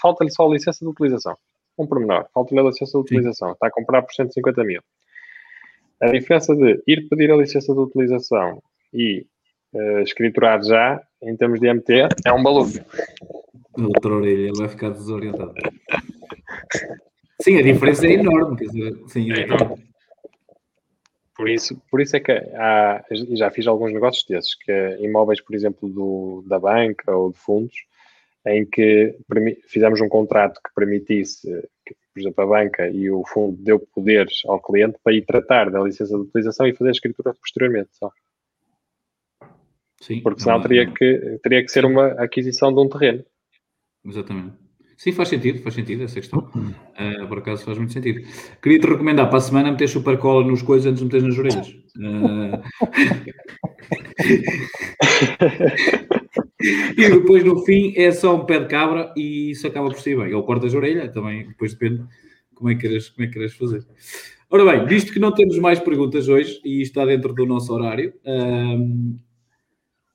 falta-lhe 0.00 0.30
só 0.30 0.44
a 0.44 0.52
licença 0.52 0.84
de 0.84 0.90
utilização. 0.90 1.36
Um 1.78 1.86
pormenor, 1.86 2.26
falta-lhe 2.32 2.60
a 2.60 2.64
licença 2.64 2.92
de 2.92 2.98
utilização. 2.98 3.48
Sim. 3.48 3.54
Está 3.54 3.66
a 3.68 3.70
comprar 3.70 4.02
por 4.02 4.12
150 4.12 4.64
mil. 4.64 4.80
A 6.00 6.08
diferença 6.08 6.54
de 6.54 6.82
ir 6.86 7.08
pedir 7.08 7.30
a 7.30 7.36
licença 7.36 7.72
de 7.72 7.78
utilização 7.78 8.60
e 8.92 9.26
uh, 9.72 10.00
escriturar 10.00 10.62
já, 10.64 11.00
em 11.22 11.36
termos 11.36 11.60
de 11.60 11.72
MT, 11.72 12.08
é 12.24 12.32
um 12.32 12.42
balúrdio. 12.42 12.84
Outra 13.78 14.14
orelha, 14.14 14.48
ele 14.48 14.58
vai 14.58 14.68
ficar 14.68 14.90
desorientado. 14.90 15.54
Sim, 17.46 17.58
a 17.58 17.62
diferença 17.62 18.04
é 18.08 18.14
enorme. 18.14 18.56
Quer 18.56 18.64
dizer, 18.64 19.02
sim, 19.06 19.32
é 19.32 19.42
enorme. 19.42 19.76
Por 21.36 21.48
isso, 21.48 21.80
por 21.88 22.00
isso 22.00 22.16
é 22.16 22.20
que 22.20 22.32
há, 22.32 23.04
já 23.34 23.52
fiz 23.52 23.68
alguns 23.68 23.92
negócios 23.92 24.26
desses, 24.26 24.56
que 24.56 24.72
é 24.72 25.00
imóveis, 25.00 25.40
por 25.40 25.54
exemplo, 25.54 25.88
do, 25.88 26.42
da 26.48 26.58
banca 26.58 27.14
ou 27.14 27.30
de 27.30 27.38
fundos, 27.38 27.76
em 28.48 28.66
que 28.66 29.16
fizemos 29.68 30.00
um 30.00 30.08
contrato 30.08 30.60
que 30.60 30.74
permitisse, 30.74 31.46
que, 31.86 31.94
por 32.12 32.20
exemplo, 32.20 32.42
a 32.42 32.46
banca 32.48 32.88
e 32.88 33.08
o 33.12 33.22
fundo 33.24 33.56
deu 33.62 33.78
poderes 33.78 34.42
ao 34.46 34.60
cliente 34.60 34.98
para 35.04 35.14
ir 35.14 35.24
tratar 35.24 35.70
da 35.70 35.80
licença 35.80 36.16
de 36.16 36.22
utilização 36.22 36.66
e 36.66 36.74
fazer 36.74 36.88
a 36.88 36.92
escritura 36.92 37.32
posteriormente. 37.34 37.90
Só. 37.92 38.10
Sim, 40.00 40.20
Porque 40.20 40.40
senão 40.40 40.60
teria, 40.60 40.92
que, 40.92 41.38
teria 41.44 41.62
que 41.62 41.70
ser 41.70 41.84
uma 41.84 42.08
aquisição 42.20 42.74
de 42.74 42.80
um 42.80 42.88
terreno. 42.88 43.24
Exatamente. 44.04 44.65
Sim, 44.96 45.12
faz 45.12 45.28
sentido, 45.28 45.62
faz 45.62 45.74
sentido 45.74 46.04
essa 46.04 46.14
questão. 46.14 46.38
Uh, 46.54 47.28
por 47.28 47.38
acaso 47.38 47.64
faz 47.64 47.76
muito 47.76 47.92
sentido. 47.92 48.26
Queria-te 48.62 48.86
recomendar 48.86 49.28
para 49.28 49.38
a 49.38 49.40
semana 49.42 49.70
meter 49.70 49.88
super 49.88 50.16
cola 50.18 50.46
nos 50.46 50.62
coisas 50.62 50.86
antes 50.86 51.00
de 51.00 51.04
meter 51.04 51.22
nas 51.22 51.38
orelhas. 51.38 51.68
Uh... 51.96 52.62
e 56.96 57.10
depois 57.10 57.44
no 57.44 57.62
fim 57.64 57.92
é 57.94 58.10
só 58.10 58.34
um 58.36 58.46
pé 58.46 58.60
de 58.60 58.68
cabra 58.68 59.12
e 59.16 59.50
isso 59.50 59.66
acaba 59.66 59.88
por 59.88 60.00
sair 60.00 60.16
bem. 60.16 60.32
Ou 60.32 60.42
cortas 60.44 60.74
a 60.74 60.78
orelha, 60.78 61.12
também 61.12 61.46
depois 61.46 61.74
depende 61.74 62.02
como 62.54 62.70
é 62.70 62.74
que 62.74 62.80
queres, 62.80 63.10
como 63.10 63.24
é 63.24 63.28
que 63.28 63.34
queres 63.34 63.54
fazer. 63.54 63.86
Ora 64.48 64.64
bem, 64.64 64.86
visto 64.86 65.12
que 65.12 65.18
não 65.18 65.32
temos 65.32 65.58
mais 65.58 65.78
perguntas 65.78 66.28
hoje 66.28 66.58
e 66.64 66.80
está 66.80 67.04
dentro 67.04 67.34
do 67.34 67.44
nosso 67.44 67.72
horário, 67.72 68.14
uh, 68.24 69.18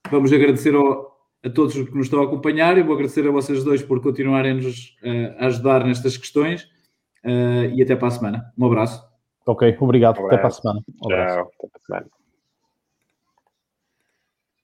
vamos 0.09 0.33
agradecer 0.33 0.73
ao, 0.73 1.10
a 1.43 1.49
todos 1.49 1.73
que 1.73 1.95
nos 1.95 2.05
estão 2.05 2.21
a 2.21 2.25
acompanhar 2.25 2.77
e 2.77 2.83
vou 2.83 2.93
agradecer 2.93 3.27
a 3.27 3.31
vocês 3.31 3.63
dois 3.63 3.81
por 3.81 4.01
continuarem-nos 4.01 4.95
uh, 5.03 5.35
a 5.39 5.47
ajudar 5.47 5.85
nestas 5.85 6.17
questões 6.17 6.63
uh, 7.25 7.73
e 7.73 7.81
até 7.81 7.95
para 7.95 8.07
a 8.07 8.11
semana. 8.11 8.53
Um 8.57 8.65
abraço. 8.65 9.03
Ok, 9.45 9.75
obrigado. 9.79 10.21
Um 10.21 10.27
até 10.27 10.37
para 10.37 10.47
a 10.47 10.51
semana. 10.51 10.81
Um 10.87 11.07
Tchau, 11.07 11.51
até 11.57 11.67
para 11.67 11.81
a 11.81 11.85
semana. 11.85 12.20